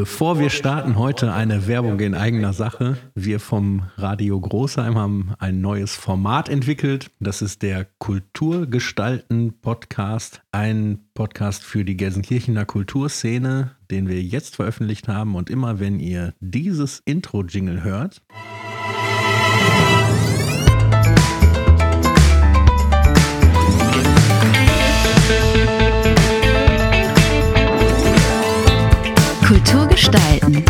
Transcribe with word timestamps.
Bevor 0.00 0.38
wir 0.38 0.48
starten, 0.48 0.96
heute 0.96 1.32
eine 1.32 1.66
Werbung 1.66 1.98
in 1.98 2.14
eigener 2.14 2.52
Sache. 2.52 2.98
Wir 3.16 3.40
vom 3.40 3.82
Radio 3.96 4.38
Großheim 4.38 4.96
haben 4.96 5.34
ein 5.40 5.60
neues 5.60 5.96
Format 5.96 6.48
entwickelt. 6.48 7.10
Das 7.18 7.42
ist 7.42 7.62
der 7.62 7.84
Kulturgestalten-Podcast. 7.98 10.42
Ein 10.52 11.00
Podcast 11.14 11.64
für 11.64 11.84
die 11.84 11.96
Gelsenkirchener 11.96 12.64
Kulturszene, 12.64 13.72
den 13.90 14.06
wir 14.06 14.22
jetzt 14.22 14.54
veröffentlicht 14.54 15.08
haben. 15.08 15.34
Und 15.34 15.50
immer 15.50 15.80
wenn 15.80 15.98
ihr 15.98 16.32
dieses 16.38 17.02
Intro-Jingle 17.04 17.82
hört, 17.82 18.22
Kultur 29.68 29.86
gestalten. 29.88 30.64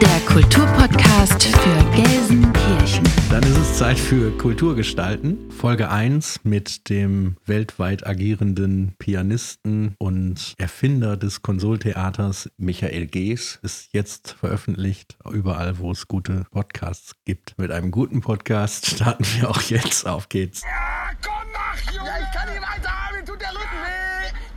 Der 0.00 0.20
Kulturpodcast 0.26 1.44
für 1.44 1.84
Gelsenkirchen. 1.94 3.04
Dann 3.28 3.42
ist 3.42 3.58
es 3.58 3.76
Zeit 3.76 3.98
für 3.98 4.30
Kulturgestalten. 4.38 5.50
Folge 5.50 5.90
1 5.90 6.44
mit 6.44 6.88
dem 6.88 7.36
weltweit 7.44 8.06
agierenden 8.06 8.94
Pianisten 8.98 9.96
und 9.98 10.54
Erfinder 10.56 11.18
des 11.18 11.42
Konsoltheaters 11.42 12.50
Michael 12.56 13.06
Gees 13.06 13.58
ist 13.62 13.92
jetzt 13.92 14.32
veröffentlicht, 14.40 15.18
überall 15.30 15.78
wo 15.78 15.90
es 15.90 16.08
gute 16.08 16.46
Podcasts 16.52 17.12
gibt. 17.26 17.58
Mit 17.58 17.70
einem 17.70 17.90
guten 17.90 18.22
Podcast 18.22 18.86
starten 18.94 19.26
wir 19.36 19.50
auch 19.50 19.60
jetzt. 19.60 20.06
Auf 20.06 20.30
geht's. 20.30 20.62
Ja, 20.62 21.10
komm, 21.22 21.34
mach, 21.52 21.92
Junge! 21.92 22.06
Ja, 22.08 22.14
ich 22.18 22.34
kann 22.34 22.48
nicht 22.48 22.62
weiter 22.62 22.90
haben, 22.90 23.16
mir 23.18 23.24
tut 23.26 23.42
der 23.42 23.50
Rücken 23.50 23.82
weh! 23.84 23.96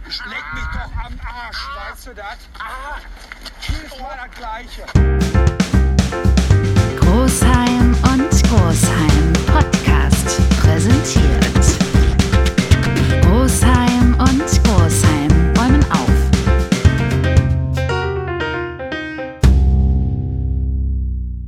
Leck 0.09 0.44
mich 0.56 0.64
doch 0.73 0.92
am 1.06 1.14
Arsch, 1.23 1.68
weißt 1.99 2.08
du 2.08 2.13
das? 2.13 2.38
Ah, 2.58 2.99
jedes 3.67 3.99
Mal 3.99 4.16
das 4.16 4.31
Gleiche. 4.38 4.85
Großheim 7.00 7.94
und 8.14 8.31
Großheim 8.44 9.33
Podcast 9.47 10.39
präsentiert. 10.61 11.66
Großheim 13.23 14.16
und 14.17 14.64
Großheim 14.64 15.31
räumen 15.58 15.83
auf. 15.91 16.31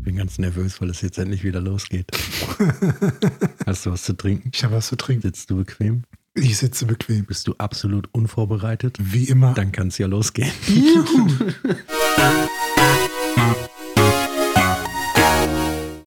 Bin 0.03 0.17
ganz 0.17 0.37
nervös, 0.37 0.81
weil 0.81 0.89
es 0.89 1.01
jetzt 1.01 1.17
endlich 1.17 1.43
wieder 1.43 1.61
losgeht. 1.61 2.07
Hast 3.65 3.85
du 3.85 3.91
was 3.91 4.03
zu 4.03 4.13
trinken? 4.13 4.51
Ich 4.53 4.63
habe 4.63 4.75
was 4.75 4.87
zu 4.87 4.97
trinken. 4.97 5.21
Sitzt 5.21 5.49
du 5.49 5.57
bequem? 5.57 6.03
Ich 6.33 6.57
sitze 6.57 6.85
bequem. 6.85 7.25
Bist 7.25 7.47
du 7.47 7.55
absolut 7.57 8.07
unvorbereitet? 8.13 8.95
Wie 8.99 9.25
immer. 9.25 9.53
Dann 9.53 9.73
kann 9.73 9.89
es 9.89 9.97
ja 9.97 10.07
losgehen. 10.07 10.51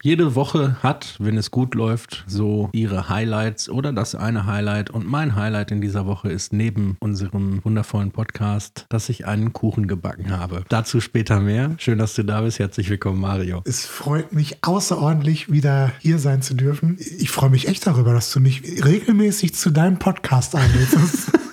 Jede 0.05 0.35
Woche 0.35 0.77
hat, 0.83 1.17
wenn 1.19 1.39
es 1.39 1.51
gut 1.51 1.75
läuft, 1.75 2.25
so 2.27 2.69
ihre 2.73 3.09
Highlights 3.09 3.71
oder 3.71 3.91
das 3.91 4.15
eine 4.15 4.45
Highlight. 4.45 4.91
Und 4.91 5.09
mein 5.09 5.35
Highlight 5.35 5.71
in 5.71 5.81
dieser 5.81 6.05
Woche 6.05 6.31
ist 6.31 6.53
neben 6.53 6.99
unserem 7.01 7.65
wundervollen 7.65 8.11
Podcast, 8.11 8.85
dass 8.91 9.09
ich 9.09 9.27
einen 9.27 9.55
Kuchen 9.55 9.87
gebacken 9.87 10.29
habe. 10.29 10.65
Dazu 10.69 11.01
später 11.01 11.41
mehr. 11.41 11.75
Schön, 11.79 11.97
dass 11.97 12.15
du 12.15 12.23
da 12.23 12.43
bist. 12.43 12.59
Herzlich 12.59 12.91
willkommen, 12.91 13.19
Mario. 13.19 13.63
Es 13.65 13.87
freut 13.87 14.35
mich 14.35 14.63
außerordentlich, 14.63 15.51
wieder 15.51 15.91
hier 16.01 16.19
sein 16.19 16.43
zu 16.43 16.53
dürfen. 16.53 16.99
Ich 16.99 17.31
freue 17.31 17.49
mich 17.49 17.67
echt 17.69 17.87
darüber, 17.87 18.13
dass 18.13 18.31
du 18.31 18.41
mich 18.41 18.85
regelmäßig 18.85 19.55
zu 19.55 19.71
deinem 19.71 19.99
Podcast 19.99 20.55
einlädst. 20.55 21.33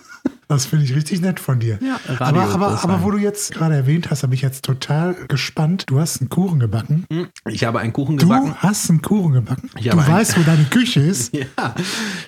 Das 0.51 0.65
finde 0.65 0.83
ich 0.83 0.93
richtig 0.93 1.21
nett 1.21 1.39
von 1.39 1.61
dir. 1.61 1.79
Ja, 1.81 1.97
aber, 2.19 2.43
aber, 2.43 2.83
aber 2.83 3.03
wo 3.03 3.11
du 3.11 3.17
jetzt 3.17 3.53
gerade 3.53 3.73
erwähnt 3.73 4.09
hast, 4.11 4.23
habe 4.23 4.35
ich 4.35 4.41
jetzt 4.41 4.65
total 4.65 5.13
gespannt. 5.29 5.85
Du 5.87 5.97
hast 5.97 6.19
einen 6.19 6.27
Kuchen 6.27 6.59
gebacken. 6.59 7.05
Ich 7.47 7.63
habe 7.63 7.79
einen 7.79 7.93
Kuchen 7.93 8.17
Du 8.17 8.27
gebacken. 8.27 8.55
hast 8.57 8.89
einen 8.89 9.01
Kuchen 9.01 9.31
gebacken. 9.31 9.69
Ich 9.79 9.87
du 9.87 9.95
weißt, 9.95 10.37
wo 10.37 10.41
deine 10.43 10.65
Küche 10.65 10.99
ist. 10.99 11.33
Ja, 11.57 11.73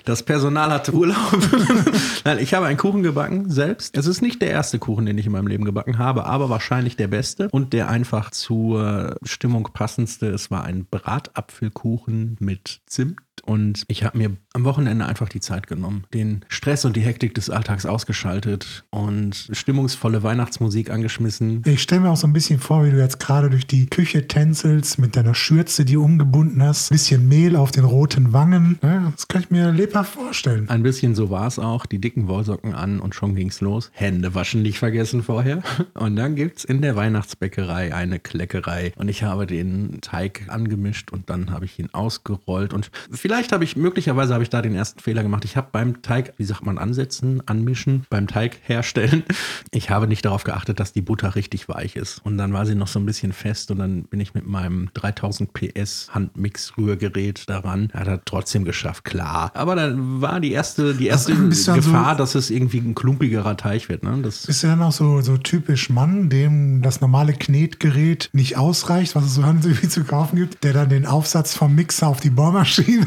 das 0.06 0.22
Personal 0.22 0.70
hatte 0.70 0.94
Urlaub. 0.94 1.36
Nein, 2.24 2.38
ich 2.38 2.54
habe 2.54 2.64
einen 2.64 2.78
Kuchen 2.78 3.02
gebacken 3.02 3.50
selbst. 3.50 3.94
Es 3.96 4.06
ist 4.06 4.22
nicht 4.22 4.40
der 4.40 4.50
erste 4.50 4.78
Kuchen, 4.78 5.04
den 5.04 5.18
ich 5.18 5.26
in 5.26 5.32
meinem 5.32 5.46
Leben 5.46 5.66
gebacken 5.66 5.98
habe, 5.98 6.24
aber 6.24 6.48
wahrscheinlich 6.48 6.96
der 6.96 7.08
beste 7.08 7.48
und 7.50 7.74
der 7.74 7.90
einfach 7.90 8.30
zur 8.30 9.16
Stimmung 9.22 9.68
passendste. 9.74 10.28
Es 10.30 10.50
war 10.50 10.64
ein 10.64 10.86
Bratapfelkuchen 10.90 12.36
mit 12.40 12.80
Zimt. 12.86 13.18
Und 13.42 13.84
ich 13.88 14.04
habe 14.04 14.18
mir 14.18 14.36
am 14.52 14.64
Wochenende 14.64 15.06
einfach 15.06 15.28
die 15.28 15.40
Zeit 15.40 15.66
genommen, 15.66 16.04
den 16.14 16.44
Stress 16.48 16.84
und 16.84 16.96
die 16.96 17.00
Hektik 17.00 17.34
des 17.34 17.50
Alltags 17.50 17.86
ausgeschaltet 17.86 18.84
und 18.90 19.48
stimmungsvolle 19.52 20.22
Weihnachtsmusik 20.22 20.90
angeschmissen. 20.90 21.62
Ich 21.66 21.82
stelle 21.82 22.02
mir 22.02 22.10
auch 22.10 22.16
so 22.16 22.26
ein 22.26 22.32
bisschen 22.32 22.60
vor, 22.60 22.84
wie 22.84 22.90
du 22.90 22.98
jetzt 22.98 23.18
gerade 23.18 23.50
durch 23.50 23.66
die 23.66 23.86
Küche 23.86 24.28
tänzelst 24.28 24.98
mit 24.98 25.16
deiner 25.16 25.34
Schürze, 25.34 25.84
die 25.84 25.96
umgebunden 25.96 26.62
hast. 26.62 26.90
Bisschen 26.90 27.28
Mehl 27.28 27.56
auf 27.56 27.70
den 27.70 27.84
roten 27.84 28.32
Wangen. 28.32 28.78
Ja, 28.82 29.12
das 29.14 29.28
kann 29.28 29.42
ich 29.42 29.50
mir 29.50 29.72
lebhaft 29.72 30.14
vorstellen. 30.14 30.68
Ein 30.68 30.82
bisschen 30.82 31.14
so 31.14 31.30
war 31.30 31.46
es 31.46 31.58
auch. 31.58 31.86
Die 31.86 32.00
dicken 32.00 32.28
Wollsocken 32.28 32.74
an 32.74 33.00
und 33.00 33.14
schon 33.14 33.34
ging's 33.34 33.60
los. 33.60 33.90
Hände 33.92 34.34
waschen 34.34 34.62
nicht 34.62 34.78
vergessen 34.78 35.22
vorher. 35.22 35.62
Und 35.94 36.16
dann 36.16 36.36
gibt's 36.36 36.64
in 36.64 36.82
der 36.82 36.96
Weihnachtsbäckerei 36.96 37.94
eine 37.94 38.18
Kleckerei. 38.18 38.92
Und 38.96 39.08
ich 39.08 39.22
habe 39.22 39.46
den 39.46 40.00
Teig 40.00 40.44
angemischt 40.48 41.12
und 41.12 41.30
dann 41.30 41.50
habe 41.50 41.64
ich 41.64 41.78
ihn 41.78 41.90
ausgerollt. 41.92 42.72
Und 42.72 42.90
vielleicht 43.24 43.52
habe 43.52 43.64
ich, 43.64 43.74
möglicherweise 43.74 44.34
habe 44.34 44.42
ich 44.42 44.50
da 44.50 44.60
den 44.60 44.74
ersten 44.74 45.00
Fehler 45.00 45.22
gemacht. 45.22 45.46
Ich 45.46 45.56
habe 45.56 45.68
beim 45.72 46.02
Teig, 46.02 46.34
wie 46.36 46.44
sagt 46.44 46.66
man, 46.66 46.76
ansetzen, 46.76 47.40
anmischen, 47.46 48.04
beim 48.10 48.26
Teig 48.26 48.58
herstellen. 48.64 49.22
Ich 49.70 49.90
habe 49.90 50.06
nicht 50.06 50.24
darauf 50.24 50.44
geachtet, 50.44 50.78
dass 50.78 50.92
die 50.92 51.00
Butter 51.02 51.34
richtig 51.34 51.68
weich 51.68 51.96
ist. 51.96 52.20
Und 52.24 52.38
dann 52.38 52.52
war 52.52 52.64
sie 52.64 52.76
noch 52.76 52.86
so 52.86 53.00
ein 53.00 53.06
bisschen 53.06 53.32
fest 53.32 53.72
und 53.72 53.78
dann 53.78 54.04
bin 54.04 54.20
ich 54.20 54.32
mit 54.32 54.46
meinem 54.46 54.88
3000 54.94 55.52
PS 55.52 56.10
Handmix-Rührgerät 56.14 57.48
daran. 57.48 57.88
Hat 57.92 58.06
er 58.06 58.24
trotzdem 58.24 58.64
geschafft, 58.64 59.04
klar. 59.04 59.50
Aber 59.54 59.74
dann 59.74 60.20
war 60.20 60.38
die 60.40 60.52
erste, 60.52 60.94
die 60.94 61.08
erste 61.08 61.32
du 61.34 61.38
dann 61.42 61.52
so- 61.52 61.72
Gefahr, 61.74 62.14
dass 62.14 62.36
es 62.36 62.50
irgendwie 62.50 62.78
ein 62.78 62.94
klumpigerer 62.94 63.56
Teig 63.56 63.88
wird. 63.88 64.04
Ne? 64.04 64.20
Das, 64.22 64.46
Bist 64.46 64.62
du 64.62 64.68
dann 64.68 64.82
auch 64.82 64.92
so, 64.92 65.20
so 65.22 65.36
typisch 65.38 65.90
Mann, 65.90 66.28
dem 66.28 66.80
das 66.82 67.00
normale 67.00 67.32
Knetgerät 67.32 68.30
nicht 68.32 68.56
ausreicht, 68.56 69.16
was 69.16 69.24
es 69.24 69.34
so 69.34 69.42
irgendwie 69.42 69.88
zu 69.88 70.04
kaufen 70.04 70.36
gibt, 70.36 70.62
der 70.62 70.72
dann 70.72 70.88
den 70.88 71.04
Aufsatz 71.06 71.54
vom 71.54 71.74
Mixer 71.74 72.06
auf 72.06 72.20
die 72.20 72.30
Bohrmaschine. 72.30 73.06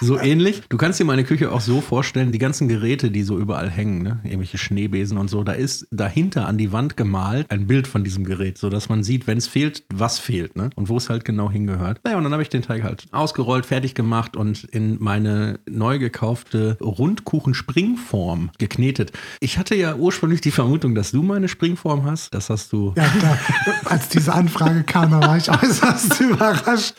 So 0.00 0.18
ähnlich. 0.18 0.62
Du 0.68 0.76
kannst 0.76 1.00
dir 1.00 1.04
meine 1.04 1.24
Küche 1.24 1.52
auch 1.52 1.60
so 1.60 1.80
vorstellen, 1.80 2.32
die 2.32 2.38
ganzen 2.38 2.68
Geräte, 2.68 3.10
die 3.10 3.22
so 3.22 3.38
überall 3.38 3.70
hängen, 3.70 4.02
ne? 4.02 4.20
irgendwelche 4.24 4.58
Schneebesen 4.58 5.18
und 5.18 5.28
so, 5.28 5.44
da 5.44 5.52
ist 5.52 5.86
dahinter 5.90 6.46
an 6.46 6.58
die 6.58 6.72
Wand 6.72 6.96
gemalt 6.96 7.50
ein 7.50 7.66
Bild 7.66 7.86
von 7.86 8.04
diesem 8.04 8.24
Gerät, 8.24 8.58
sodass 8.58 8.88
man 8.88 9.02
sieht, 9.02 9.26
wenn 9.26 9.38
es 9.38 9.46
fehlt, 9.46 9.84
was 9.92 10.18
fehlt 10.18 10.56
ne? 10.56 10.70
und 10.74 10.88
wo 10.88 10.96
es 10.96 11.08
halt 11.08 11.24
genau 11.24 11.50
hingehört. 11.50 12.00
Naja, 12.04 12.16
und 12.16 12.24
dann 12.24 12.32
habe 12.32 12.42
ich 12.42 12.48
den 12.48 12.62
Teig 12.62 12.82
halt 12.82 13.06
ausgerollt, 13.12 13.66
fertig 13.66 13.94
gemacht 13.94 14.36
und 14.36 14.64
in 14.64 14.96
meine 15.00 15.60
neu 15.68 15.98
gekaufte 15.98 16.76
Rundkuchen-Springform 16.80 18.50
geknetet. 18.58 19.12
Ich 19.40 19.58
hatte 19.58 19.74
ja 19.74 19.94
ursprünglich 19.94 20.40
die 20.40 20.50
Vermutung, 20.50 20.94
dass 20.94 21.12
du 21.12 21.22
meine 21.22 21.48
Springform 21.48 22.04
hast. 22.04 22.34
Das 22.34 22.50
hast 22.50 22.72
du 22.72 22.92
ja, 22.96 23.06
da, 23.20 23.38
als 23.84 24.08
diese 24.08 24.32
Anfrage 24.32 24.82
kam, 24.82 25.10
da 25.10 25.20
war 25.20 25.36
ich 25.36 25.50
äußerst 25.62 26.20
überrascht, 26.20 26.94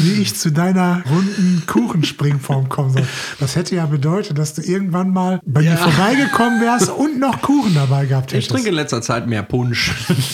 wie 0.00 0.22
ich 0.22 0.34
zu 0.34 0.50
deiner 0.50 1.02
runden 1.36 1.62
Kuchenspringform 1.66 2.68
kommen 2.68 2.90
soll. 2.92 3.06
Das 3.40 3.56
hätte 3.56 3.74
ja 3.76 3.86
bedeutet, 3.86 4.38
dass 4.38 4.54
du 4.54 4.62
irgendwann 4.62 5.10
mal 5.12 5.40
bei 5.44 5.62
Ja. 5.62 5.72
mir 5.72 5.76
vorbeigekommen 5.78 6.60
wärst 6.60 6.90
und 6.90 7.18
noch 7.18 7.40
Kuchen 7.42 7.74
dabei 7.74 8.06
gehabt 8.06 8.32
hättest. 8.32 8.48
Ich 8.48 8.52
trinke 8.52 8.68
in 8.70 8.74
letzter 8.74 9.02
Zeit 9.02 9.26
mehr 9.26 9.42
Punsch. 9.42 9.92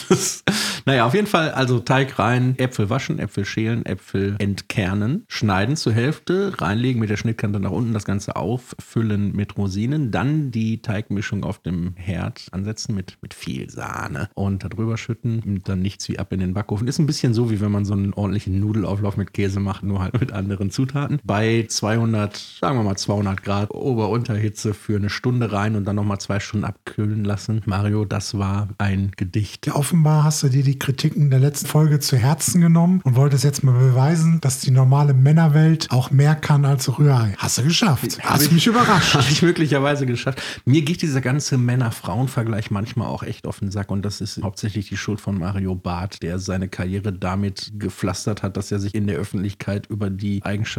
Das, 0.09 0.42
naja, 0.86 1.04
auf 1.06 1.14
jeden 1.14 1.26
Fall, 1.26 1.50
also 1.50 1.78
Teig 1.81 2.19
rein, 2.19 2.54
Äpfel 2.59 2.88
waschen, 2.88 3.19
Äpfel 3.19 3.44
schälen, 3.44 3.84
Äpfel 3.84 4.36
entkernen, 4.38 5.25
schneiden 5.28 5.76
zur 5.76 5.92
Hälfte, 5.92 6.54
reinlegen 6.59 6.98
mit 7.00 7.10
der 7.10 7.16
Schnittkante 7.16 7.60
nach 7.60 7.70
unten, 7.70 7.92
das 7.92 8.04
Ganze 8.04 8.36
auffüllen 8.36 9.32
mit 9.34 9.56
Rosinen, 9.59 10.10
dann 10.10 10.50
die 10.50 10.80
Teigmischung 10.80 11.44
auf 11.44 11.59
dem 11.59 11.92
Herd 11.97 12.47
ansetzen 12.53 12.94
mit, 12.94 13.19
mit 13.20 13.34
viel 13.34 13.69
Sahne 13.70 14.30
und 14.34 14.65
darüber 14.65 14.97
schütten 14.97 15.41
und 15.41 15.68
dann 15.68 15.80
nichts 15.80 16.09
wie 16.09 16.18
ab 16.18 16.33
in 16.33 16.41
den 16.41 16.54
Backofen. 16.54 16.89
Ist 16.89 16.98
ein 16.98 17.06
bisschen 17.06 17.34
so, 17.34 17.51
wie 17.51 17.60
wenn 17.60 17.71
man 17.72 17.84
so 17.84 17.92
einen 17.92 18.15
ordentlichen 18.15 18.59
Nudelauflauf 18.60 19.16
mit 19.16 19.34
Käse 19.34 19.60
macht, 19.60 19.83
nur 19.83 20.01
halt 20.01 20.18
mit 20.21 20.33
anderen 20.33 20.71
Zutaten. 20.71 20.88
Bei 21.25 21.67
200, 21.69 22.37
sagen 22.61 22.79
wir 22.79 22.83
mal 22.85 22.97
200 22.97 23.43
Grad 23.43 23.71
Ober-Unterhitze 23.71 24.75
für 24.75 24.97
eine 24.97 25.11
Stunde 25.11 25.53
rein 25.53 25.77
und 25.77 25.85
dann 25.85 25.97
nochmal 25.97 26.19
zwei 26.19 26.41
Stunden 26.41 26.65
abkühlen 26.65 27.25
lassen. 27.25 27.63
Mario, 27.67 28.05
das 28.05 28.39
war 28.39 28.69
ein 28.79 29.13
Gedicht. 29.17 29.67
Ja, 29.67 29.75
offenbar 29.75 30.25
hast 30.25 30.43
du 30.43 30.49
dir 30.49 30.63
die 30.63 30.79
Kritiken 30.79 31.31
der 31.31 31.41
letzten 31.41 31.67
Folge 31.67 32.01
zu 32.01 32.17
Herzen 32.17 32.61
genommen 32.61 33.01
und 33.05 33.17
wolltest 33.17 33.45
jetzt 33.45 33.63
mal 33.65 33.73
beweisen, 33.79 34.41
dass 34.41 34.61
die 34.61 34.71
normale 34.71 35.15
Männerwelt 35.15 35.91
auch 35.91 36.11
mehr 36.11 36.35
kann 36.35 36.65
als 36.65 36.99
Rührei. 36.99 37.35
Hast 37.39 37.59
du 37.59 37.63
geschafft. 37.63 38.19
Hast 38.23 38.47
ich- 38.47 38.53
mich 38.53 38.67
überrascht. 38.67 39.15
Habe 39.19 39.27
ich 39.31 39.43
möglicherweise 39.43 40.07
geschafft. 40.07 40.41
Mir 40.65 40.83
geht 40.83 41.03
dieser 41.03 41.21
ganze 41.21 41.59
Männer-Frauen-Vergleich 41.59 42.71
manchmal 42.71 43.09
auch 43.09 43.23
echt 43.23 43.47
auf 43.47 43.59
den 43.61 43.71
Sack 43.71 43.91
und 43.91 44.03
das 44.05 44.21
ist 44.21 44.41
hauptsächlich 44.43 44.89
die 44.89 44.97
Schuld 44.97 45.21
von 45.21 45.39
Mario 45.39 45.75
Barth, 45.75 46.23
der 46.23 46.39
seine 46.39 46.69
Karriere 46.69 47.13
damit 47.13 47.73
gepflastert 47.79 48.43
hat, 48.43 48.57
dass 48.57 48.71
er 48.73 48.79
sich 48.79 48.95
in 48.95 49.07
der 49.07 49.17
Öffentlichkeit 49.19 49.87
über 49.89 50.11
die 50.11 50.43
Eigenschaften 50.45 50.78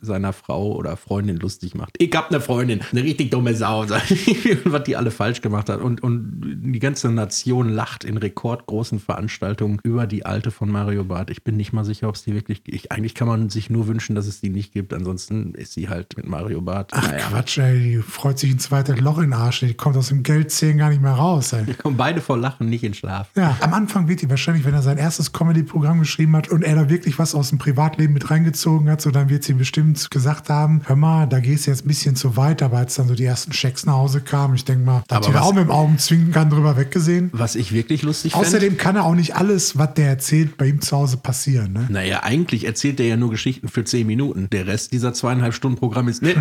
seiner 0.00 0.32
Frau 0.32 0.72
oder 0.74 0.96
Freundin 0.96 1.36
lustig 1.36 1.74
macht. 1.74 1.94
Ich 1.98 2.14
hab 2.14 2.30
eine 2.30 2.40
Freundin, 2.40 2.80
eine 2.92 3.02
richtig 3.02 3.30
dumme 3.30 3.54
Sau, 3.54 3.86
was 4.64 4.84
die 4.84 4.96
alle 4.96 5.10
falsch 5.10 5.40
gemacht 5.40 5.68
hat 5.68 5.80
und, 5.80 6.02
und 6.02 6.40
die 6.42 6.78
ganze 6.78 7.10
Nation 7.10 7.68
lacht 7.68 8.04
in 8.04 8.16
rekordgroßen 8.16 9.00
Veranstaltungen 9.00 9.80
über 9.82 10.06
die 10.06 10.26
alte 10.26 10.50
von 10.50 10.70
Mario 10.70 11.04
Barth. 11.04 11.30
Ich 11.30 11.44
bin 11.44 11.56
nicht 11.56 11.72
mal 11.72 11.84
sicher, 11.84 12.08
ob 12.08 12.14
es 12.14 12.24
die 12.24 12.34
wirklich 12.34 12.62
ich, 12.66 12.92
Eigentlich 12.92 13.14
kann 13.14 13.28
man 13.28 13.50
sich 13.50 13.70
nur 13.70 13.86
wünschen, 13.86 14.14
dass 14.14 14.26
es 14.26 14.40
die 14.40 14.48
nicht 14.48 14.72
gibt. 14.72 14.92
Ansonsten 14.92 15.54
ist 15.54 15.72
sie 15.72 15.88
halt 15.88 16.16
mit 16.16 16.26
Mario 16.26 16.60
Barth. 16.60 16.90
Ach 16.92 17.12
Quatsch, 17.16 17.58
ey, 17.58 17.78
die 17.78 17.96
freut 17.98 18.38
sich 18.38 18.52
ein 18.52 18.58
zweites 18.58 19.00
Loch 19.00 19.18
in 19.18 19.24
den 19.24 19.32
Arsch. 19.34 19.60
Die 19.60 19.74
kommt 19.74 19.96
aus 19.96 20.08
dem 20.08 20.22
Geldzählen 20.22 20.78
gar 20.78 20.90
nicht 20.90 21.02
mehr 21.02 21.12
raus, 21.12 21.52
ey. 21.52 21.64
kommen 21.74 21.96
beide 21.96 22.20
vor 22.20 22.36
Lachen 22.36 22.68
nicht 22.68 22.84
in 22.84 22.94
Schlaf. 22.94 23.30
Ja, 23.36 23.56
am 23.60 23.74
Anfang 23.74 24.08
wird 24.08 24.22
die 24.22 24.30
wahrscheinlich, 24.30 24.64
wenn 24.64 24.74
er 24.74 24.82
sein 24.82 24.98
erstes 24.98 25.32
Comedy-Programm 25.32 26.00
geschrieben 26.00 26.36
hat 26.36 26.48
und 26.48 26.62
er 26.62 26.74
da 26.74 26.88
wirklich 26.88 27.18
was 27.18 27.34
aus 27.34 27.50
dem 27.50 27.58
Privatleben 27.58 28.14
mit 28.14 28.30
reingezogen 28.30 28.88
hat, 28.90 29.00
so 29.00 29.10
dann 29.10 29.25
wird 29.28 29.44
sie 29.44 29.52
bestimmt 29.54 30.10
gesagt 30.10 30.48
haben, 30.48 30.82
hör 30.86 30.96
mal, 30.96 31.26
da 31.26 31.40
gehst 31.40 31.66
du 31.66 31.70
jetzt 31.70 31.84
ein 31.84 31.88
bisschen 31.88 32.16
zu 32.16 32.36
weit, 32.36 32.62
aber 32.62 32.78
als 32.78 32.94
dann 32.94 33.08
so 33.08 33.14
die 33.14 33.24
ersten 33.24 33.52
Schecks 33.52 33.86
nach 33.86 33.94
Hause 33.94 34.20
kamen, 34.20 34.54
ich 34.54 34.64
denke 34.64 34.84
mal, 34.84 35.02
da 35.08 35.16
hat 35.16 35.28
was- 35.32 35.42
auch 35.42 35.52
mit 35.54 35.64
dem 35.64 35.70
Augenzwinkern 35.70 36.50
drüber 36.50 36.76
weggesehen. 36.76 37.30
Was 37.32 37.54
ich 37.56 37.72
wirklich 37.72 38.02
lustig 38.02 38.32
finde. 38.32 38.46
Außerdem 38.46 38.76
kann 38.76 38.96
er 38.96 39.04
auch 39.04 39.14
nicht 39.14 39.36
alles, 39.36 39.76
was 39.78 39.94
der 39.94 40.08
erzählt, 40.08 40.56
bei 40.56 40.66
ihm 40.66 40.80
zu 40.80 40.96
Hause 40.96 41.16
passieren. 41.16 41.72
Ne? 41.72 41.86
Naja, 41.88 42.22
eigentlich 42.22 42.64
erzählt 42.64 43.00
er 43.00 43.06
ja 43.06 43.16
nur 43.16 43.30
Geschichten 43.30 43.68
für 43.68 43.84
zehn 43.84 44.06
Minuten. 44.06 44.48
Der 44.50 44.66
Rest 44.66 44.92
dieser 44.92 45.12
zweieinhalb 45.14 45.54
Stunden 45.54 45.78
Programm 45.78 46.08
ist. 46.08 46.22
Ne? 46.22 46.34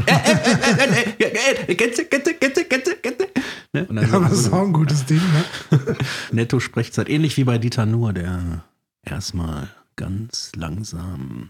Und 3.73 3.95
dann 3.95 4.13
Aber 4.13 4.29
das 4.29 4.39
ist 4.39 4.53
auch 4.53 4.63
ein 4.63 4.73
gutes 4.73 5.05
Ding. 5.05 5.19
Ne? 5.71 5.79
Netto-Sprechzeit, 6.31 7.09
ähnlich 7.09 7.35
wie 7.37 7.43
bei 7.43 7.57
Dieter 7.57 7.85
Nuhr, 7.85 8.13
der 8.13 8.63
erstmal 9.03 9.67
ganz 9.95 10.51
langsam 10.55 11.49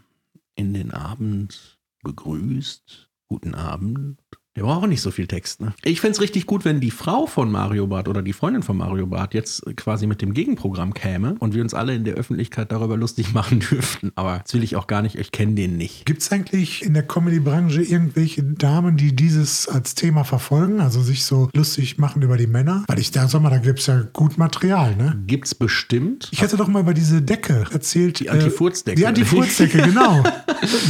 in 0.56 0.74
den 0.74 0.92
Abend 0.92 1.80
begrüßt. 2.04 3.10
Guten 3.28 3.56
Abend. 3.56 4.20
Der 4.56 4.62
braucht 4.64 4.84
auch 4.84 4.88
nicht 4.88 5.02
so 5.02 5.12
viel 5.12 5.28
Text. 5.28 5.60
Ne? 5.60 5.74
Ich 5.84 6.00
find's 6.00 6.22
richtig 6.22 6.46
gut, 6.46 6.64
wenn 6.64 6.80
die 6.80 6.92
Frau 6.92 7.26
von 7.26 7.52
Mario 7.52 7.88
Barth 7.88 8.08
oder 8.08 8.22
die 8.22 8.32
Freundin 8.32 8.64
von 8.64 8.78
Mario 8.78 9.06
Barth 9.06 9.34
jetzt 9.34 9.64
quasi 9.76 10.08
mit 10.08 10.22
dem 10.22 10.34
Gegenprogramm 10.34 10.94
käme 10.94 11.36
und 11.40 11.54
wir 11.54 11.62
uns 11.62 11.74
alle 11.74 11.94
in 11.94 12.06
der 12.06 12.14
Öffentlichkeit 12.16 12.72
darüber 12.72 12.96
lustig 12.96 13.34
machen 13.34 13.60
dürften. 13.60 14.14
Aber 14.16 14.40
das 14.44 14.54
will 14.54 14.64
ich 14.64 14.78
auch 14.78 14.88
gar 14.88 15.02
nicht, 15.02 15.16
ich 15.18 15.32
kenne 15.34 15.56
den 15.56 15.76
nicht. 15.76 16.06
Gibt 16.06 16.22
es 16.22 16.32
eigentlich 16.32 16.86
in 16.86 16.94
der 16.94 17.04
Comedy-Branche 17.04 17.82
irgendwelche 17.82 18.44
Damen, 18.44 18.96
die 18.96 19.14
dieses 19.14 19.68
als 19.68 19.94
Thema 19.94 20.24
verfolgen, 20.24 20.80
also 20.80 21.02
sich 21.02 21.26
so 21.26 21.50
lustig 21.54 21.98
machen 21.98 22.22
über 22.22 22.38
die 22.38 22.48
Männer? 22.48 22.86
Weil 22.88 23.00
ich 23.00 23.12
da, 23.12 23.28
sag 23.28 23.42
mal, 23.42 23.50
da 23.50 23.58
gibt 23.58 23.80
es 23.80 23.88
ja 23.88 24.04
gut 24.14 24.38
Material, 24.38 24.96
ne? 24.96 25.22
Gibt's 25.28 25.54
bestimmt. 25.54 26.30
Ich 26.32 26.42
hatte 26.42 26.56
doch 26.56 26.70
mal 26.70 26.80
über 26.80 26.94
diese 26.94 27.22
Decke 27.22 27.66
erzählt. 27.72 28.22
Die 28.22 28.30
Antifurzdecke. 28.30 28.94
Äh, 28.96 29.00
die 29.02 29.06
Antifurzdecke, 29.06 29.80
genau. 29.82 30.24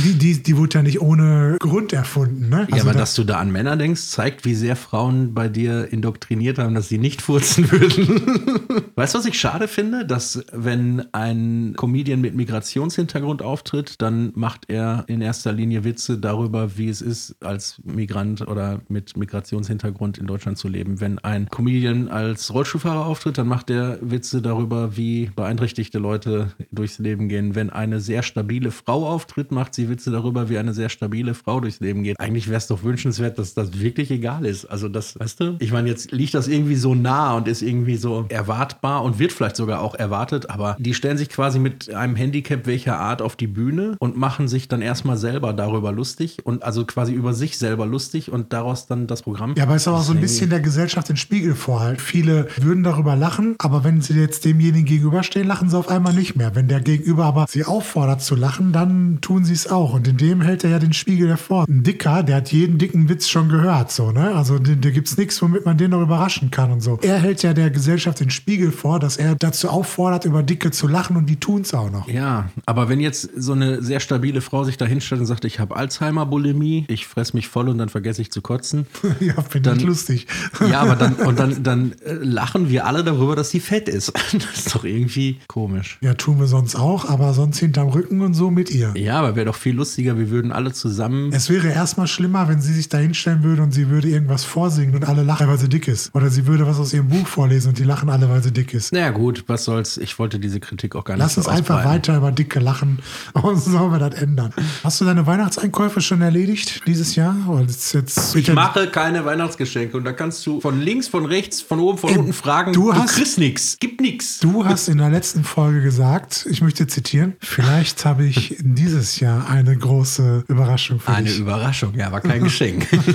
Die, 0.06 0.14
die, 0.14 0.42
die 0.44 0.58
wurde 0.58 0.78
ja 0.78 0.84
nicht 0.84 1.02
ohne 1.02 1.58
Grund 1.60 1.92
erfunden, 1.92 2.48
ne? 2.50 2.68
ja, 2.70 2.76
Also 2.76 2.86
aber 2.86 2.94
da- 2.94 3.00
dass 3.00 3.16
du 3.16 3.24
da 3.24 3.40
an 3.40 3.52
Männer 3.56 3.78
denkst, 3.78 4.10
zeigt, 4.10 4.44
wie 4.44 4.54
sehr 4.54 4.76
Frauen 4.76 5.34
bei 5.34 5.48
dir 5.48 5.88
indoktriniert 5.90 6.60
haben, 6.60 6.76
dass 6.76 6.90
sie 6.90 6.98
nicht 6.98 7.22
furzen 7.22 7.72
würden. 7.72 8.90
weißt 8.96 9.14
du, 9.14 9.20
was 9.20 9.26
ich 9.26 9.40
schade 9.40 9.70
finde? 9.70 10.06
Dass, 10.06 10.44
wenn 10.52 11.06
ein 11.14 11.74
Comedian 11.78 12.20
mit 12.20 12.36
Migrationshintergrund 12.36 13.42
auftritt, 13.42 14.02
dann 14.02 14.34
macht 14.36 14.70
er 14.70 15.06
in 15.08 15.22
erster 15.22 15.54
Linie 15.54 15.86
Witze 15.86 16.18
darüber, 16.18 16.78
wie 16.78 16.90
es 16.90 17.02
ist, 17.02 17.38
als 17.46 17.80
Migrant 17.86 18.46
oder 18.46 18.82
mit 18.90 19.16
Migrationshintergrund 19.16 20.18
in 20.18 20.28
Deutschland 20.28 20.58
zu 20.58 20.68
leben. 20.68 21.00
Wenn 21.00 21.20
ein 21.20 21.48
Comedian 21.48 22.10
als 22.10 22.54
Rollstuhlfahrer 22.54 23.06
auftritt, 23.06 23.38
dann 23.38 23.48
macht 23.48 23.70
er 23.70 24.00
Witze 24.02 24.42
darüber, 24.42 24.98
wie 24.98 25.32
beeinträchtigte 25.34 25.98
Leute 25.98 26.52
durchs 26.74 27.00
Leben 27.00 27.30
gehen. 27.30 27.56
Wenn 27.56 27.70
eine 27.70 28.02
sehr 28.02 28.22
stabile 28.22 28.72
Frau 28.72 29.08
auftritt, 29.08 29.54
macht 29.54 29.76
sie 29.76 29.88
Witze 29.88 30.12
darüber, 30.12 30.50
wie 30.50 30.58
eine 30.58 30.74
sehr 30.74 30.90
stabile 30.90 31.34
Frau 31.36 31.62
durchs 31.62 31.80
Leben 31.80 32.04
geht. 32.04 32.20
Eigentlich 32.20 32.50
wäre 32.50 32.58
es 32.58 32.68
doch 32.68 32.84
wünschenswert, 32.84 33.40
dass 33.40 33.45
das 33.54 33.80
wirklich 33.80 34.12
egal 34.12 34.46
ist. 34.46 34.66
Also 34.66 34.90
das, 34.90 35.20
weißt 35.20 35.40
du? 35.40 35.56
Ich 35.60 35.72
meine, 35.72 35.90
jetzt 35.90 36.12
liegt 36.12 36.34
das 36.34 36.48
irgendwie 36.48 36.76
so 36.76 36.96
nah 36.96 37.36
und 37.36 37.48
ist 37.48 37.62
irgendwie 37.62 37.98
so 37.98 38.26
erwartbar 38.30 39.04
und 39.04 39.20
wird 39.20 39.32
vielleicht 39.32 39.56
sogar 39.56 39.82
auch 39.82 39.96
erwartet, 39.96 40.50
aber 40.50 40.76
die 40.80 40.94
stellen 40.94 41.18
sich 41.18 41.30
quasi 41.30 41.60
mit 41.60 41.94
einem 41.94 42.16
Handicap 42.16 42.66
welcher 42.66 43.00
Art 43.00 43.22
auf 43.22 43.36
die 43.36 43.48
Bühne 43.48 43.96
und 44.00 44.18
machen 44.18 44.48
sich 44.48 44.68
dann 44.68 44.82
erstmal 44.82 45.18
selber 45.18 45.54
darüber 45.54 45.92
lustig 45.92 46.40
und 46.44 46.64
also 46.64 46.86
quasi 46.86 47.14
über 47.14 47.34
sich 47.34 47.58
selber 47.58 47.86
lustig 47.86 48.32
und 48.32 48.54
daraus 48.54 48.88
dann 48.88 49.08
das 49.08 49.22
Programm. 49.22 49.54
Ja, 49.58 49.64
aber 49.64 49.76
es 49.76 49.84
ist 49.84 49.88
auch 49.88 50.02
so 50.02 50.14
ein 50.14 50.22
bisschen 50.22 50.50
der 50.50 50.60
Gesellschaft 50.60 51.10
den 51.10 51.18
Spiegel 51.18 51.56
vorhalten. 51.56 52.00
Viele 52.00 52.48
würden 52.58 52.84
darüber 52.84 53.16
lachen, 53.16 53.56
aber 53.60 53.84
wenn 53.84 54.02
sie 54.02 54.14
jetzt 54.14 54.46
demjenigen 54.46 54.86
gegenüberstehen, 54.86 55.48
lachen 55.48 55.70
sie 55.70 55.78
auf 55.78 55.90
einmal 55.90 56.14
nicht 56.14 56.36
mehr. 56.36 56.56
Wenn 56.56 56.68
der 56.68 56.82
Gegenüber 56.82 57.26
aber 57.26 57.46
sie 57.50 57.66
auffordert 57.66 58.22
zu 58.22 58.36
lachen, 58.36 58.72
dann 58.72 59.20
tun 59.22 59.46
sie 59.46 59.54
es 59.54 59.70
auch. 59.70 59.94
Und 59.94 60.08
in 60.08 60.18
dem 60.18 60.42
hält 60.42 60.64
er 60.64 60.70
ja 60.72 60.80
den 60.80 60.94
Spiegel 60.94 61.30
hervor. 61.30 61.66
Ein 61.68 61.84
Dicker, 61.84 62.24
der 62.24 62.38
hat 62.38 62.52
jeden 62.52 62.78
dicken 62.78 63.10
Witz 63.10 63.28
schon 63.36 63.50
gehört, 63.50 63.92
so, 63.92 64.14
ne? 64.14 64.34
Also 64.34 64.60
da 64.60 64.72
da 64.76 64.90
gibt's 64.92 65.18
nichts, 65.18 65.42
womit 65.42 65.66
man 65.66 65.78
den 65.78 65.92
noch 65.92 66.02
überraschen 66.02 66.52
kann 66.52 66.72
und 66.72 66.80
so. 66.80 66.98
Er 67.02 67.18
hält 67.18 67.44
ja 67.44 67.54
der 67.54 67.70
Gesellschaft 67.70 68.22
den 68.22 68.30
Spiegel 68.30 68.72
vor, 68.72 68.98
dass 68.98 69.18
er 69.18 69.36
dazu 69.36 69.68
auffordert, 69.68 70.24
über 70.24 70.42
Dicke 70.42 70.72
zu 70.72 70.88
lachen 70.88 71.18
und 71.18 71.26
die 71.26 71.36
tun's 71.36 71.74
auch 71.74 71.92
noch. 71.92 72.08
Ja, 72.08 72.50
aber 72.66 72.88
wenn 72.88 73.02
jetzt 73.02 73.30
so 73.36 73.52
eine 73.52 73.82
sehr 73.82 74.00
stabile 74.00 74.40
Frau 74.40 74.64
sich 74.64 74.78
da 74.78 74.86
hinstellt 74.86 75.20
und 75.20 75.28
sagt, 75.28 75.44
ich 75.44 75.60
habe 75.60 75.76
Alzheimer-Bulimie, 75.76 76.86
ich 76.88 77.08
fress 77.08 77.34
mich 77.34 77.50
voll 77.50 77.68
und 77.68 77.78
dann 77.78 77.90
vergesse 77.90 78.22
ich 78.22 78.32
zu 78.32 78.42
kotzen. 78.42 78.88
ja, 79.20 79.34
finde 79.42 79.74
ich 79.76 79.84
lustig. 79.84 80.28
Ja, 80.70 80.80
aber 80.80 80.96
dann, 80.96 81.14
und 81.28 81.38
dann, 81.38 81.62
dann 81.62 81.92
äh, 82.06 82.14
lachen 82.14 82.70
wir 82.70 82.86
alle 82.86 83.04
darüber, 83.04 83.36
dass 83.36 83.50
sie 83.50 83.60
fett 83.60 83.90
ist. 83.90 84.14
Das 84.46 84.68
ist 84.68 84.76
doch 84.76 84.84
irgendwie 84.84 85.40
komisch. 85.48 85.98
Ja, 86.02 86.14
tun 86.14 86.40
wir 86.40 86.48
sonst 86.48 86.76
auch, 86.76 87.10
aber 87.10 87.34
sonst 87.34 87.58
hinterm 87.58 87.90
Rücken 87.90 88.22
und 88.22 88.34
so 88.34 88.52
mit 88.52 88.70
ihr. 88.70 88.94
Ja, 88.96 89.20
aber 89.20 89.36
wäre 89.36 89.48
doch 89.48 89.56
viel 89.56 89.76
lustiger, 89.76 90.18
wir 90.18 90.30
würden 90.30 90.52
alle 90.52 90.72
zusammen. 90.72 91.32
Es 91.34 91.50
wäre 91.50 91.70
erstmal 91.70 92.08
schlimmer, 92.08 92.48
wenn 92.48 92.62
sie 92.62 92.74
sich 92.74 92.90
da 92.90 93.00
hinstellen 93.26 93.44
würde 93.44 93.64
und 93.64 93.72
sie 93.74 93.90
würde 93.90 94.08
irgendwas 94.08 94.44
vorsingen 94.44 94.96
und 94.96 95.08
alle 95.08 95.24
lachen, 95.24 95.48
weil 95.48 95.58
sie 95.58 95.68
dick 95.70 95.88
ist. 95.88 96.14
Oder 96.14 96.30
sie 96.30 96.46
würde 96.48 96.66
was 96.68 96.80
aus 96.80 96.94
ihrem 96.94 97.08
Buch 97.10 97.26
vorlesen 97.28 97.70
und 97.70 97.80
die 97.80 97.84
lachen 97.84 98.10
alle, 98.10 98.30
weil 98.30 98.42
sie 98.44 98.52
dick 98.52 98.74
ist. 98.74 98.94
Naja, 98.94 99.10
gut, 99.12 99.44
was 99.48 99.66
soll's. 99.66 99.98
Ich 99.98 100.18
wollte 100.20 100.40
diese 100.40 100.60
Kritik 100.60 100.96
auch 100.96 101.04
gar 101.04 101.16
nicht 101.16 101.24
Lass 101.24 101.38
uns 101.38 101.48
einfach 101.48 101.78
ausbreiten. 101.78 101.90
weiter 101.96 102.18
über 102.18 102.32
Dicke 102.32 102.60
lachen 102.60 103.00
und 103.34 103.58
so 103.60 103.72
sollen 103.72 103.92
wir 103.92 104.00
das 104.10 104.22
ändern. 104.22 104.54
Hast 104.84 105.02
du 105.02 105.06
deine 105.06 105.26
Weihnachtseinkäufe 105.26 106.02
schon 106.02 106.22
erledigt 106.22 106.82
dieses 106.88 107.16
Jahr? 107.16 107.36
Oder 107.48 107.66
ist 107.66 107.94
jetzt 107.94 108.36
Ich 108.36 108.52
mache 108.54 108.88
keine 108.88 109.26
Weihnachtsgeschenke 109.26 109.98
und 109.98 110.04
da 110.06 110.14
kannst 110.14 110.46
du 110.46 110.62
von 110.62 110.80
links, 110.80 111.08
von 111.08 111.26
rechts, 111.26 111.62
von 111.62 111.80
oben, 111.80 111.98
von 111.98 112.10
Ey, 112.12 112.18
unten 112.18 112.34
fragen. 112.34 112.74
du 112.74 112.94
hast- 112.94 113.16
kriegst 113.16 113.38
nix. 113.40 113.78
Gibt 113.80 114.02
nix. 114.02 114.40
Du 114.40 114.66
hast 114.66 114.88
in 114.88 114.98
der 115.00 115.10
letzten 115.10 115.44
Folge 115.44 115.82
gesagt, 115.82 116.46
ich 116.50 116.62
möchte 116.62 116.88
zitieren, 116.88 117.34
vielleicht 117.40 118.06
habe 118.06 118.26
ich 118.26 118.56
dieses 118.62 119.20
Jahr 119.20 119.50
eine 119.50 119.76
große 119.76 120.44
Überraschung 120.48 121.00
für 121.00 121.12
Eine 121.12 121.28
dich. 121.28 121.40
Überraschung, 121.40 121.94
ja, 121.96 122.08
aber 122.08 122.22
kein 122.22 122.44
Geschenk. 122.44 122.86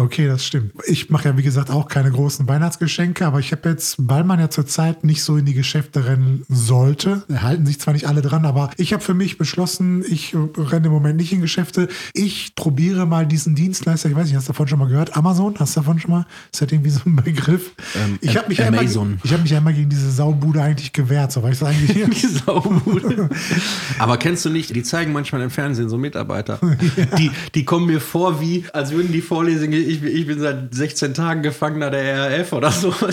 Okay, 0.00 0.26
das 0.26 0.46
stimmt. 0.46 0.72
Ich 0.86 1.10
mache 1.10 1.28
ja, 1.28 1.36
wie 1.36 1.42
gesagt, 1.42 1.70
auch 1.70 1.86
keine 1.86 2.10
großen 2.10 2.48
Weihnachtsgeschenke, 2.48 3.26
aber 3.26 3.38
ich 3.38 3.52
habe 3.52 3.68
jetzt, 3.68 3.96
weil 3.98 4.24
man 4.24 4.40
ja 4.40 4.48
zurzeit 4.48 5.04
nicht 5.04 5.22
so 5.22 5.36
in 5.36 5.44
die 5.44 5.52
Geschäfte 5.52 6.06
rennen 6.06 6.42
sollte, 6.48 7.22
halten 7.30 7.66
sich 7.66 7.80
zwar 7.80 7.92
nicht 7.92 8.08
alle 8.08 8.22
dran, 8.22 8.46
aber 8.46 8.70
ich 8.78 8.94
habe 8.94 9.02
für 9.02 9.12
mich 9.12 9.36
beschlossen, 9.36 10.02
ich 10.08 10.34
renne 10.56 10.86
im 10.86 10.92
Moment 10.92 11.18
nicht 11.18 11.34
in 11.34 11.42
Geschäfte. 11.42 11.88
Ich 12.14 12.54
probiere 12.54 13.04
mal 13.04 13.26
diesen 13.26 13.54
Dienstleister, 13.54 14.08
ich 14.08 14.16
weiß 14.16 14.28
nicht, 14.28 14.36
hast 14.36 14.48
du 14.48 14.52
davon 14.52 14.68
schon 14.68 14.78
mal 14.78 14.88
gehört? 14.88 15.18
Amazon, 15.18 15.54
hast 15.58 15.76
du 15.76 15.80
davon 15.80 15.98
schon 15.98 16.12
mal? 16.12 16.26
Ist 16.50 16.62
das 16.62 16.72
irgendwie 16.72 16.90
so 16.90 17.00
ein 17.04 17.16
Begriff? 17.16 17.72
Ähm, 17.94 18.18
ich 18.22 18.38
habe 18.38 18.48
mich, 18.48 18.56
ja 18.56 18.68
Amazon. 18.68 19.20
ich 19.22 19.34
hab 19.34 19.42
mich 19.42 19.50
ja 19.50 19.58
immer 19.58 19.74
gegen 19.74 19.90
diese 19.90 20.10
Saubude 20.10 20.62
eigentlich 20.62 20.94
gewehrt, 20.94 21.30
so 21.30 21.42
weil 21.42 21.52
ich 21.52 21.58
das 21.58 21.68
eigentlich 21.68 21.90
Die 22.10 22.26
Saubude. 22.26 23.28
Aber 23.98 24.16
kennst 24.16 24.46
du 24.46 24.48
nicht, 24.48 24.74
die 24.74 24.82
zeigen 24.82 25.12
manchmal 25.12 25.42
im 25.42 25.50
Fernsehen 25.50 25.90
so 25.90 25.98
Mitarbeiter. 25.98 26.58
Die, 27.18 27.30
die 27.54 27.64
kommen 27.64 27.86
mir 27.86 28.00
vor 28.00 28.40
wie, 28.40 28.64
als 28.72 28.92
würden 28.92 29.12
die 29.12 29.20
vorlesen, 29.20 29.72
ich, 29.90 30.02
ich 30.02 30.26
bin 30.26 30.38
seit 30.38 30.72
16 30.72 31.14
Tagen 31.14 31.42
Gefangener 31.42 31.90
der 31.90 32.38
RAF 32.38 32.52
oder 32.52 32.70
so. 32.70 32.94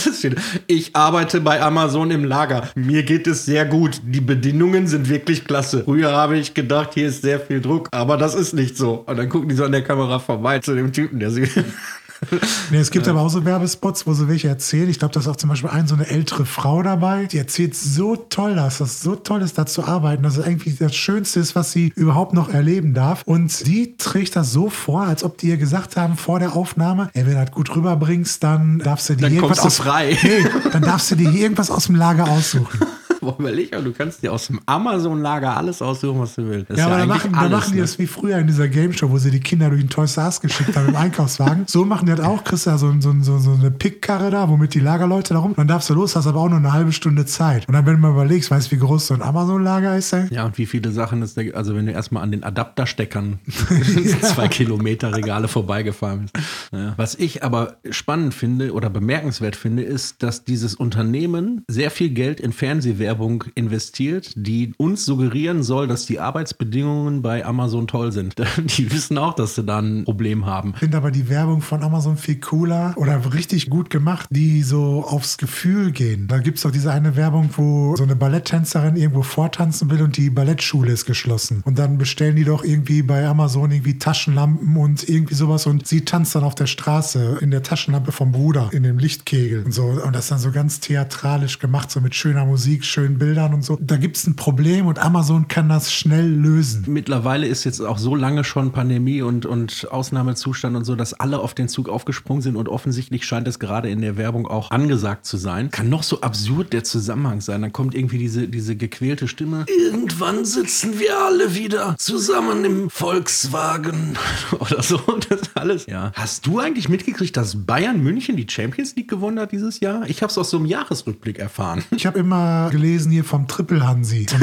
Ich 0.67 0.95
arbeite 0.95 1.41
bei 1.41 1.61
Amazon 1.61 2.11
im 2.11 2.23
Lager. 2.23 2.69
Mir 2.75 3.03
geht 3.03 3.27
es 3.27 3.45
sehr 3.45 3.65
gut. 3.65 4.01
Die 4.03 4.21
Bedingungen 4.21 4.87
sind 4.87 5.09
wirklich 5.09 5.45
klasse. 5.45 5.83
Früher 5.83 6.11
habe 6.11 6.37
ich 6.37 6.53
gedacht, 6.53 6.91
hier 6.93 7.07
ist 7.07 7.21
sehr 7.21 7.39
viel 7.39 7.61
Druck, 7.61 7.87
aber 7.91 8.17
das 8.17 8.35
ist 8.35 8.53
nicht 8.53 8.77
so. 8.77 9.03
Und 9.05 9.17
dann 9.17 9.29
gucken 9.29 9.49
die 9.49 9.55
so 9.55 9.63
an 9.63 9.71
der 9.71 9.83
Kamera 9.83 10.19
vorbei 10.19 10.59
zu 10.59 10.75
dem 10.75 10.91
Typen, 10.93 11.19
der 11.19 11.31
sie. 11.31 11.47
Nee, 12.71 12.79
es 12.79 12.91
gibt 12.91 13.07
aber 13.07 13.21
auch 13.21 13.29
so 13.29 13.45
Werbespots, 13.45 14.07
wo 14.07 14.13
sie 14.13 14.27
welche 14.27 14.47
erzählen. 14.47 14.89
Ich 14.89 14.99
glaube, 14.99 15.13
da 15.13 15.19
ist 15.19 15.27
auch 15.27 15.35
zum 15.35 15.49
Beispiel 15.49 15.69
ein, 15.69 15.87
so 15.87 15.95
eine 15.95 16.07
ältere 16.07 16.45
Frau 16.45 16.83
dabei, 16.83 17.25
die 17.25 17.37
erzählt 17.37 17.75
so 17.75 18.15
toll, 18.15 18.55
dass 18.55 18.79
das 18.79 19.01
so 19.01 19.15
toll 19.15 19.41
ist, 19.41 19.57
da 19.57 19.65
zu 19.65 19.85
arbeiten, 19.85 20.23
dass 20.23 20.37
es 20.37 20.43
eigentlich 20.43 20.77
das 20.77 20.95
Schönste 20.95 21.39
ist, 21.39 21.55
was 21.55 21.71
sie 21.71 21.93
überhaupt 21.95 22.33
noch 22.33 22.49
erleben 22.49 22.93
darf. 22.93 23.23
Und 23.25 23.65
die 23.65 23.95
trägt 23.97 24.35
das 24.35 24.51
so 24.51 24.69
vor, 24.69 25.03
als 25.03 25.23
ob 25.23 25.37
die 25.37 25.47
ihr 25.47 25.57
gesagt 25.57 25.95
haben 25.95 26.17
vor 26.17 26.39
der 26.39 26.55
Aufnahme, 26.55 27.09
ey, 27.13 27.25
wenn 27.25 27.33
du 27.35 27.45
das 27.45 27.51
gut 27.51 27.73
rüberbringst, 27.75 28.43
dann 28.43 28.79
darfst 28.79 29.09
du 29.09 29.15
dir 29.15 29.23
Dann 29.23 29.33
irgendwas 29.33 29.59
du 29.59 29.67
aus, 29.67 29.77
frei. 29.77 30.17
Nee, 30.21 30.45
dann 30.71 30.81
darfst 30.81 31.11
du 31.11 31.15
dir 31.15 31.31
irgendwas 31.31 31.71
aus 31.71 31.85
dem 31.85 31.95
Lager 31.95 32.27
aussuchen. 32.27 32.79
Boah, 33.21 33.35
überleg 33.39 33.71
mal, 33.71 33.83
du 33.83 33.91
kannst 33.91 34.23
dir 34.23 34.31
aus 34.31 34.47
dem 34.47 34.59
Amazon-Lager 34.65 35.57
alles 35.57 35.81
aussuchen, 35.81 36.19
was 36.19 36.35
du 36.35 36.47
willst. 36.47 36.69
Das 36.69 36.77
Ja, 36.77 36.85
aber 36.85 36.95
da 36.95 37.03
eigentlich 37.03 37.17
machen, 37.17 37.33
da 37.33 37.39
alles, 37.39 37.51
machen 37.51 37.71
die 37.71 37.75
ne? 37.77 37.81
das 37.81 37.99
wie 37.99 38.07
früher 38.07 38.37
in 38.37 38.47
dieser 38.47 38.67
Game 38.67 38.93
Show, 38.93 39.09
wo 39.09 39.17
sie 39.17 39.31
die 39.31 39.39
Kinder 39.39 39.69
durch 39.69 39.81
den 39.81 39.89
Toys 39.89 40.17
R 40.17 40.25
Us 40.25 40.41
geschickt 40.41 40.75
haben 40.75 40.89
im 40.89 40.95
Einkaufswagen. 40.95 41.63
So 41.67 41.85
machen 41.85 42.05
die 42.05 42.15
das 42.15 42.25
auch. 42.25 42.43
Kriegst 42.43 42.65
du 42.65 42.69
ja 42.71 42.77
so, 42.77 42.93
so, 42.99 43.13
so, 43.21 43.37
so 43.39 43.51
eine 43.51 43.71
Pickkarre 43.71 44.31
da, 44.31 44.49
womit 44.49 44.73
die 44.73 44.79
Lagerleute 44.79 45.33
da 45.33 45.39
rum. 45.39 45.53
Dann 45.55 45.67
darfst 45.67 45.89
du 45.89 45.93
los, 45.93 46.15
hast 46.15 46.27
aber 46.27 46.39
auch 46.39 46.49
nur 46.49 46.59
eine 46.59 46.73
halbe 46.73 46.91
Stunde 46.91 47.25
Zeit. 47.25 47.67
Und 47.67 47.73
dann, 47.73 47.85
wenn 47.85 47.95
du 47.95 47.99
mal 47.99 48.11
überlegst, 48.11 48.51
weißt 48.51 48.71
du, 48.71 48.75
wie 48.75 48.79
groß 48.79 49.07
so 49.07 49.13
ein 49.13 49.21
Amazon-Lager 49.21 49.97
ist, 49.97 50.13
ey? 50.13 50.27
Ja, 50.31 50.45
und 50.45 50.57
wie 50.57 50.65
viele 50.65 50.91
Sachen 50.91 51.21
ist 51.21 51.37
der, 51.37 51.55
also 51.55 51.75
wenn 51.75 51.85
du 51.85 51.91
erstmal 51.91 52.23
an 52.23 52.31
den 52.31 52.43
Adaptersteckern 52.43 53.39
zwei 54.21 54.47
Kilometer 54.47 55.13
Regale 55.13 55.47
vorbeigefahren 55.47 56.21
bist. 56.21 56.37
Ja. 56.71 56.93
Was 56.97 57.15
ich 57.15 57.43
aber 57.43 57.77
spannend 57.89 58.33
finde 58.33 58.73
oder 58.73 58.89
bemerkenswert 58.89 59.55
finde, 59.55 59.83
ist, 59.83 60.23
dass 60.23 60.43
dieses 60.43 60.75
Unternehmen 60.75 61.63
sehr 61.67 61.91
viel 61.91 62.09
Geld 62.09 62.39
in 62.39 62.53
Fernsehwerbung 62.53 63.16
investiert, 63.55 64.33
die 64.35 64.73
uns 64.77 65.05
suggerieren 65.05 65.63
soll, 65.63 65.87
dass 65.87 66.05
die 66.05 66.19
Arbeitsbedingungen 66.19 67.21
bei 67.21 67.45
Amazon 67.45 67.87
toll 67.87 68.11
sind. 68.11 68.35
Die 68.77 68.91
wissen 68.91 69.17
auch, 69.17 69.33
dass 69.33 69.55
sie 69.55 69.63
da 69.63 69.79
ein 69.79 70.03
Problem 70.03 70.45
haben. 70.45 70.71
Ich 70.73 70.79
finde 70.79 70.97
aber 70.97 71.11
die 71.11 71.29
Werbung 71.29 71.61
von 71.61 71.83
Amazon 71.83 72.17
viel 72.17 72.39
cooler 72.39 72.93
oder 72.95 73.33
richtig 73.33 73.69
gut 73.69 73.89
gemacht, 73.89 74.27
die 74.29 74.63
so 74.63 75.03
aufs 75.07 75.37
Gefühl 75.37 75.91
gehen. 75.91 76.27
Da 76.27 76.39
gibt 76.39 76.57
es 76.57 76.63
doch 76.63 76.71
diese 76.71 76.91
eine 76.91 77.15
Werbung, 77.15 77.49
wo 77.55 77.95
so 77.95 78.03
eine 78.03 78.15
Balletttänzerin 78.15 78.95
irgendwo 78.95 79.23
vortanzen 79.23 79.89
will 79.89 80.01
und 80.01 80.17
die 80.17 80.29
Ballettschule 80.29 80.91
ist 80.91 81.05
geschlossen. 81.05 81.61
Und 81.65 81.79
dann 81.79 81.97
bestellen 81.97 82.35
die 82.35 82.43
doch 82.43 82.63
irgendwie 82.63 83.01
bei 83.01 83.25
Amazon 83.27 83.71
irgendwie 83.71 83.97
Taschenlampen 83.97 84.75
und 84.77 85.07
irgendwie 85.07 85.35
sowas 85.35 85.65
und 85.65 85.87
sie 85.87 86.05
tanzt 86.05 86.35
dann 86.35 86.43
auf 86.43 86.55
der 86.55 86.67
Straße 86.67 87.37
in 87.41 87.51
der 87.51 87.63
Taschenlampe 87.63 88.11
vom 88.11 88.31
Bruder 88.31 88.69
in 88.71 88.83
dem 88.83 88.97
Lichtkegel 88.97 89.63
und 89.65 89.71
so. 89.71 89.83
Und 89.85 90.15
das 90.15 90.27
dann 90.27 90.39
so 90.39 90.51
ganz 90.51 90.79
theatralisch 90.79 91.59
gemacht, 91.59 91.91
so 91.91 92.01
mit 92.01 92.15
schöner 92.15 92.45
Musik, 92.45 92.85
schönen 92.97 93.19
Bildern 93.19 93.53
und 93.53 93.63
so. 93.63 93.77
Da 93.79 93.95
gibt 93.95 94.17
es 94.17 94.25
ein 94.25 94.35
Problem 94.35 94.87
und 94.87 94.97
Amazon 94.97 95.47
kann 95.47 95.69
das 95.69 95.93
schnell 95.93 96.27
lösen. 96.27 96.85
Mittlerweile 96.87 97.45
ist 97.45 97.63
jetzt 97.63 97.79
auch 97.79 97.99
so 97.99 98.15
lange 98.15 98.43
schon 98.43 98.71
Pandemie 98.71 99.21
und, 99.21 99.45
und 99.45 99.87
Ausnahmezustand 99.91 100.75
und 100.75 100.83
so, 100.83 100.95
dass 100.95 101.13
alle 101.13 101.37
auf 101.37 101.53
den 101.53 101.69
Zug 101.69 101.89
aufgesprungen 101.89 102.41
sind 102.41 102.55
und 102.55 102.67
offensichtlich 102.67 103.23
scheint 103.23 103.47
es 103.47 103.59
gerade 103.59 103.87
in 103.91 104.01
der 104.01 104.17
Werbung 104.17 104.47
auch 104.47 104.71
angesagt 104.71 105.27
zu 105.27 105.37
sein. 105.37 105.69
Kann 105.69 105.89
noch 105.89 106.01
so 106.01 106.21
absurd 106.21 106.73
der 106.73 106.83
Zusammenhang 106.83 107.39
sein. 107.39 107.61
Dann 107.61 107.71
kommt 107.71 107.93
irgendwie 107.93 108.17
diese, 108.17 108.47
diese 108.47 108.75
gequälte 108.75 109.27
Stimme. 109.27 109.67
Irgendwann 109.67 110.43
sitzen 110.43 110.97
wir 110.97 111.21
alle 111.21 111.53
wieder 111.53 111.95
zusammen 111.99 112.65
im 112.65 112.89
Volkswagen 112.89 114.17
oder 114.59 114.81
so. 114.81 114.99
Das 115.29 115.41
alles. 115.53 115.85
Ja. 115.85 116.11
Hast 116.15 116.47
du 116.47 116.57
eigentlich 116.57 116.89
mitgekriegt, 116.89 117.37
dass 117.37 117.63
Bayern 117.67 118.01
München 118.01 118.37
die 118.37 118.47
Champions 118.49 118.95
League 118.95 119.07
gewonnen 119.07 119.39
hat 119.39 119.51
dieses 119.51 119.81
Jahr? 119.81 120.09
Ich 120.09 120.23
habe 120.23 120.31
es 120.31 120.37
aus 120.39 120.49
so 120.49 120.57
einem 120.57 120.65
Jahresrückblick 120.65 121.37
erfahren. 121.37 121.83
Ich 121.91 122.07
habe 122.07 122.17
immer 122.17 122.69
gelesen 122.71 122.86
hier 122.87 123.23
vom 123.23 123.47
Triple 123.47 123.85
Hansi. 123.85 124.25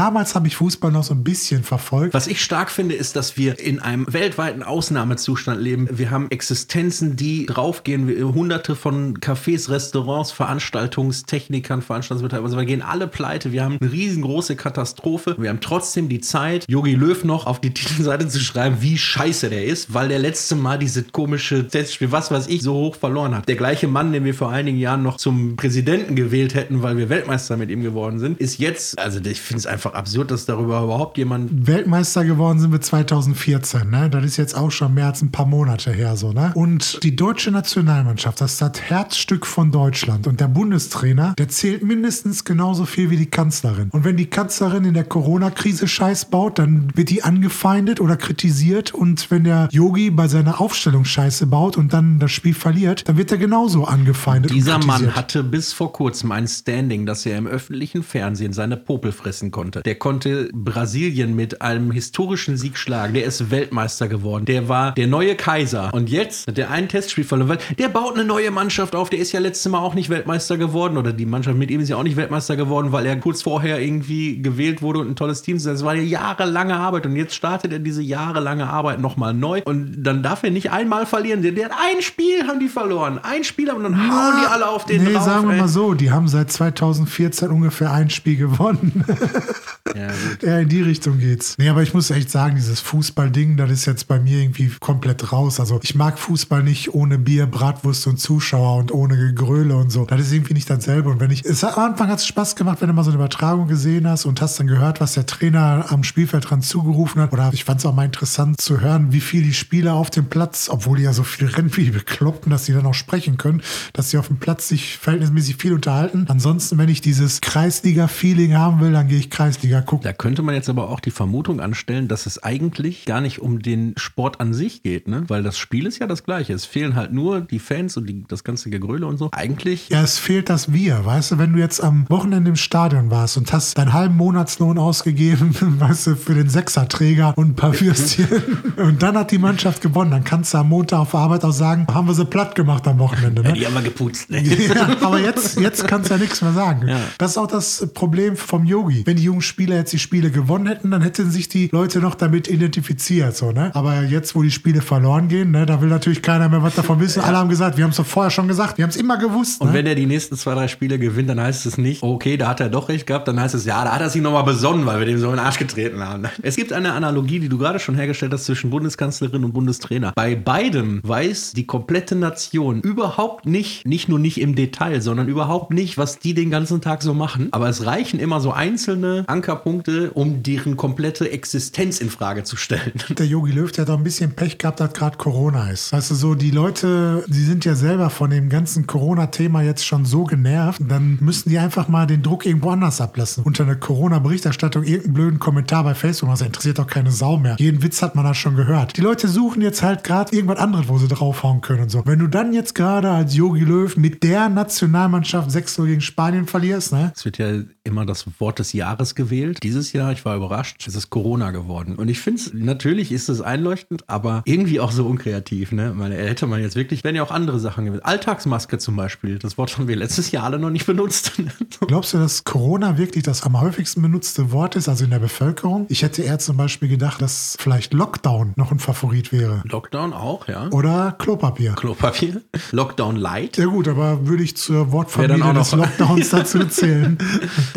Damals 0.00 0.34
habe 0.34 0.48
ich 0.48 0.56
Fußball 0.56 0.90
noch 0.90 1.04
so 1.04 1.12
ein 1.12 1.24
bisschen 1.24 1.62
verfolgt. 1.62 2.14
Was 2.14 2.26
ich 2.26 2.42
stark 2.42 2.70
finde, 2.70 2.94
ist, 2.94 3.16
dass 3.16 3.36
wir 3.36 3.58
in 3.58 3.80
einem 3.80 4.10
weltweiten 4.10 4.62
Ausnahmezustand 4.62 5.60
leben. 5.60 5.88
Wir 5.90 6.10
haben 6.10 6.30
Existenzen, 6.30 7.16
die 7.16 7.44
draufgehen. 7.44 8.08
Hunderte 8.32 8.76
von 8.76 9.18
Cafés, 9.18 9.68
Restaurants, 9.68 10.32
Veranstaltungstechnikern, 10.32 11.82
Veranstaltungsbetreibern. 11.82 12.46
Also 12.46 12.56
wir 12.56 12.64
gehen 12.64 12.80
alle 12.80 13.08
pleite. 13.08 13.52
Wir 13.52 13.62
haben 13.62 13.76
eine 13.78 13.92
riesengroße 13.92 14.56
Katastrophe. 14.56 15.36
Wir 15.36 15.50
haben 15.50 15.60
trotzdem 15.60 16.08
die 16.08 16.22
Zeit, 16.22 16.64
Yogi 16.66 16.94
Löw 16.94 17.22
noch 17.24 17.46
auf 17.46 17.60
die 17.60 17.74
Titelseite 17.74 18.26
zu 18.26 18.40
schreiben, 18.40 18.78
wie 18.80 18.96
scheiße 18.96 19.50
der 19.50 19.66
ist, 19.66 19.92
weil 19.92 20.08
der 20.08 20.18
letzte 20.18 20.54
Mal 20.54 20.78
diese 20.78 21.02
komische 21.02 21.68
Testspiel, 21.68 22.10
was 22.10 22.30
weiß 22.30 22.46
ich, 22.46 22.62
so 22.62 22.72
hoch 22.72 22.96
verloren 22.96 23.36
hat. 23.36 23.48
Der 23.48 23.56
gleiche 23.56 23.86
Mann, 23.86 24.14
den 24.14 24.24
wir 24.24 24.32
vor 24.32 24.48
einigen 24.48 24.78
Jahren 24.78 25.02
noch 25.02 25.18
zum 25.18 25.56
Präsidenten 25.56 26.16
gewählt 26.16 26.54
hätten, 26.54 26.82
weil 26.82 26.96
wir 26.96 27.10
Weltmeister 27.10 27.58
mit 27.58 27.70
ihm 27.70 27.82
geworden 27.82 28.18
sind, 28.18 28.40
ist 28.40 28.58
jetzt, 28.58 28.98
also 28.98 29.20
ich 29.22 29.42
finde 29.42 29.58
es 29.58 29.66
einfach 29.66 29.89
absurd, 29.94 30.30
dass 30.30 30.46
darüber 30.46 30.82
überhaupt 30.82 31.18
jemand 31.18 31.66
Weltmeister 31.66 32.24
geworden 32.24 32.58
sind 32.58 32.72
wir 32.72 32.80
2014, 32.80 33.88
ne? 33.88 34.10
Das 34.10 34.24
ist 34.24 34.36
jetzt 34.36 34.56
auch 34.56 34.70
schon 34.70 34.94
mehr 34.94 35.06
als 35.06 35.22
ein 35.22 35.30
paar 35.30 35.46
Monate 35.46 35.92
her, 35.92 36.16
so, 36.16 36.32
ne? 36.32 36.52
Und 36.54 37.02
die 37.02 37.16
deutsche 37.16 37.50
Nationalmannschaft, 37.50 38.40
das 38.40 38.52
ist 38.52 38.62
das 38.62 38.80
Herzstück 38.80 39.46
von 39.46 39.70
Deutschland. 39.70 40.26
Und 40.26 40.40
der 40.40 40.48
Bundestrainer, 40.48 41.34
der 41.38 41.48
zählt 41.48 41.82
mindestens 41.82 42.44
genauso 42.44 42.84
viel 42.84 43.10
wie 43.10 43.16
die 43.16 43.30
Kanzlerin. 43.30 43.88
Und 43.90 44.04
wenn 44.04 44.16
die 44.16 44.26
Kanzlerin 44.26 44.84
in 44.84 44.94
der 44.94 45.04
Corona-Krise 45.04 45.88
Scheiß 45.88 46.26
baut, 46.26 46.58
dann 46.58 46.90
wird 46.94 47.10
die 47.10 47.22
angefeindet 47.22 48.00
oder 48.00 48.16
kritisiert. 48.16 48.92
Und 48.92 49.30
wenn 49.30 49.44
der 49.44 49.68
Yogi 49.70 50.10
bei 50.10 50.28
seiner 50.28 50.60
Aufstellung 50.60 51.04
Scheiße 51.04 51.46
baut 51.46 51.76
und 51.76 51.92
dann 51.92 52.18
das 52.18 52.32
Spiel 52.32 52.54
verliert, 52.54 53.08
dann 53.08 53.16
wird 53.16 53.30
er 53.30 53.38
genauso 53.38 53.84
angefeindet. 53.84 54.52
Dieser. 54.52 54.80
Mann 54.86 55.14
hatte 55.14 55.42
bis 55.42 55.72
vor 55.72 55.92
kurzem 55.92 56.32
ein 56.32 56.46
Standing, 56.48 57.06
dass 57.06 57.26
er 57.26 57.38
im 57.38 57.46
öffentlichen 57.46 58.02
Fernsehen 58.02 58.52
seine 58.52 58.76
Popel 58.76 59.12
fressen 59.12 59.50
konnte. 59.50 59.79
Der 59.84 59.94
konnte 59.94 60.48
Brasilien 60.52 61.34
mit 61.34 61.62
einem 61.62 61.90
historischen 61.90 62.56
Sieg 62.56 62.76
schlagen. 62.76 63.14
Der 63.14 63.24
ist 63.24 63.50
Weltmeister 63.50 64.08
geworden. 64.08 64.44
Der 64.44 64.68
war 64.68 64.92
der 64.92 65.06
neue 65.06 65.34
Kaiser. 65.36 65.90
Und 65.92 66.10
jetzt 66.10 66.46
hat 66.48 66.56
der 66.58 66.70
ein 66.70 66.88
Testspiel 66.88 67.24
verloren. 67.24 67.48
Weil 67.48 67.58
Der 67.78 67.88
baut 67.88 68.14
eine 68.14 68.24
neue 68.24 68.50
Mannschaft 68.50 68.94
auf. 68.94 69.10
Der 69.10 69.18
ist 69.18 69.32
ja 69.32 69.40
letztes 69.40 69.70
Mal 69.70 69.78
auch 69.78 69.94
nicht 69.94 70.10
Weltmeister 70.10 70.56
geworden. 70.58 70.96
Oder 70.96 71.12
die 71.12 71.26
Mannschaft 71.26 71.56
mit 71.56 71.70
ihm 71.70 71.80
ist 71.80 71.88
ja 71.88 71.96
auch 71.96 72.02
nicht 72.02 72.16
Weltmeister 72.16 72.56
geworden, 72.56 72.92
weil 72.92 73.06
er 73.06 73.16
kurz 73.16 73.42
vorher 73.42 73.80
irgendwie 73.80 74.42
gewählt 74.42 74.82
wurde 74.82 75.00
und 75.00 75.08
ein 75.10 75.16
tolles 75.16 75.42
Team. 75.42 75.58
Das 75.62 75.84
war 75.84 75.92
eine 75.92 76.02
jahrelange 76.02 76.74
Arbeit. 76.76 77.06
Und 77.06 77.16
jetzt 77.16 77.34
startet 77.34 77.72
er 77.72 77.78
diese 77.78 78.02
jahrelange 78.02 78.68
Arbeit 78.68 79.00
nochmal 79.00 79.32
neu. 79.34 79.62
Und 79.64 80.02
dann 80.02 80.22
darf 80.22 80.42
er 80.42 80.50
nicht 80.50 80.70
einmal 80.70 81.06
verlieren. 81.06 81.42
Der, 81.42 81.52
der 81.52 81.66
hat 81.66 81.72
ein 81.72 82.02
Spiel, 82.02 82.46
haben 82.46 82.60
die 82.60 82.68
verloren. 82.68 83.18
Ein 83.22 83.44
Spiel, 83.44 83.70
und 83.70 83.82
dann 83.84 83.96
hauen 83.96 84.34
die 84.42 84.46
alle 84.46 84.68
auf 84.68 84.84
den 84.84 85.04
Nee, 85.04 85.12
drauf. 85.12 85.24
sagen 85.24 85.46
wir 85.48 85.54
ey. 85.54 85.60
mal 85.60 85.68
so, 85.68 85.94
die 85.94 86.10
haben 86.10 86.28
seit 86.28 86.50
2014 86.50 87.50
ungefähr 87.50 87.92
ein 87.92 88.10
Spiel 88.10 88.36
gewonnen. 88.36 89.04
Ja, 89.94 90.08
gut. 90.30 90.42
Ja, 90.42 90.58
in 90.58 90.68
die 90.68 90.82
Richtung 90.82 91.18
geht's. 91.18 91.56
Nee, 91.58 91.68
aber 91.68 91.82
ich 91.82 91.94
muss 91.94 92.10
echt 92.10 92.30
sagen, 92.30 92.56
dieses 92.56 92.80
Fußballding, 92.80 93.56
das 93.56 93.70
ist 93.70 93.86
jetzt 93.86 94.08
bei 94.08 94.18
mir 94.18 94.40
irgendwie 94.40 94.70
komplett 94.80 95.32
raus. 95.32 95.60
Also 95.60 95.80
ich 95.82 95.94
mag 95.94 96.18
Fußball 96.18 96.62
nicht 96.62 96.94
ohne 96.94 97.18
Bier, 97.18 97.46
Bratwurst 97.46 98.06
und 98.06 98.18
Zuschauer 98.18 98.78
und 98.78 98.92
ohne 98.92 99.16
Gegröle 99.16 99.76
und 99.76 99.90
so. 99.90 100.04
Das 100.04 100.20
ist 100.20 100.32
irgendwie 100.32 100.54
nicht 100.54 100.68
dasselbe. 100.68 101.10
Und 101.10 101.20
wenn 101.20 101.30
ich, 101.30 101.44
es 101.44 101.62
hat, 101.62 101.76
am 101.76 101.92
Anfang 101.92 102.08
hat 102.08 102.18
es 102.18 102.26
Spaß 102.26 102.56
gemacht, 102.56 102.80
wenn 102.80 102.88
du 102.88 102.94
mal 102.94 103.04
so 103.04 103.10
eine 103.10 103.18
Übertragung 103.18 103.68
gesehen 103.68 104.06
hast 104.06 104.24
und 104.24 104.40
hast 104.40 104.58
dann 104.58 104.66
gehört, 104.66 105.00
was 105.00 105.14
der 105.14 105.26
Trainer 105.26 105.86
am 105.88 106.04
Spielfeldrand 106.04 106.64
zugerufen 106.64 107.20
hat. 107.20 107.32
Oder 107.32 107.50
ich 107.52 107.64
fand 107.64 107.80
es 107.80 107.86
auch 107.86 107.94
mal 107.94 108.04
interessant 108.04 108.60
zu 108.60 108.80
hören, 108.80 109.12
wie 109.12 109.20
viel 109.20 109.42
die 109.42 109.54
Spieler 109.54 109.94
auf 109.94 110.10
dem 110.10 110.26
Platz, 110.26 110.68
obwohl 110.70 110.98
die 110.98 111.04
ja 111.04 111.12
so 111.12 111.22
viel 111.22 111.48
rennen 111.48 111.76
wie 111.76 111.84
die 111.84 111.90
Bekloppten, 111.90 112.50
dass 112.50 112.64
die 112.64 112.72
dann 112.72 112.86
auch 112.86 112.94
sprechen 112.94 113.36
können, 113.36 113.62
dass 113.92 114.10
sie 114.10 114.18
auf 114.18 114.28
dem 114.28 114.38
Platz 114.38 114.68
sich 114.68 114.98
verhältnismäßig 114.98 115.56
viel 115.56 115.72
unterhalten. 115.72 116.26
Ansonsten, 116.28 116.78
wenn 116.78 116.88
ich 116.88 117.00
dieses 117.00 117.40
Kreisliga-Feeling 117.40 118.54
haben 118.54 118.80
will, 118.80 118.92
dann 118.92 119.08
gehe 119.08 119.18
ich 119.18 119.30
Kreisliga 119.30 119.59
gucken. 119.82 120.04
Da 120.04 120.12
könnte 120.12 120.42
man 120.42 120.54
jetzt 120.54 120.68
aber 120.68 120.88
auch 120.88 121.00
die 121.00 121.10
Vermutung 121.10 121.60
anstellen, 121.60 122.08
dass 122.08 122.26
es 122.26 122.42
eigentlich 122.42 123.04
gar 123.04 123.20
nicht 123.20 123.40
um 123.40 123.60
den 123.60 123.94
Sport 123.96 124.40
an 124.40 124.54
sich 124.54 124.82
geht, 124.82 125.08
ne? 125.08 125.24
Weil 125.28 125.42
das 125.42 125.58
Spiel 125.58 125.86
ist 125.86 125.98
ja 125.98 126.06
das 126.06 126.24
gleiche. 126.24 126.52
Es 126.52 126.64
fehlen 126.64 126.94
halt 126.94 127.12
nur 127.12 127.40
die 127.40 127.58
Fans 127.58 127.96
und 127.96 128.06
die, 128.06 128.24
das 128.28 128.44
ganze 128.44 128.70
Gegröle 128.70 129.06
und 129.06 129.18
so. 129.18 129.30
Eigentlich. 129.32 129.88
Ja, 129.88 130.02
es 130.02 130.18
fehlt 130.18 130.48
das 130.48 130.72
Wir. 130.72 131.04
Weißt 131.04 131.32
du, 131.32 131.38
wenn 131.38 131.52
du 131.52 131.58
jetzt 131.58 131.82
am 131.82 132.06
Wochenende 132.08 132.50
im 132.50 132.56
Stadion 132.56 133.10
warst 133.10 133.36
und 133.36 133.52
hast 133.52 133.76
deinen 133.78 133.92
halben 133.92 134.16
Monatslohn 134.16 134.78
ausgegeben, 134.78 135.54
weißt 135.80 136.08
du, 136.08 136.16
für 136.16 136.34
den 136.34 136.48
Sechserträger 136.48 137.36
und 137.36 137.50
ein 137.50 137.56
paar 137.56 137.78
Würstchen 137.80 138.28
und 138.76 139.02
dann 139.02 139.16
hat 139.16 139.30
die 139.30 139.38
Mannschaft 139.38 139.82
gewonnen, 139.82 140.10
dann 140.10 140.24
kannst 140.24 140.54
du 140.54 140.58
am 140.58 140.68
Montag 140.68 141.00
auf 141.00 141.10
der 141.12 141.20
Arbeit 141.20 141.44
auch 141.44 141.52
sagen, 141.52 141.86
haben 141.92 142.06
wir 142.06 142.14
sie 142.14 142.24
platt 142.24 142.54
gemacht 142.54 142.86
am 142.86 142.98
Wochenende. 142.98 143.42
Ne? 143.42 143.52
Die 143.52 143.66
haben 143.66 143.74
wir 143.74 143.82
geputzt. 143.82 144.30
Ne? 144.30 144.40
Ja, 144.70 144.96
aber 145.00 145.18
jetzt, 145.18 145.58
jetzt 145.58 145.86
kannst 145.88 146.10
du 146.10 146.14
ja 146.14 146.20
nichts 146.20 146.42
mehr 146.42 146.52
sagen. 146.52 146.86
Ja. 146.86 146.98
Das 147.18 147.32
ist 147.32 147.38
auch 147.38 147.46
das 147.46 147.88
Problem 147.94 148.36
vom 148.36 148.64
Yogi. 148.64 149.02
Wenn 149.04 149.16
die 149.16 149.24
jungen 149.24 149.42
Spieler 149.50 149.76
jetzt 149.76 149.92
die 149.92 149.98
Spiele 149.98 150.30
gewonnen 150.30 150.66
hätten, 150.66 150.90
dann 150.90 151.02
hätten 151.02 151.30
sich 151.30 151.48
die 151.48 151.68
Leute 151.72 151.98
noch 151.98 152.14
damit 152.14 152.48
identifiziert. 152.48 153.36
So, 153.36 153.52
ne? 153.52 153.70
Aber 153.74 154.02
jetzt, 154.02 154.34
wo 154.34 154.42
die 154.42 154.50
Spiele 154.50 154.80
verloren 154.80 155.28
gehen, 155.28 155.50
ne, 155.50 155.66
da 155.66 155.80
will 155.82 155.88
natürlich 155.88 156.22
keiner 156.22 156.48
mehr 156.48 156.62
was 156.62 156.76
davon 156.76 157.00
wissen. 157.00 157.20
Alle 157.22 157.36
haben 157.36 157.50
gesagt, 157.50 157.76
wir 157.76 157.84
haben 157.84 157.90
es 157.90 157.96
doch 157.96 158.06
vorher 158.06 158.30
schon 158.30 158.48
gesagt, 158.48 158.78
wir 158.78 158.84
haben 158.84 158.90
es 158.90 158.96
immer 158.96 159.18
gewusst. 159.18 159.60
Und 159.60 159.68
ne? 159.68 159.74
wenn 159.74 159.86
er 159.86 159.94
die 159.94 160.06
nächsten 160.06 160.36
zwei, 160.36 160.54
drei 160.54 160.68
Spiele 160.68 160.98
gewinnt, 160.98 161.28
dann 161.28 161.40
heißt 161.40 161.66
es 161.66 161.76
nicht, 161.76 162.02
okay, 162.02 162.36
da 162.36 162.48
hat 162.48 162.60
er 162.60 162.68
doch 162.68 162.88
recht 162.88 163.06
gehabt, 163.06 163.28
dann 163.28 163.40
heißt 163.40 163.54
es, 163.54 163.64
ja, 163.64 163.84
da 163.84 163.92
hat 163.92 164.00
er 164.00 164.10
sich 164.10 164.22
nochmal 164.22 164.44
besonnen, 164.44 164.86
weil 164.86 165.00
wir 165.00 165.06
dem 165.06 165.18
so 165.18 165.26
in 165.26 165.36
den 165.36 165.40
Arsch 165.40 165.58
getreten 165.58 166.00
haben. 166.00 166.26
Es 166.42 166.56
gibt 166.56 166.72
eine 166.72 166.92
Analogie, 166.92 167.40
die 167.40 167.48
du 167.48 167.58
gerade 167.58 167.78
schon 167.78 167.96
hergestellt 167.96 168.32
hast 168.32 168.44
zwischen 168.44 168.70
Bundeskanzlerin 168.70 169.44
und 169.44 169.52
Bundestrainer. 169.52 170.12
Bei 170.14 170.36
beidem 170.36 171.00
weiß 171.02 171.52
die 171.52 171.66
komplette 171.66 172.14
Nation 172.14 172.80
überhaupt 172.80 173.46
nicht, 173.46 173.86
nicht 173.86 174.08
nur 174.08 174.18
nicht 174.18 174.40
im 174.40 174.54
Detail, 174.54 175.00
sondern 175.00 175.28
überhaupt 175.28 175.72
nicht, 175.72 175.98
was 175.98 176.18
die 176.18 176.34
den 176.34 176.50
ganzen 176.50 176.80
Tag 176.80 177.02
so 177.02 177.14
machen. 177.14 177.48
Aber 177.50 177.68
es 177.68 177.84
reichen 177.86 178.20
immer 178.20 178.40
so 178.40 178.52
einzelne 178.52 179.24
Ankerpunkte, 179.40 180.10
um 180.10 180.42
deren 180.42 180.76
komplette 180.76 181.30
Existenz 181.30 182.02
in 182.02 182.10
Frage 182.10 182.44
zu 182.44 182.56
stellen. 182.56 182.92
Der 183.08 183.24
Yogi 183.24 183.52
Löw, 183.52 183.72
der 183.72 183.82
hat 183.82 183.90
auch 183.90 183.96
ein 183.96 184.04
bisschen 184.04 184.32
Pech 184.32 184.58
gehabt, 184.58 184.80
dass 184.80 184.92
gerade 184.92 185.16
Corona 185.16 185.70
ist. 185.70 185.92
Weißt 185.92 186.10
du, 186.10 186.14
so 186.14 186.34
die 186.34 186.50
Leute, 186.50 187.24
die 187.26 187.42
sind 187.42 187.64
ja 187.64 187.74
selber 187.74 188.10
von 188.10 188.28
dem 188.28 188.50
ganzen 188.50 188.86
Corona-Thema 188.86 189.62
jetzt 189.62 189.86
schon 189.86 190.04
so 190.04 190.24
genervt, 190.24 190.82
dann 190.86 191.16
müssen 191.22 191.48
die 191.48 191.58
einfach 191.58 191.88
mal 191.88 192.06
den 192.06 192.22
Druck 192.22 192.44
irgendwo 192.44 192.68
anders 192.68 193.00
ablassen. 193.00 193.44
Unter 193.44 193.64
einer 193.64 193.76
Corona-Berichterstattung 193.76 194.84
irgendeinen 194.84 195.14
blöden 195.14 195.38
Kommentar 195.38 195.84
bei 195.84 195.94
Facebook, 195.94 196.28
das 196.28 196.42
interessiert 196.42 196.78
doch 196.78 196.86
keine 196.86 197.10
Sau 197.10 197.38
mehr. 197.38 197.56
Jeden 197.58 197.82
Witz 197.82 198.02
hat 198.02 198.14
man 198.14 198.24
da 198.26 198.34
schon 198.34 198.56
gehört. 198.56 198.98
Die 198.98 199.00
Leute 199.00 199.26
suchen 199.26 199.62
jetzt 199.62 199.82
halt 199.82 200.04
gerade 200.04 200.36
irgendwas 200.36 200.58
anderes, 200.58 200.88
wo 200.88 200.98
sie 200.98 201.08
draufhauen 201.08 201.62
können 201.62 201.84
und 201.84 201.90
so. 201.90 202.02
Wenn 202.04 202.18
du 202.18 202.26
dann 202.26 202.52
jetzt 202.52 202.74
gerade 202.74 203.10
als 203.10 203.34
Yogi 203.34 203.64
Löw 203.64 203.96
mit 203.96 204.22
der 204.22 204.50
Nationalmannschaft 204.50 205.50
6 205.50 205.76
gegen 205.76 206.00
Spanien 206.02 206.46
verlierst, 206.46 206.92
ne? 206.92 207.12
Es 207.16 207.24
wird 207.24 207.38
ja 207.38 207.62
immer 207.84 208.04
das 208.04 208.26
Wort 208.38 208.58
des 208.58 208.72
Jahres 208.72 209.14
gewählt. 209.14 209.62
Dieses 209.62 209.92
Jahr, 209.92 210.12
ich 210.12 210.24
war 210.24 210.36
überrascht, 210.36 210.86
es 210.86 210.94
ist 210.94 211.10
Corona 211.10 211.50
geworden. 211.50 211.96
Und 211.96 212.08
ich 212.08 212.20
finde 212.20 212.40
es, 212.40 212.52
natürlich 212.52 213.10
ist 213.10 213.28
es 213.28 213.40
einleuchtend, 213.40 214.08
aber 214.08 214.42
irgendwie 214.44 214.80
auch 214.80 214.92
so 214.92 215.06
unkreativ. 215.06 215.72
Ne? 215.72 215.92
Meine, 215.94 216.16
hätte 216.16 216.46
man 216.46 216.60
jetzt 216.60 216.76
wirklich, 216.76 217.04
wenn 217.04 217.16
ja 217.16 217.22
auch 217.22 217.30
andere 217.30 217.58
Sachen 217.58 217.86
gewesen. 217.86 218.04
Alltagsmaske 218.04 218.78
zum 218.78 218.96
Beispiel, 218.96 219.38
das 219.38 219.56
Wort 219.56 219.76
haben 219.78 219.88
wir 219.88 219.96
letztes 219.96 220.30
Jahr 220.30 220.44
alle 220.44 220.58
noch 220.58 220.70
nicht 220.70 220.86
benutzt. 220.86 221.32
Glaubst 221.86 222.12
du, 222.12 222.18
dass 222.18 222.44
Corona 222.44 222.98
wirklich 222.98 223.24
das 223.24 223.42
am 223.42 223.60
häufigsten 223.60 224.02
benutzte 224.02 224.52
Wort 224.52 224.76
ist, 224.76 224.88
also 224.88 225.04
in 225.04 225.10
der 225.10 225.18
Bevölkerung? 225.18 225.86
Ich 225.88 226.02
hätte 226.02 226.22
eher 226.22 226.38
zum 226.38 226.56
Beispiel 226.56 226.88
gedacht, 226.88 227.22
dass 227.22 227.56
vielleicht 227.58 227.94
Lockdown 227.94 228.52
noch 228.56 228.72
ein 228.72 228.78
Favorit 228.78 229.32
wäre. 229.32 229.62
Lockdown 229.64 230.12
auch, 230.12 230.48
ja. 230.48 230.68
Oder 230.70 231.12
Klopapier. 231.18 231.72
Klopapier. 231.72 232.42
Lockdown 232.72 233.16
Light. 233.16 233.56
Ja 233.56 233.66
gut, 233.66 233.88
aber 233.88 234.26
würde 234.26 234.42
ich 234.42 234.56
zur 234.56 234.92
Wortfamilie 234.92 235.54
des 235.54 235.72
Lockdowns 235.72 236.30
dazu 236.30 236.64
zählen. 236.66 237.18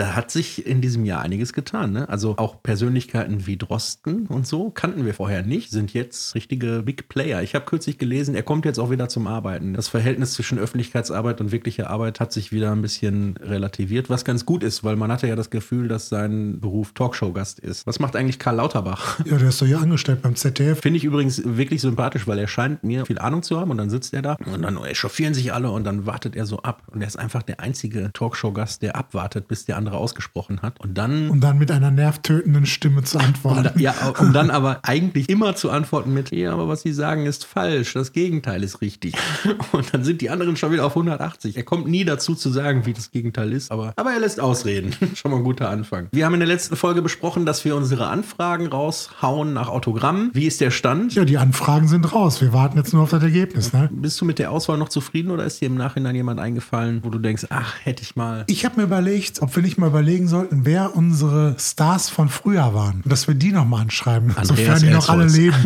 Da 0.04 0.18
hat 0.18 0.32
sich 0.32 0.68
in 0.68 0.82
diesem 0.82 1.06
Jahr 1.06 1.22
einiges 1.22 1.54
getan. 1.54 1.94
Ne? 1.94 2.10
Also 2.10 2.36
auch 2.36 2.62
Persönlichkeiten 2.62 3.48
wie 3.48 3.56
Drosten 3.56 4.28
und 4.28 4.46
so 4.46 4.70
kannten 4.70 5.06
wir 5.06 5.14
vorher 5.14 5.44
nicht, 5.44 5.72
sind 5.72 5.94
jetzt 5.94 6.36
richtige 6.36 6.84
Big 6.84 7.08
Player. 7.08 7.42
Ich 7.42 7.56
habe 7.56 7.64
kürzlich 7.64 7.98
gelesen, 7.98 8.36
er 8.36 8.44
kommt 8.44 8.66
jetzt 8.66 8.80
auch 8.80 8.92
wieder 8.92 9.08
zum 9.08 9.28
Arbeiten. 9.28 9.76
Das 9.76 9.88
Verhältnis 9.88 10.34
zwischen 10.34 10.60
Öffentlichkeitsarbeit 10.60 11.40
und 11.40 11.54
wirklicher 11.54 11.90
Arbeit 11.90 12.20
hat 12.20 12.34
sich 12.34 12.52
wieder 12.52 12.74
ein 12.74 12.82
bisschen 12.82 13.38
relativiert, 13.38 14.10
was 14.10 14.26
ganz 14.26 14.46
gut 14.46 14.62
ist, 14.62 14.84
weil 14.84 14.98
man 14.98 15.10
hatte 15.10 15.26
ja 15.26 15.38
das 15.38 15.50
Gefühl, 15.50 15.88
dass 15.88 16.10
sein 16.10 16.60
Beruf 16.60 16.92
Talkshow-Gast 16.92 17.62
ist. 17.62 17.88
Was 17.88 18.00
macht 18.00 18.18
eigentlich 18.18 18.40
Karl 18.40 18.58
Lauterbach? 18.58 19.22
Ja, 19.34 19.38
der 19.38 19.50
ist 19.50 19.62
doch 19.62 19.66
hier 19.66 19.80
angestellt 19.80 20.22
beim 20.22 20.36
ZDF. 20.36 20.82
Finde 20.82 20.98
ich 20.98 21.06
übrigens 21.06 21.42
wirklich 21.46 21.80
sympathisch, 21.80 22.28
weil 22.28 22.38
er 22.40 22.48
scheint 22.48 22.84
mir 22.84 23.06
viel 23.06 23.20
Ahnung 23.20 23.42
zu 23.42 23.58
haben 23.58 23.72
und 23.72 23.78
dann 23.78 23.90
sitzt 23.90 24.14
er 24.14 24.22
da 24.22 24.36
und 24.54 24.64
dann 24.64 24.76
echauffieren 24.84 25.34
sich 25.34 25.54
alle 25.54 25.72
und 25.72 25.86
dann 25.86 26.06
wartet 26.06 26.36
er 26.36 26.46
so 26.46 26.60
ab. 26.60 26.84
Und 26.88 27.02
er 27.02 27.08
ist 27.08 27.18
einfach 27.18 27.42
der 27.42 27.62
einzige 27.62 28.12
Talkshow-Gast, 28.14 28.82
der 28.82 28.98
abwartet, 28.98 29.48
bis 29.48 29.64
der 29.66 29.78
andere 29.78 29.83
ausgesprochen 29.92 30.62
hat. 30.62 30.80
Und 30.80 30.98
dann 30.98 31.30
Um 31.30 31.40
dann 31.42 31.58
mit 31.58 31.72
einer 31.72 31.92
nervtötenden 31.92 32.66
Stimme 32.66 33.04
zu 33.04 33.20
antworten. 33.20 33.80
ja, 33.80 33.94
um 34.20 34.34
dann 34.34 34.50
aber 34.50 34.80
eigentlich 34.84 35.30
immer 35.30 35.56
zu 35.56 35.70
antworten 35.70 36.14
mit, 36.14 36.32
ja, 36.32 36.54
aber 36.54 36.68
was 36.68 36.82
Sie 36.82 36.94
sagen 36.94 37.26
ist 37.26 37.46
falsch, 37.46 37.94
das 37.94 38.14
Gegenteil 38.14 38.64
ist 38.64 38.82
richtig. 38.82 39.14
Und 39.72 39.94
dann 39.94 40.04
sind 40.04 40.22
die 40.22 40.30
anderen 40.30 40.56
schon 40.56 40.72
wieder 40.72 40.86
auf 40.86 40.94
180. 40.94 41.58
Er 41.58 41.64
kommt 41.64 41.88
nie 41.88 42.06
dazu 42.06 42.36
zu 42.36 42.50
sagen, 42.50 42.86
wie 42.86 42.94
das 42.94 43.12
Gegenteil 43.12 43.52
ist, 43.52 43.72
aber, 43.72 43.94
aber 43.96 44.12
er 44.12 44.20
lässt 44.20 44.40
ausreden. 44.40 44.96
schon 45.16 45.32
mal 45.32 45.38
ein 45.38 45.44
guter 45.44 45.70
Anfang. 45.70 46.08
Wir 46.12 46.26
haben 46.26 46.34
in 46.34 46.40
der 46.40 46.48
letzten 46.48 46.76
Folge 46.76 47.02
besprochen, 47.02 47.46
dass 47.46 47.66
wir 47.66 47.76
unsere 47.76 48.08
Anfragen 48.08 48.68
raushauen 48.68 49.54
nach 49.54 49.70
Autogramm. 49.70 50.32
Wie 50.34 50.46
ist 50.46 50.62
der 50.62 50.72
Stand? 50.72 51.16
Ja, 51.16 51.26
die 51.26 51.38
Anfragen 51.38 51.88
sind 51.88 52.14
raus. 52.14 52.42
Wir 52.42 52.54
warten 52.54 52.78
jetzt 52.78 52.94
nur 52.94 53.04
auf 53.04 53.12
das 53.12 53.24
Ergebnis. 53.24 53.74
Ne? 53.74 53.90
Bist 53.92 54.20
du 54.22 54.26
mit 54.26 54.40
der 54.40 54.52
Auswahl 54.52 54.78
noch 54.78 54.90
zufrieden 54.90 55.32
oder 55.32 55.46
ist 55.46 55.62
dir 55.62 55.66
im 55.66 55.76
Nachhinein 55.76 56.16
jemand 56.16 56.40
eingefallen, 56.40 57.00
wo 57.04 57.10
du 57.10 57.20
denkst, 57.20 57.48
ach, 57.50 57.76
hätte 57.84 58.04
ich 58.04 58.16
mal. 58.16 58.44
Ich 58.48 58.66
habe 58.66 58.78
mir 58.78 58.84
überlegt, 58.84 59.42
ob 59.42 59.56
wir 59.56 59.64
nicht 59.64 59.73
mal 59.78 59.88
überlegen 59.88 60.28
sollten, 60.28 60.66
wer 60.66 60.96
unsere 60.96 61.56
Stars 61.60 62.10
von 62.10 62.30
früher 62.30 62.74
waren. 62.74 63.02
Und 63.04 63.12
dass 63.12 63.28
wir 63.28 63.36
die 63.36 63.52
noch 63.52 63.66
mal 63.66 63.82
anschreiben, 63.82 64.36
sofern 64.42 64.80
die 64.80 64.90
noch 64.90 65.10
alle 65.10 65.28
leben. 65.28 65.56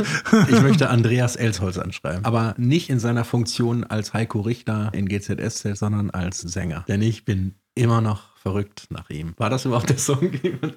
Ich 0.49 0.61
möchte 0.61 0.89
Andreas 0.89 1.35
Elsholz 1.35 1.77
anschreiben. 1.77 2.25
Aber 2.25 2.53
nicht 2.57 2.89
in 2.89 2.99
seiner 2.99 3.23
Funktion 3.23 3.83
als 3.83 4.13
Heiko 4.13 4.41
Richter 4.41 4.89
in 4.93 5.07
GZSZ, 5.07 5.77
sondern 5.77 6.09
als 6.09 6.39
Sänger. 6.39 6.85
Denn 6.87 7.01
ich 7.01 7.25
bin 7.25 7.55
immer 7.75 8.01
noch 8.01 8.26
verrückt 8.41 8.87
nach 8.89 9.09
ihm. 9.09 9.33
War 9.37 9.49
das 9.49 9.65
überhaupt 9.65 9.89
der 9.89 9.97
Song? 9.97 10.31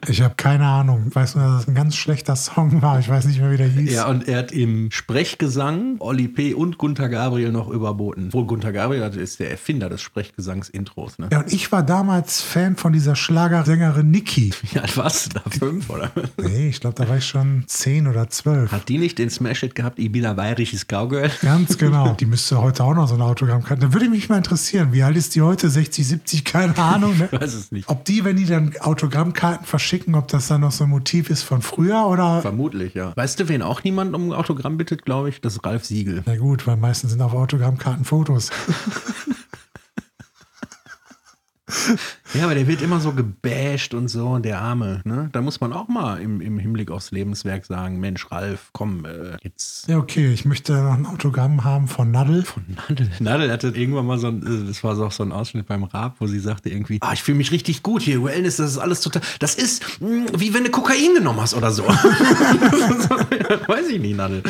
Ich 0.08 0.22
habe 0.22 0.34
keine 0.36 0.66
Ahnung. 0.66 1.06
Ich 1.08 1.14
weiß 1.14 1.36
nur, 1.36 1.44
dass 1.44 1.62
es 1.62 1.68
ein 1.68 1.74
ganz 1.74 1.96
schlechter 1.96 2.36
Song 2.36 2.82
war. 2.82 2.98
Ich 2.98 3.08
weiß 3.08 3.24
nicht 3.26 3.40
mehr, 3.40 3.50
wie 3.50 3.56
der 3.56 3.68
hieß. 3.68 3.92
Ja, 3.92 4.08
und 4.08 4.28
er 4.28 4.38
hat 4.38 4.52
im 4.52 4.90
Sprechgesang 4.90 5.96
Oli 6.00 6.28
P. 6.28 6.54
und 6.54 6.78
Gunther 6.78 7.08
Gabriel 7.08 7.52
noch 7.52 7.68
überboten. 7.68 8.32
Wohl 8.32 8.46
Gunther 8.46 8.72
Gabriel 8.72 9.02
ist 9.02 9.40
der 9.40 9.50
Erfinder 9.50 9.88
des 9.88 10.02
Sprechgesangs-Intros. 10.02 11.18
Ne? 11.18 11.28
Ja, 11.32 11.40
und 11.40 11.52
ich 11.52 11.70
war 11.72 11.82
damals 11.82 12.42
Fan 12.42 12.76
von 12.76 12.92
dieser 12.92 13.16
Schlagersängerin 13.16 14.10
Niki. 14.10 14.52
Ja, 14.72 14.82
warst 14.94 15.34
du 15.34 15.40
da? 15.40 15.50
Fünf, 15.50 15.90
oder? 15.90 16.10
Nee, 16.40 16.68
ich 16.68 16.80
glaube, 16.80 16.94
da 16.94 17.08
war 17.08 17.16
ich 17.16 17.26
schon 17.26 17.64
zehn 17.66 18.06
oder 18.06 18.28
zwölf. 18.30 18.70
Hat 18.70 18.88
die 18.88 18.98
nicht 18.98 19.18
den 19.18 19.30
Smash-Hit 19.30 19.74
gehabt, 19.74 19.98
ich 19.98 20.12
bin 20.12 20.24
ein 20.24 20.36
bayerisches 20.36 20.86
Cowgirl? 20.86 21.30
Ganz 21.42 21.76
genau. 21.76 22.12
Die 22.20 22.26
müsste 22.26 22.60
heute 22.60 22.84
auch 22.84 22.94
noch 22.94 23.08
so 23.08 23.14
eine 23.14 23.24
Autogrammkarte. 23.24 23.86
Da 23.86 23.92
würde 23.92 24.08
mich 24.08 24.28
mal 24.28 24.38
interessieren, 24.38 24.92
wie 24.92 25.02
alt 25.02 25.16
ist 25.16 25.34
die 25.34 25.42
heute? 25.42 25.68
60, 25.68 26.06
70, 26.06 26.44
keine 26.44 26.76
Ahnung. 26.78 27.16
Ne? 27.18 27.28
Ich 27.32 27.40
weiß 27.40 27.54
es 27.54 27.59
nicht. 27.70 27.88
Ob 27.88 28.04
die, 28.04 28.24
wenn 28.24 28.36
die 28.36 28.46
dann 28.46 28.74
Autogrammkarten 28.80 29.66
verschicken, 29.66 30.14
ob 30.14 30.28
das 30.28 30.48
dann 30.48 30.62
noch 30.62 30.72
so 30.72 30.84
ein 30.84 30.90
Motiv 30.90 31.30
ist 31.30 31.42
von 31.42 31.62
früher 31.62 32.06
oder. 32.06 32.42
Vermutlich, 32.42 32.94
ja. 32.94 33.12
Weißt 33.16 33.40
du, 33.40 33.48
wen 33.48 33.62
auch 33.62 33.84
niemand 33.84 34.14
um 34.14 34.30
ein 34.30 34.32
Autogramm 34.32 34.76
bittet, 34.76 35.04
glaube 35.04 35.28
ich? 35.28 35.40
Das 35.40 35.54
ist 35.54 35.64
Ralf 35.64 35.84
Siegel. 35.84 36.22
Na 36.26 36.36
gut, 36.36 36.66
weil 36.66 36.76
meistens 36.76 37.12
sind 37.12 37.22
auf 37.22 37.34
Autogrammkarten 37.34 38.04
Fotos. 38.04 38.50
Ja, 42.34 42.44
aber 42.44 42.54
der 42.54 42.68
wird 42.68 42.80
immer 42.80 43.00
so 43.00 43.12
gebasht 43.12 43.92
und 43.92 44.06
so, 44.06 44.38
der 44.38 44.60
Arme. 44.60 45.00
Ne? 45.04 45.30
Da 45.32 45.40
muss 45.40 45.60
man 45.60 45.72
auch 45.72 45.88
mal 45.88 46.20
im, 46.20 46.40
im 46.40 46.60
Hinblick 46.60 46.92
aufs 46.92 47.10
Lebenswerk 47.10 47.66
sagen, 47.66 47.98
Mensch, 47.98 48.30
Ralf, 48.30 48.70
komm, 48.72 49.04
äh, 49.04 49.36
jetzt. 49.42 49.88
Ja, 49.88 49.98
okay, 49.98 50.32
ich 50.32 50.44
möchte 50.44 50.72
noch 50.74 50.94
ein 50.94 51.06
Autogramm 51.06 51.64
haben 51.64 51.88
von 51.88 52.12
Nadel. 52.12 52.44
Nadel, 52.88 53.10
Nadel 53.18 53.50
hatte 53.50 53.68
irgendwann 53.68 54.06
mal 54.06 54.18
so 54.18 54.28
ein, 54.28 54.42
äh, 54.46 54.66
das 54.68 54.84
war 54.84 54.94
so 54.94 55.06
auch 55.06 55.12
so 55.12 55.24
ein 55.24 55.32
Ausschnitt 55.32 55.66
beim 55.66 55.82
Raab, 55.82 56.16
wo 56.20 56.28
sie 56.28 56.38
sagte 56.38 56.70
irgendwie, 56.70 56.98
ah, 57.00 57.12
ich 57.12 57.22
fühle 57.22 57.38
mich 57.38 57.50
richtig 57.50 57.82
gut 57.82 58.02
hier, 58.02 58.22
Wellness, 58.22 58.56
das 58.56 58.70
ist 58.72 58.78
alles 58.78 59.00
total, 59.00 59.22
das 59.40 59.56
ist 59.56 60.00
mh, 60.00 60.26
wie 60.36 60.54
wenn 60.54 60.62
du 60.62 60.70
Kokain 60.70 61.14
genommen 61.16 61.40
hast 61.40 61.54
oder 61.54 61.72
so. 61.72 61.82
Weiß 63.66 63.88
ich 63.88 64.00
nicht, 64.00 64.16
Nadel. 64.16 64.42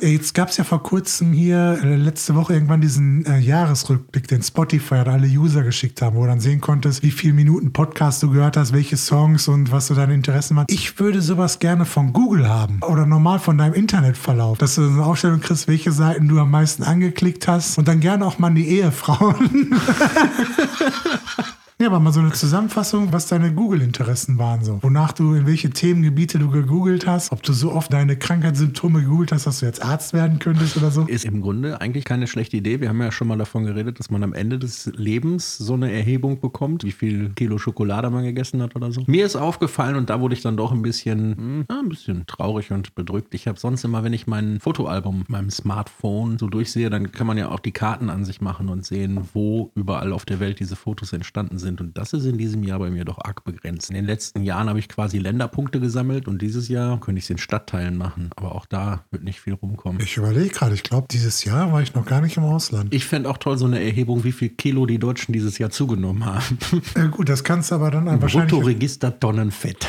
Jetzt 0.00 0.34
gab 0.34 0.48
es 0.48 0.56
ja 0.56 0.64
vor 0.64 0.82
kurzem 0.82 1.32
hier, 1.32 1.78
äh, 1.82 1.96
letzte 1.96 2.34
Woche 2.34 2.54
irgendwann 2.54 2.80
diesen 2.80 3.26
äh, 3.26 3.38
Jahresrückblick, 3.38 4.28
den 4.28 4.42
Spotify 4.42 4.96
an 4.96 5.08
alle 5.08 5.26
User 5.26 5.62
geschickt 5.62 6.02
haben, 6.02 6.16
wo 6.16 6.22
du 6.22 6.28
dann 6.28 6.40
sehen 6.40 6.60
konntest, 6.60 7.02
wie 7.02 7.10
viele 7.10 7.34
Minuten 7.34 7.72
Podcast 7.72 8.22
du 8.22 8.30
gehört 8.30 8.56
hast, 8.56 8.72
welche 8.72 8.96
Songs 8.96 9.48
und 9.48 9.72
was 9.72 9.88
so 9.88 9.94
deine 9.94 10.14
Interessen 10.14 10.56
waren. 10.56 10.66
Ich 10.68 10.98
würde 10.98 11.20
sowas 11.20 11.58
gerne 11.58 11.84
von 11.84 12.12
Google 12.12 12.48
haben 12.48 12.80
oder 12.82 13.06
normal 13.06 13.38
von 13.38 13.58
deinem 13.58 13.74
Internetverlauf, 13.74 14.58
dass 14.58 14.74
du 14.76 14.84
so 14.84 14.90
eine 14.90 15.04
Aufstellung 15.04 15.40
kriegst, 15.40 15.68
welche 15.68 15.92
Seiten 15.92 16.28
du 16.28 16.38
am 16.38 16.50
meisten 16.50 16.82
angeklickt 16.82 17.48
hast 17.48 17.78
und 17.78 17.88
dann 17.88 18.00
gerne 18.00 18.26
auch 18.26 18.38
mal 18.38 18.50
die 18.50 18.68
Ehefrauen. 18.68 19.74
Ja, 21.80 21.86
aber 21.86 22.00
mal 22.00 22.12
so 22.12 22.18
eine 22.18 22.32
Zusammenfassung, 22.32 23.12
was 23.12 23.28
deine 23.28 23.54
Google-Interessen 23.54 24.36
waren, 24.36 24.64
so. 24.64 24.82
Wonach 24.82 25.12
du, 25.12 25.34
in 25.34 25.46
welche 25.46 25.70
Themengebiete 25.70 26.40
du 26.40 26.50
gegoogelt 26.50 27.06
hast, 27.06 27.30
ob 27.30 27.44
du 27.44 27.52
so 27.52 27.70
oft 27.70 27.92
deine 27.92 28.16
Krankheitssymptome 28.16 29.02
gegoogelt 29.02 29.30
hast, 29.30 29.46
dass 29.46 29.60
du 29.60 29.66
jetzt 29.66 29.80
Arzt 29.84 30.12
werden 30.12 30.40
könntest 30.40 30.76
oder 30.76 30.90
so. 30.90 31.02
Ist 31.02 31.24
im 31.24 31.40
Grunde 31.40 31.80
eigentlich 31.80 32.04
keine 32.04 32.26
schlechte 32.26 32.56
Idee. 32.56 32.80
Wir 32.80 32.88
haben 32.88 33.00
ja 33.00 33.12
schon 33.12 33.28
mal 33.28 33.38
davon 33.38 33.62
geredet, 33.62 34.00
dass 34.00 34.10
man 34.10 34.24
am 34.24 34.32
Ende 34.32 34.58
des 34.58 34.86
Lebens 34.96 35.56
so 35.56 35.74
eine 35.74 35.92
Erhebung 35.92 36.40
bekommt, 36.40 36.82
wie 36.82 36.90
viel 36.90 37.30
Kilo 37.36 37.58
Schokolade 37.58 38.10
man 38.10 38.24
gegessen 38.24 38.60
hat 38.60 38.74
oder 38.74 38.90
so. 38.90 39.04
Mir 39.06 39.24
ist 39.24 39.36
aufgefallen 39.36 39.94
und 39.94 40.10
da 40.10 40.20
wurde 40.20 40.34
ich 40.34 40.42
dann 40.42 40.56
doch 40.56 40.72
ein 40.72 40.82
bisschen, 40.82 41.64
ja, 41.70 41.78
ein 41.78 41.88
bisschen 41.88 42.26
traurig 42.26 42.72
und 42.72 42.96
bedrückt. 42.96 43.34
Ich 43.34 43.46
habe 43.46 43.60
sonst 43.60 43.84
immer, 43.84 44.02
wenn 44.02 44.12
ich 44.12 44.26
mein 44.26 44.58
Fotoalbum 44.58 45.20
mit 45.20 45.28
meinem 45.28 45.50
Smartphone 45.50 46.38
so 46.38 46.48
durchsehe, 46.48 46.90
dann 46.90 47.12
kann 47.12 47.28
man 47.28 47.38
ja 47.38 47.50
auch 47.50 47.60
die 47.60 47.70
Karten 47.70 48.10
an 48.10 48.24
sich 48.24 48.40
machen 48.40 48.68
und 48.68 48.84
sehen, 48.84 49.28
wo 49.32 49.70
überall 49.76 50.12
auf 50.12 50.24
der 50.24 50.40
Welt 50.40 50.58
diese 50.58 50.74
Fotos 50.74 51.12
entstanden 51.12 51.58
sind. 51.58 51.67
Und 51.76 51.98
das 51.98 52.12
ist 52.12 52.24
in 52.24 52.38
diesem 52.38 52.62
Jahr 52.62 52.78
bei 52.78 52.90
mir 52.90 53.04
doch 53.04 53.18
arg 53.18 53.44
begrenzt. 53.44 53.90
In 53.90 53.96
den 53.96 54.06
letzten 54.06 54.42
Jahren 54.42 54.68
habe 54.68 54.78
ich 54.78 54.88
quasi 54.88 55.18
Länderpunkte 55.18 55.80
gesammelt 55.80 56.28
und 56.28 56.40
dieses 56.40 56.68
Jahr 56.68 56.98
könnte 57.00 57.18
ich 57.18 57.24
es 57.24 57.30
in 57.30 57.38
Stadtteilen 57.38 57.96
machen. 57.96 58.30
Aber 58.36 58.54
auch 58.54 58.66
da 58.66 59.04
wird 59.10 59.24
nicht 59.24 59.40
viel 59.40 59.54
rumkommen. 59.54 60.00
Ich 60.00 60.16
überlege 60.16 60.48
gerade, 60.48 60.74
ich 60.74 60.82
glaube, 60.82 61.06
dieses 61.10 61.44
Jahr 61.44 61.72
war 61.72 61.82
ich 61.82 61.94
noch 61.94 62.06
gar 62.06 62.20
nicht 62.20 62.36
im 62.36 62.44
Ausland. 62.44 62.94
Ich 62.94 63.04
fände 63.04 63.28
auch 63.28 63.38
toll 63.38 63.58
so 63.58 63.66
eine 63.66 63.82
Erhebung, 63.82 64.24
wie 64.24 64.32
viel 64.32 64.48
Kilo 64.48 64.86
die 64.86 64.98
Deutschen 64.98 65.32
dieses 65.32 65.58
Jahr 65.58 65.70
zugenommen 65.70 66.24
haben. 66.24 66.58
Ja, 66.96 67.06
gut, 67.06 67.28
das 67.28 67.44
kannst 67.44 67.70
du 67.70 67.74
aber 67.76 67.90
dann 67.90 68.06
wahrscheinlich. 68.20 68.50
Bruttoregister 68.50 69.18
Tonnen 69.18 69.50
Fett. 69.50 69.86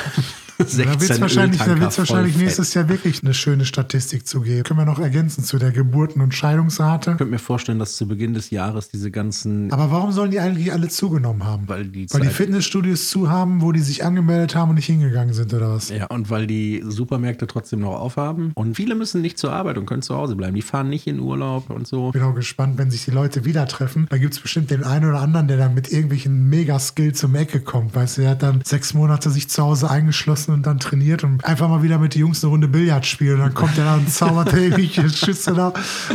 Da 0.60 0.66
wird 0.66 1.00
16 1.00 1.10
es 1.16 1.22
wahrscheinlich, 1.22 1.62
da 1.62 1.80
wird's 1.80 1.98
wahrscheinlich 1.98 2.38
nächstes 2.38 2.74
Jahr 2.74 2.90
wirklich 2.90 3.24
eine 3.24 3.34
schöne 3.34 3.64
Statistik 3.66 4.28
zu 4.28 4.42
geben. 4.42 4.64
Können 4.64 4.80
wir 4.80 4.86
noch 4.86 5.00
ergänzen 5.00 5.44
zu 5.44 5.58
der 5.58 5.72
Geburten- 5.72 6.20
und 6.22 6.34
Scheidungsrate. 6.34 7.12
Ich 7.12 7.18
könnte 7.18 7.32
mir 7.32 7.40
vorstellen, 7.40 7.80
dass 7.80 7.96
zu 7.96 8.08
Beginn 8.08 8.34
des 8.34 8.50
Jahres 8.50 8.90
diese 8.90 9.10
ganzen, 9.10 9.72
Aber 9.72 9.90
warum 9.90 10.12
sollen 10.12 10.32
die 10.32 10.40
eigentlich 10.40 10.74
alle 10.74 10.90
zugenommen 10.90 11.46
haben? 11.46 11.64
weil 11.68 11.86
die 11.86 12.08
Weil 12.12 12.22
die 12.22 12.28
Fitnessstudios 12.28 13.10
zu 13.10 13.30
haben, 13.30 13.62
wo 13.62 13.72
die 13.72 13.80
sich 13.80 14.04
angemeldet 14.04 14.54
haben 14.56 14.70
und 14.70 14.76
nicht 14.76 14.88
hingegangen 14.88 15.34
sind 15.34 15.54
oder 15.54 15.72
was? 15.72 15.90
ja, 15.90 16.08
und 16.08 16.30
weil 16.30 16.46
die 16.46 16.84
Supermärkte 16.86 17.48
trotzdem 17.48 17.80
noch 17.80 17.96
aufhaben. 18.00 18.52
Und 18.56 18.76
viele 18.76 18.96
müssen 18.96 19.22
nicht 19.22 19.38
zur 19.38 19.54
Arbeit 19.54 19.78
und 19.78 19.86
können 19.86 20.02
zu 20.02 20.16
Hause 20.16 20.36
bleiben. 20.36 20.56
Die 20.56 20.62
fahren 20.62 20.90
nicht 20.90 21.08
in 21.08 21.20
Urlaub 21.20 21.70
und 21.70 21.88
so. 21.88 22.12
bin 22.12 22.22
auch 22.24 22.36
gespannt, 22.36 22.78
wenn 22.78 22.92
sich 22.92 23.06
die 23.06 23.12
Leute 23.12 23.46
wieder 23.46 23.66
treffen. 23.68 24.08
Da 24.10 24.18
gibt 24.18 24.34
es 24.34 24.40
bestimmt 24.42 24.72
den 24.72 24.84
einen 24.84 25.06
oder 25.10 25.22
anderen, 25.22 25.48
der 25.48 25.58
dann 25.58 25.74
mit 25.74 25.90
irgendwelchen 25.92 26.50
Mega-Skills 26.50 27.24
um 27.24 27.36
Ecke 27.36 27.62
kommt. 27.62 27.96
Weißt 27.96 28.18
du, 28.18 28.22
der 28.22 28.32
hat 28.32 28.44
dann 28.44 28.62
sechs 28.66 28.94
Monate 28.94 29.30
sich 29.30 29.50
zu 29.50 29.64
Hause 29.64 29.90
eingeschlossen 29.90 30.49
und 30.50 30.66
dann 30.66 30.80
trainiert 30.80 31.24
und 31.24 31.44
einfach 31.46 31.70
mal 31.70 31.84
wieder 31.84 31.98
mit 31.98 32.16
den 32.16 32.22
Jungs 32.22 32.44
eine 32.44 32.52
Runde 32.52 32.68
Billard 32.68 33.06
spielen. 33.06 33.36
Und 33.36 33.42
dann 33.42 33.54
kommt 33.54 33.78
der 33.78 33.86
da 33.86 33.96
und 33.96 34.10
zaubert 34.10 34.54
irgendwelche 34.54 35.10
Schüsse 35.10 35.54
da. 35.54 35.74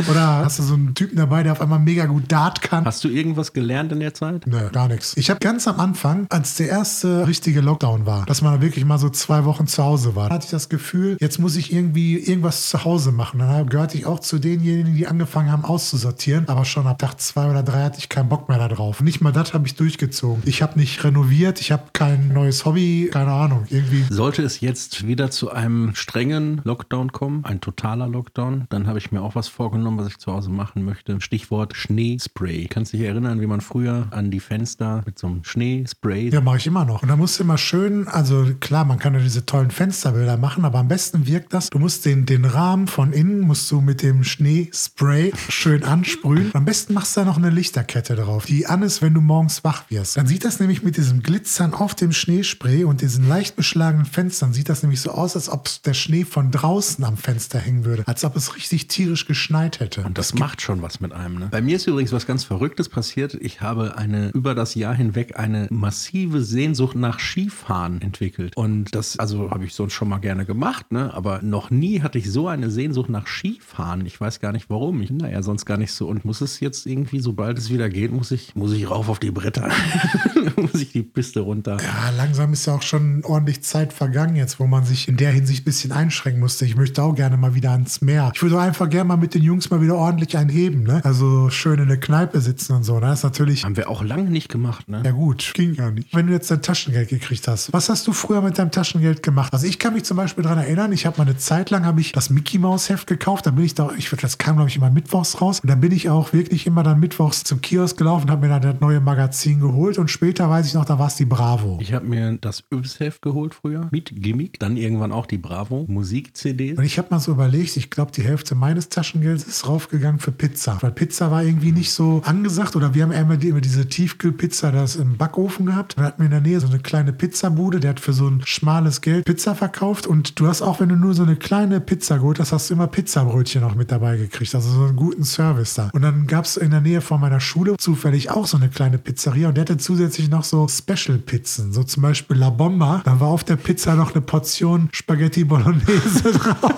Oder 0.09 0.45
hast 0.45 0.59
du 0.59 0.63
so 0.63 0.73
einen 0.73 0.93
Typen 0.93 1.17
dabei, 1.17 1.43
der 1.43 1.53
auf 1.53 1.61
einmal 1.61 1.79
mega 1.79 2.05
gut 2.05 2.31
Dart 2.31 2.61
kann. 2.61 2.85
Hast 2.85 3.03
du 3.03 3.09
irgendwas 3.09 3.53
gelernt 3.53 3.91
in 3.91 3.99
der 3.99 4.13
Zeit? 4.13 4.45
Nö, 4.47 4.69
gar 4.71 4.87
nichts. 4.87 5.15
Ich 5.17 5.29
habe 5.29 5.39
ganz 5.39 5.67
am 5.67 5.79
Anfang, 5.79 6.27
als 6.29 6.55
der 6.55 6.69
erste 6.69 7.27
richtige 7.27 7.61
Lockdown 7.61 8.05
war, 8.05 8.25
dass 8.25 8.41
man 8.41 8.61
wirklich 8.61 8.85
mal 8.85 8.97
so 8.97 9.09
zwei 9.09 9.45
Wochen 9.45 9.67
zu 9.67 9.83
Hause 9.83 10.15
war, 10.15 10.29
hatte 10.29 10.45
ich 10.45 10.51
das 10.51 10.69
Gefühl, 10.69 11.17
jetzt 11.19 11.39
muss 11.39 11.55
ich 11.55 11.73
irgendwie 11.73 12.17
irgendwas 12.17 12.69
zu 12.69 12.83
Hause 12.83 13.11
machen. 13.11 13.39
Dann 13.39 13.69
gehörte 13.69 13.97
ich 13.97 14.05
auch 14.05 14.19
zu 14.19 14.39
denjenigen, 14.39 14.95
die 14.95 15.07
angefangen 15.07 15.51
haben 15.51 15.65
auszusortieren. 15.65 16.47
Aber 16.47 16.65
schon 16.65 16.87
ab 16.87 16.99
Tag 16.99 17.19
zwei 17.19 17.49
oder 17.49 17.63
drei 17.63 17.83
hatte 17.83 17.99
ich 17.99 18.09
keinen 18.09 18.29
Bock 18.29 18.49
mehr 18.49 18.57
darauf. 18.57 19.01
Nicht 19.01 19.21
mal 19.21 19.31
das 19.31 19.53
habe 19.53 19.67
ich 19.67 19.75
durchgezogen. 19.75 20.43
Ich 20.45 20.61
habe 20.61 20.79
nicht 20.79 21.03
renoviert, 21.03 21.61
ich 21.61 21.71
habe 21.71 21.83
kein 21.93 22.29
neues 22.29 22.65
Hobby, 22.65 23.09
keine 23.11 23.31
Ahnung. 23.31 23.65
Irgendwie 23.69 24.05
Sollte 24.25 24.41
es 24.41 24.59
jetzt 24.59 25.05
wieder 25.05 25.29
zu 25.29 25.51
einem 25.51 25.93
strengen 25.93 26.59
Lockdown 26.63 27.11
kommen, 27.11 27.45
ein 27.45 27.61
totaler 27.61 28.07
Lockdown, 28.07 28.65
dann 28.69 28.87
habe 28.87 28.97
ich 28.97 29.11
mir 29.11 29.21
auch 29.21 29.35
was 29.35 29.47
vorgenommen, 29.47 29.99
was 29.99 30.07
ich 30.07 30.17
zu 30.17 30.33
Hause 30.33 30.49
machen 30.49 30.83
möchte. 30.83 31.21
Stichwort 31.21 31.75
Schneespray. 31.75 32.65
Kannst 32.67 32.91
du 32.91 32.97
dich 32.97 33.05
erinnern, 33.05 33.39
wie 33.39 33.45
man 33.45 33.61
früher 33.61 34.07
an 34.09 34.31
die 34.31 34.39
Fenster 34.39 35.03
mit 35.05 35.19
so 35.19 35.27
einem 35.27 35.43
Schneespray 35.43 36.29
Ja, 36.29 36.41
mache 36.41 36.57
ich 36.57 36.65
immer 36.65 36.85
noch. 36.85 37.03
Und 37.03 37.09
da 37.09 37.15
musst 37.15 37.37
du 37.37 37.43
immer 37.43 37.59
schön, 37.59 38.07
also 38.07 38.47
klar, 38.59 38.83
man 38.83 38.97
kann 38.97 39.13
ja 39.13 39.19
diese 39.19 39.45
tollen 39.45 39.69
Fensterbilder 39.69 40.37
machen, 40.37 40.65
aber 40.65 40.79
am 40.79 40.87
besten 40.87 41.27
wirkt 41.27 41.53
das, 41.53 41.69
du 41.69 41.77
musst 41.77 42.03
den, 42.03 42.25
den 42.25 42.45
Rahmen 42.45 42.87
von 42.87 43.13
innen, 43.13 43.41
musst 43.41 43.69
du 43.69 43.79
mit 43.79 44.01
dem 44.01 44.23
Schneespray 44.23 45.33
schön 45.49 45.83
ansprühen. 45.83 46.47
Und 46.47 46.55
am 46.55 46.65
besten 46.65 46.95
machst 46.95 47.15
du 47.15 47.21
da 47.21 47.25
noch 47.27 47.37
eine 47.37 47.51
Lichterkette 47.51 48.15
drauf, 48.15 48.47
die 48.47 48.65
an 48.65 48.81
ist, 48.81 49.03
wenn 49.03 49.13
du 49.13 49.21
morgens 49.21 49.63
wach 49.63 49.83
wirst. 49.91 50.17
Dann 50.17 50.25
sieht 50.25 50.45
das 50.45 50.59
nämlich 50.59 50.81
mit 50.81 50.97
diesem 50.97 51.21
Glitzern 51.21 51.75
auf 51.75 51.93
dem 51.93 52.11
Schneespray 52.11 52.85
und 52.85 53.01
diesen 53.01 53.27
leicht 53.27 53.55
beschlagenen 53.55 54.14
Fenstern, 54.15 54.53
sieht 54.53 54.69
das 54.69 54.81
nämlich 54.81 55.01
so 55.01 55.11
aus, 55.11 55.35
als 55.35 55.49
ob 55.49 55.67
der 55.83 55.93
Schnee 55.93 56.23
von 56.23 56.49
draußen 56.49 57.03
am 57.03 57.17
Fenster 57.17 57.59
hängen 57.59 57.83
würde. 57.83 58.07
Als 58.07 58.23
ob 58.23 58.37
es 58.37 58.55
richtig 58.55 58.87
tierisch 58.87 59.27
geschneit 59.27 59.81
hätte. 59.81 60.03
Und 60.03 60.17
das 60.17 60.33
macht 60.33 60.61
schon 60.61 60.81
was 60.81 61.01
mit 61.01 61.11
einem. 61.11 61.37
Ne? 61.37 61.49
Bei 61.51 61.61
mir 61.61 61.75
ist 61.75 61.85
übrigens 61.85 62.13
was 62.13 62.25
ganz 62.25 62.45
Verrücktes 62.45 62.87
passiert. 62.87 63.33
Ich 63.33 63.59
habe 63.59 63.97
eine 63.97 64.29
über 64.29 64.55
das 64.55 64.73
Jahr 64.73 64.95
hinweg 64.95 65.37
eine 65.37 65.67
massive 65.69 66.41
Sehnsucht 66.41 66.95
nach 66.95 67.19
Skifahren 67.19 68.01
entwickelt. 68.01 68.55
Und 68.55 68.95
das, 68.95 69.19
also 69.19 69.51
habe 69.51 69.65
ich 69.65 69.73
sonst 69.73 69.91
schon 69.91 70.07
mal 70.07 70.19
gerne 70.19 70.45
gemacht, 70.45 70.93
ne? 70.93 71.13
Aber 71.13 71.41
noch 71.41 71.69
nie 71.69 72.01
hatte 72.01 72.17
ich 72.17 72.31
so 72.31 72.47
eine 72.47 72.71
Sehnsucht 72.71 73.09
nach 73.09 73.27
Skifahren. 73.27 74.05
Ich 74.05 74.21
weiß 74.21 74.39
gar 74.39 74.53
nicht 74.53 74.69
warum. 74.69 75.01
Ich 75.01 75.09
bin 75.09 75.19
da 75.19 75.27
ja 75.27 75.43
sonst 75.43 75.65
gar 75.65 75.75
nicht 75.77 75.91
so. 75.91 76.07
Und 76.07 76.23
muss 76.23 76.39
es 76.39 76.61
jetzt 76.61 76.85
irgendwie, 76.85 77.19
sobald 77.19 77.57
es 77.57 77.69
wieder 77.69 77.89
geht, 77.89 78.13
muss 78.13 78.31
ich, 78.31 78.55
muss 78.55 78.71
ich 78.71 78.89
rauf 78.89 79.09
auf 79.09 79.19
die 79.19 79.31
Bretter. 79.31 79.69
muss 80.55 80.75
ich 80.75 80.93
die 80.93 81.03
Piste 81.03 81.41
runter. 81.41 81.79
Ja, 81.81 82.11
langsam 82.15 82.53
ist 82.53 82.65
ja 82.65 82.75
auch 82.75 82.81
schon 82.81 83.21
ordentlich 83.25 83.61
Zeit 83.61 83.91
vergangen 83.91 84.04
jetzt, 84.35 84.59
wo 84.59 84.67
man 84.67 84.85
sich 84.85 85.07
in 85.07 85.17
der 85.17 85.31
Hinsicht 85.31 85.61
ein 85.61 85.65
bisschen 85.65 85.91
einschränken 85.91 86.39
musste. 86.41 86.65
Ich 86.65 86.75
möchte 86.75 87.01
auch 87.03 87.15
gerne 87.15 87.37
mal 87.37 87.55
wieder 87.55 87.71
ans 87.71 88.01
Meer. 88.01 88.31
Ich 88.33 88.41
würde 88.41 88.57
auch 88.57 88.61
einfach 88.61 88.89
gerne 88.89 89.07
mal 89.07 89.17
mit 89.17 89.33
den 89.33 89.43
Jungs 89.43 89.69
mal 89.69 89.81
wieder 89.81 89.95
ordentlich 89.95 90.37
einheben, 90.37 90.83
ne? 90.83 91.01
Also 91.03 91.49
schön 91.49 91.79
in 91.79 91.87
der 91.87 91.99
Kneipe 91.99 92.41
sitzen 92.41 92.73
und 92.73 92.83
so. 92.83 92.95
ne? 92.95 93.01
Das 93.07 93.19
ist 93.19 93.23
natürlich, 93.23 93.63
Haben 93.63 93.77
wir 93.77 93.89
auch 93.89 94.03
lange 94.03 94.29
nicht 94.29 94.49
gemacht, 94.49 94.87
ne? 94.87 95.01
ja 95.05 95.11
gut, 95.11 95.51
ging 95.53 95.73
ja 95.75 95.91
nicht. 95.91 96.13
Wenn 96.13 96.27
du 96.27 96.33
jetzt 96.33 96.51
dein 96.51 96.61
Taschengeld 96.61 97.09
gekriegt 97.09 97.47
hast, 97.47 97.71
was 97.73 97.89
hast 97.89 98.07
du 98.07 98.13
früher 98.13 98.41
mit 98.41 98.57
deinem 98.57 98.71
Taschengeld 98.71 99.23
gemacht? 99.23 99.53
Also 99.53 99.67
ich 99.67 99.79
kann 99.79 99.93
mich 99.93 100.03
zum 100.03 100.17
Beispiel 100.17 100.43
daran 100.43 100.59
erinnern, 100.59 100.91
ich 100.91 101.05
habe 101.05 101.17
mal 101.17 101.23
eine 101.27 101.37
Zeit 101.37 101.69
lang 101.69 101.85
habe 101.85 102.01
ich 102.01 102.11
das 102.11 102.29
Mickey 102.29 102.57
Maus 102.59 102.89
Heft 102.89 103.07
gekauft. 103.07 103.45
Da 103.45 103.51
bin 103.51 103.65
ich 103.65 103.75
da, 103.75 103.89
ich 103.97 104.09
das 104.09 104.37
kam 104.37 104.55
glaube 104.55 104.69
ich 104.69 104.77
immer 104.77 104.89
mittwochs 104.89 105.41
raus. 105.41 105.59
Und 105.59 105.69
dann 105.69 105.81
bin 105.81 105.91
ich 105.91 106.09
auch 106.09 106.33
wirklich 106.33 106.65
immer 106.67 106.83
dann 106.83 106.99
mittwochs 106.99 107.43
zum 107.43 107.61
Kiosk 107.61 107.97
gelaufen, 107.97 108.29
habe 108.31 108.47
mir 108.47 108.59
dann 108.59 108.61
das 108.61 108.81
neue 108.81 108.99
Magazin 108.99 109.59
geholt. 109.59 109.97
Und 109.97 110.09
später 110.09 110.49
weiß 110.49 110.67
ich 110.67 110.73
noch, 110.73 110.85
da 110.85 110.99
war 110.99 111.07
es 111.07 111.15
die 111.15 111.25
Bravo. 111.25 111.77
Ich 111.81 111.93
habe 111.93 112.05
mir 112.05 112.37
das 112.39 112.63
Yves-Heft 112.71 113.21
geholt 113.21 113.53
früher 113.53 113.87
mit 113.95 114.11
Gimmick, 114.13 114.59
dann 114.59 114.75
irgendwann 114.75 115.13
auch 115.13 115.25
die 115.25 115.37
Bravo 115.37 115.85
Musik-CD. 115.87 116.73
Und 116.73 116.83
ich 116.83 116.97
habe 116.97 117.07
mal 117.11 117.19
so 117.21 117.31
überlegt, 117.31 117.77
ich 117.77 117.89
glaube, 117.89 118.11
die 118.11 118.23
Hälfte 118.23 118.53
meines 118.53 118.89
Taschengelds 118.89 119.45
ist 119.45 119.69
raufgegangen 119.69 120.19
für 120.19 120.33
Pizza. 120.33 120.77
Weil 120.81 120.91
Pizza 120.91 121.31
war 121.31 121.43
irgendwie 121.43 121.71
nicht 121.71 121.91
so 121.91 122.21
angesagt. 122.25 122.75
Oder 122.75 122.93
wir 122.93 123.03
haben 123.03 123.13
immer, 123.13 123.37
die, 123.37 123.49
immer 123.49 123.61
diese 123.61 123.87
Tiefkühlpizza 123.87 124.73
das 124.73 124.97
im 124.97 125.15
Backofen 125.15 125.65
gehabt. 125.65 125.97
Da 125.97 126.03
hatten 126.03 126.21
wir 126.21 126.25
in 126.25 126.31
der 126.31 126.41
Nähe 126.41 126.59
so 126.59 126.67
eine 126.67 126.79
kleine 126.79 127.13
Pizzabude. 127.13 127.79
Der 127.79 127.91
hat 127.91 128.01
für 128.01 128.11
so 128.11 128.27
ein 128.27 128.41
schmales 128.43 128.99
Geld 128.99 129.23
Pizza 129.23 129.55
verkauft. 129.55 130.07
Und 130.07 130.41
du 130.41 130.47
hast 130.47 130.61
auch, 130.61 130.81
wenn 130.81 130.89
du 130.89 130.97
nur 130.97 131.13
so 131.13 131.23
eine 131.23 131.37
kleine 131.37 131.79
Pizza 131.79 132.17
geholt 132.17 132.41
hast, 132.41 132.51
hast 132.51 132.69
du 132.69 132.73
immer 132.73 132.87
Pizzabrötchen 132.87 133.61
noch 133.61 133.75
mit 133.75 133.93
dabei 133.93 134.17
gekriegt. 134.17 134.53
Also 134.55 134.69
so 134.71 134.83
einen 134.83 134.97
guten 134.97 135.23
Service 135.23 135.75
da. 135.75 135.89
Und 135.93 136.01
dann 136.01 136.27
gab 136.27 136.43
es 136.43 136.57
in 136.57 136.71
der 136.71 136.81
Nähe 136.81 136.99
von 136.99 137.21
meiner 137.21 137.39
Schule 137.39 137.77
zufällig 137.77 138.29
auch 138.29 138.45
so 138.45 138.57
eine 138.57 138.67
kleine 138.67 138.97
Pizzeria. 138.97 139.47
Und 139.47 139.55
der 139.55 139.61
hatte 139.61 139.77
zusätzlich 139.77 140.29
noch 140.29 140.43
so 140.43 140.67
Special-Pizzen. 140.67 141.71
So 141.71 141.83
zum 141.83 142.03
Beispiel 142.03 142.35
La 142.35 142.49
Bomba. 142.49 143.01
Dann 143.05 143.21
war 143.21 143.29
auf 143.29 143.45
der 143.45 143.55
Pizza 143.55 143.74
noch 143.95 144.13
eine 144.13 144.21
Portion 144.21 144.89
Spaghetti 144.91 145.43
Bolognese 145.43 146.31
drauf. 146.33 146.73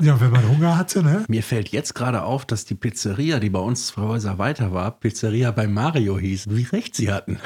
Ja, 0.00 0.18
wenn 0.20 0.30
man 0.30 0.48
Hunger 0.48 0.78
hatte, 0.78 1.02
ne? 1.02 1.24
Mir 1.28 1.42
fällt 1.42 1.68
jetzt 1.70 1.94
gerade 1.94 2.22
auf, 2.22 2.46
dass 2.46 2.64
die 2.64 2.74
Pizzeria, 2.74 3.38
die 3.38 3.50
bei 3.50 3.58
uns 3.58 3.88
zwei 3.88 4.02
Häuser 4.02 4.38
weiter 4.38 4.72
war, 4.72 4.92
Pizzeria 4.92 5.50
bei 5.50 5.66
Mario 5.66 6.18
hieß. 6.18 6.46
Wie 6.50 6.62
recht 6.62 6.94
sie 6.94 7.12
hatten. 7.12 7.38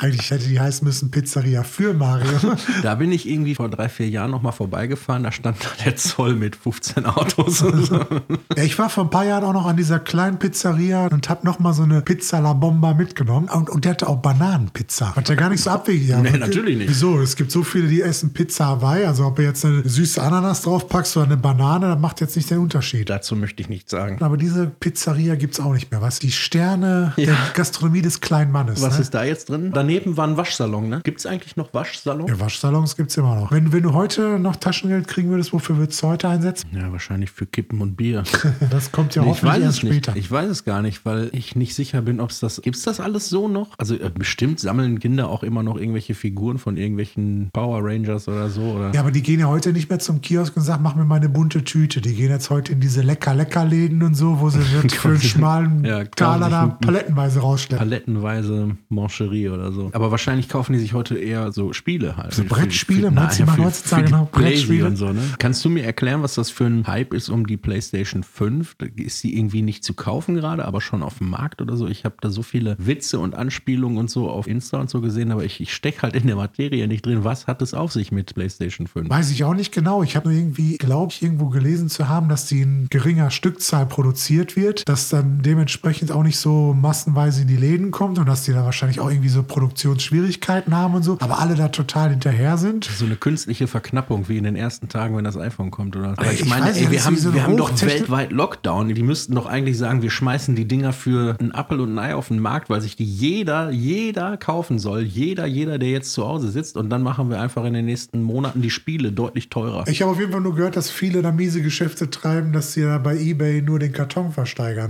Eigentlich 0.00 0.30
hätte 0.30 0.48
die 0.48 0.60
heißen 0.60 0.86
müssen 0.86 1.10
Pizzeria 1.10 1.62
für 1.62 1.94
Mario. 1.94 2.28
Da 2.82 2.94
bin 2.94 3.12
ich 3.12 3.28
irgendwie 3.28 3.54
vor 3.54 3.68
drei, 3.68 3.88
vier 3.88 4.08
Jahren 4.08 4.30
nochmal 4.30 4.52
vorbeigefahren. 4.52 5.22
Da 5.22 5.32
stand 5.32 5.64
da 5.64 5.68
der 5.84 5.96
Zoll 5.96 6.34
mit 6.34 6.56
15 6.56 7.06
Autos. 7.06 7.58
So. 7.58 7.70
ja, 8.56 8.62
ich 8.62 8.78
war 8.78 8.88
vor 8.88 9.04
ein 9.04 9.10
paar 9.10 9.24
Jahren 9.24 9.44
auch 9.44 9.52
noch 9.52 9.66
an 9.66 9.76
dieser 9.76 9.98
kleinen 9.98 10.38
Pizzeria 10.38 11.06
und 11.06 11.28
hab 11.28 11.44
noch 11.44 11.58
mal 11.58 11.72
so 11.72 11.82
eine 11.82 12.02
Pizza 12.02 12.40
La 12.40 12.52
Bomba 12.52 12.94
mitgenommen. 12.94 13.48
Und, 13.48 13.70
und 13.70 13.84
der 13.84 13.92
hatte 13.92 14.08
auch 14.08 14.16
Bananenpizza. 14.16 15.12
Was 15.14 15.28
ja 15.28 15.34
gar 15.34 15.50
nicht 15.50 15.62
so 15.62 15.70
abwegig. 15.70 16.14
Nee, 16.16 16.38
natürlich 16.38 16.78
nicht. 16.78 16.88
Wieso? 16.88 17.20
Es 17.20 17.36
gibt 17.36 17.50
so 17.50 17.62
viele, 17.62 17.88
die 17.88 18.00
essen 18.02 18.32
Pizza 18.32 18.66
Hawaii. 18.66 19.04
Also 19.04 19.26
ob 19.26 19.36
du 19.36 19.42
jetzt 19.42 19.64
eine 19.64 19.88
süße 19.88 20.22
Ananas 20.22 20.62
draufpackst 20.62 21.16
oder 21.16 21.26
eine 21.26 21.36
Banane, 21.36 21.88
das 21.88 21.98
macht 21.98 22.20
jetzt 22.20 22.36
nicht 22.36 22.50
den 22.50 22.58
Unterschied. 22.58 23.10
Dazu 23.10 23.36
möchte 23.36 23.62
ich 23.62 23.68
nichts 23.68 23.90
sagen. 23.90 24.18
Aber 24.20 24.36
diese 24.36 24.66
Pizzeria 24.66 25.34
gibt's 25.34 25.60
auch 25.60 25.72
nicht 25.72 25.90
mehr. 25.90 26.02
Was? 26.02 26.18
Die 26.18 26.32
Sterne 26.32 27.14
der 27.16 27.36
Gastronomie 27.54 28.02
des 28.02 28.20
kleinen 28.20 28.52
Mannes. 28.52 28.82
Was 28.82 28.94
ne? 28.94 29.00
ist 29.00 29.14
da 29.14 29.24
jetzt 29.24 29.48
drin? 29.48 29.72
Daneben 29.88 30.18
war 30.18 30.26
ein 30.26 30.36
Waschsalon, 30.36 30.90
ne? 30.90 31.00
Gibt 31.02 31.20
es 31.20 31.24
eigentlich 31.24 31.56
noch 31.56 31.72
Waschsalon? 31.72 32.26
Ja, 32.28 32.38
Waschsalons 32.38 32.94
gibt's 32.94 33.16
immer 33.16 33.34
noch. 33.36 33.50
Wenn, 33.50 33.72
wenn 33.72 33.82
du 33.82 33.94
heute 33.94 34.38
noch 34.38 34.56
Taschengeld 34.56 35.08
kriegen 35.08 35.30
würdest, 35.30 35.54
wofür 35.54 35.78
würdest 35.78 36.02
du 36.02 36.08
heute 36.08 36.28
einsetzen? 36.28 36.68
Ja, 36.74 36.92
wahrscheinlich 36.92 37.30
für 37.30 37.46
Kippen 37.46 37.80
und 37.80 37.96
Bier. 37.96 38.22
Das 38.70 38.92
kommt 38.92 39.14
ja 39.14 39.22
Nee, 39.22 39.28
ich 39.28 39.36
hoffentlich 39.36 39.56
weiß 39.56 39.62
erst 39.62 39.78
es 39.78 39.82
nicht. 39.84 39.92
später. 40.04 40.16
Ich 40.18 40.30
weiß 40.30 40.50
es 40.50 40.64
gar 40.64 40.82
nicht, 40.82 41.06
weil 41.06 41.30
ich 41.32 41.56
nicht 41.56 41.74
sicher 41.74 42.02
bin, 42.02 42.20
ob 42.20 42.30
es 42.30 42.40
das. 42.40 42.60
Gibt 42.60 42.76
es 42.76 42.82
das 42.82 43.00
alles 43.00 43.30
so 43.30 43.48
noch? 43.48 43.68
Also 43.78 43.94
äh, 43.94 44.10
bestimmt 44.12 44.60
sammeln 44.60 44.98
Kinder 44.98 45.30
auch 45.30 45.42
immer 45.42 45.62
noch 45.62 45.78
irgendwelche 45.78 46.14
Figuren 46.14 46.58
von 46.58 46.76
irgendwelchen 46.76 47.48
Power 47.54 47.80
Rangers 47.82 48.28
oder 48.28 48.50
so. 48.50 48.60
Oder? 48.60 48.92
Ja, 48.92 49.00
aber 49.00 49.10
die 49.10 49.22
gehen 49.22 49.40
ja 49.40 49.46
heute 49.46 49.72
nicht 49.72 49.88
mehr 49.88 50.00
zum 50.00 50.20
Kiosk 50.20 50.54
und 50.56 50.64
sagen, 50.64 50.82
mach 50.82 50.96
mir 50.96 51.04
mal 51.06 51.14
eine 51.16 51.30
bunte 51.30 51.64
Tüte. 51.64 52.02
Die 52.02 52.14
gehen 52.14 52.30
jetzt 52.30 52.50
heute 52.50 52.72
in 52.72 52.80
diese 52.80 53.00
Lecker-Lecker-Läden 53.00 54.02
und 54.02 54.14
so, 54.14 54.38
wo 54.40 54.50
sie 54.50 54.60
für 54.88 55.08
einen 55.08 55.20
schmalen 55.20 55.84
Ja, 55.84 56.04
Taler 56.04 56.50
da 56.50 56.66
palettenweise 56.66 57.40
rausstellen. 57.40 57.78
Palettenweise 57.78 58.76
Mancherie 58.90 59.48
oder 59.48 59.72
so. 59.72 59.77
Aber 59.92 60.10
wahrscheinlich 60.10 60.48
kaufen 60.48 60.72
die 60.72 60.78
sich 60.78 60.92
heute 60.92 61.16
eher 61.18 61.52
so 61.52 61.72
Spiele 61.72 62.16
halt. 62.16 62.32
So 62.34 62.42
Für- 62.42 62.48
Brettspiele? 62.48 63.10
für- 63.12 63.56
heutzutage 63.58 64.04
Playsee 64.08 64.28
Brettspiele? 64.32 64.86
Und 64.86 64.96
so, 64.96 65.12
ne? 65.12 65.20
Kannst 65.38 65.64
du 65.64 65.70
mir 65.70 65.84
erklären, 65.84 66.22
was 66.22 66.34
das 66.34 66.50
für 66.50 66.64
ein 66.64 66.86
Hype 66.86 67.14
ist 67.14 67.28
um 67.28 67.46
die 67.46 67.56
PlayStation 67.56 68.22
5? 68.22 68.76
Ist 68.96 69.22
die 69.24 69.36
irgendwie 69.38 69.62
nicht 69.62 69.84
zu 69.84 69.94
kaufen 69.94 70.34
gerade, 70.34 70.64
aber 70.64 70.80
schon 70.80 71.02
auf 71.02 71.18
dem 71.18 71.30
Markt 71.30 71.60
oder 71.62 71.76
so? 71.76 71.86
Ich 71.86 72.04
habe 72.04 72.16
da 72.20 72.30
so 72.30 72.42
viele 72.42 72.76
Witze 72.78 73.18
und 73.18 73.34
Anspielungen 73.34 73.98
und 73.98 74.10
so 74.10 74.28
auf 74.30 74.46
Insta 74.46 74.78
und 74.78 74.90
so 74.90 75.00
gesehen, 75.00 75.30
aber 75.32 75.44
ich, 75.44 75.60
ich 75.60 75.72
stecke 75.74 76.02
halt 76.02 76.14
in 76.14 76.26
der 76.26 76.36
Materie 76.36 76.86
nicht 76.88 77.04
drin. 77.06 77.24
Was 77.24 77.46
hat 77.46 77.62
es 77.62 77.74
auf 77.74 77.92
sich 77.92 78.12
mit 78.12 78.34
PlayStation 78.34 78.86
5? 78.86 79.08
Weiß 79.08 79.30
ich 79.30 79.44
auch 79.44 79.54
nicht 79.54 79.72
genau. 79.72 80.02
Ich 80.02 80.16
habe 80.16 80.28
nur 80.28 80.38
irgendwie, 80.38 80.76
glaube 80.78 81.12
ich, 81.12 81.22
irgendwo 81.22 81.48
gelesen 81.48 81.88
zu 81.88 82.08
haben, 82.08 82.28
dass 82.28 82.46
die 82.46 82.62
in 82.62 82.86
geringer 82.90 83.30
Stückzahl 83.30 83.86
produziert 83.86 84.56
wird, 84.56 84.88
dass 84.88 85.08
dann 85.08 85.42
dementsprechend 85.42 86.12
auch 86.12 86.22
nicht 86.22 86.38
so 86.38 86.74
massenweise 86.74 87.42
in 87.42 87.48
die 87.48 87.56
Läden 87.56 87.90
kommt 87.90 88.18
und 88.18 88.26
dass 88.26 88.44
die 88.44 88.52
dann 88.52 88.64
wahrscheinlich 88.64 89.00
auch 89.00 89.10
irgendwie 89.10 89.28
so 89.28 89.42
Produktionsschwierigkeiten 89.68 90.74
haben 90.74 90.94
und 90.94 91.02
so, 91.02 91.18
aber 91.20 91.38
alle 91.38 91.54
da 91.54 91.68
total 91.68 92.10
hinterher 92.10 92.56
sind. 92.56 92.84
So 92.84 93.04
eine 93.04 93.16
künstliche 93.16 93.66
Verknappung 93.66 94.28
wie 94.28 94.38
in 94.38 94.44
den 94.44 94.56
ersten 94.56 94.88
Tagen, 94.88 95.16
wenn 95.16 95.24
das 95.24 95.36
iPhone 95.36 95.70
kommt, 95.70 95.96
oder? 95.96 96.14
Aber 96.16 96.32
Ich 96.32 96.40
ich 96.40 96.48
meine, 96.48 96.74
ey, 96.74 96.90
wir 96.90 97.04
haben, 97.04 97.16
so 97.16 97.34
wir 97.34 97.42
haben 97.42 97.56
doch 97.56 97.70
weltweit 97.82 98.32
Lockdown. 98.32 98.94
Die 98.94 99.02
müssten 99.02 99.34
doch 99.34 99.46
eigentlich 99.46 99.76
sagen, 99.76 100.02
wir 100.02 100.10
schmeißen 100.10 100.54
die 100.56 100.66
Dinger 100.66 100.92
für 100.92 101.36
einen 101.38 101.52
Apfel 101.52 101.80
und 101.80 101.94
ein 101.94 101.98
Ei 101.98 102.14
auf 102.14 102.28
den 102.28 102.40
Markt, 102.40 102.70
weil 102.70 102.80
sich 102.80 102.96
die 102.96 103.04
jeder, 103.04 103.70
jeder 103.70 104.36
kaufen 104.36 104.78
soll. 104.78 105.02
Jeder, 105.02 105.46
jeder, 105.46 105.78
der 105.78 105.90
jetzt 105.90 106.12
zu 106.12 106.26
Hause 106.26 106.50
sitzt. 106.50 106.76
Und 106.76 106.90
dann 106.90 107.02
machen 107.02 107.30
wir 107.30 107.40
einfach 107.40 107.64
in 107.64 107.74
den 107.74 107.84
nächsten 107.84 108.22
Monaten 108.22 108.62
die 108.62 108.70
Spiele 108.70 109.12
deutlich 109.12 109.50
teurer. 109.50 109.84
Ich 109.86 110.02
habe 110.02 110.12
auf 110.12 110.18
jeden 110.18 110.32
Fall 110.32 110.40
nur 110.40 110.54
gehört, 110.54 110.76
dass 110.76 110.90
viele 110.90 111.22
da 111.22 111.32
miese 111.32 111.62
Geschäfte 111.62 112.10
treiben, 112.10 112.52
dass 112.52 112.72
sie 112.72 112.82
da 112.82 112.98
bei 112.98 113.16
Ebay 113.18 113.62
nur 113.62 113.78
den 113.78 113.92
Karton 113.92 114.32
versteigern. 114.32 114.88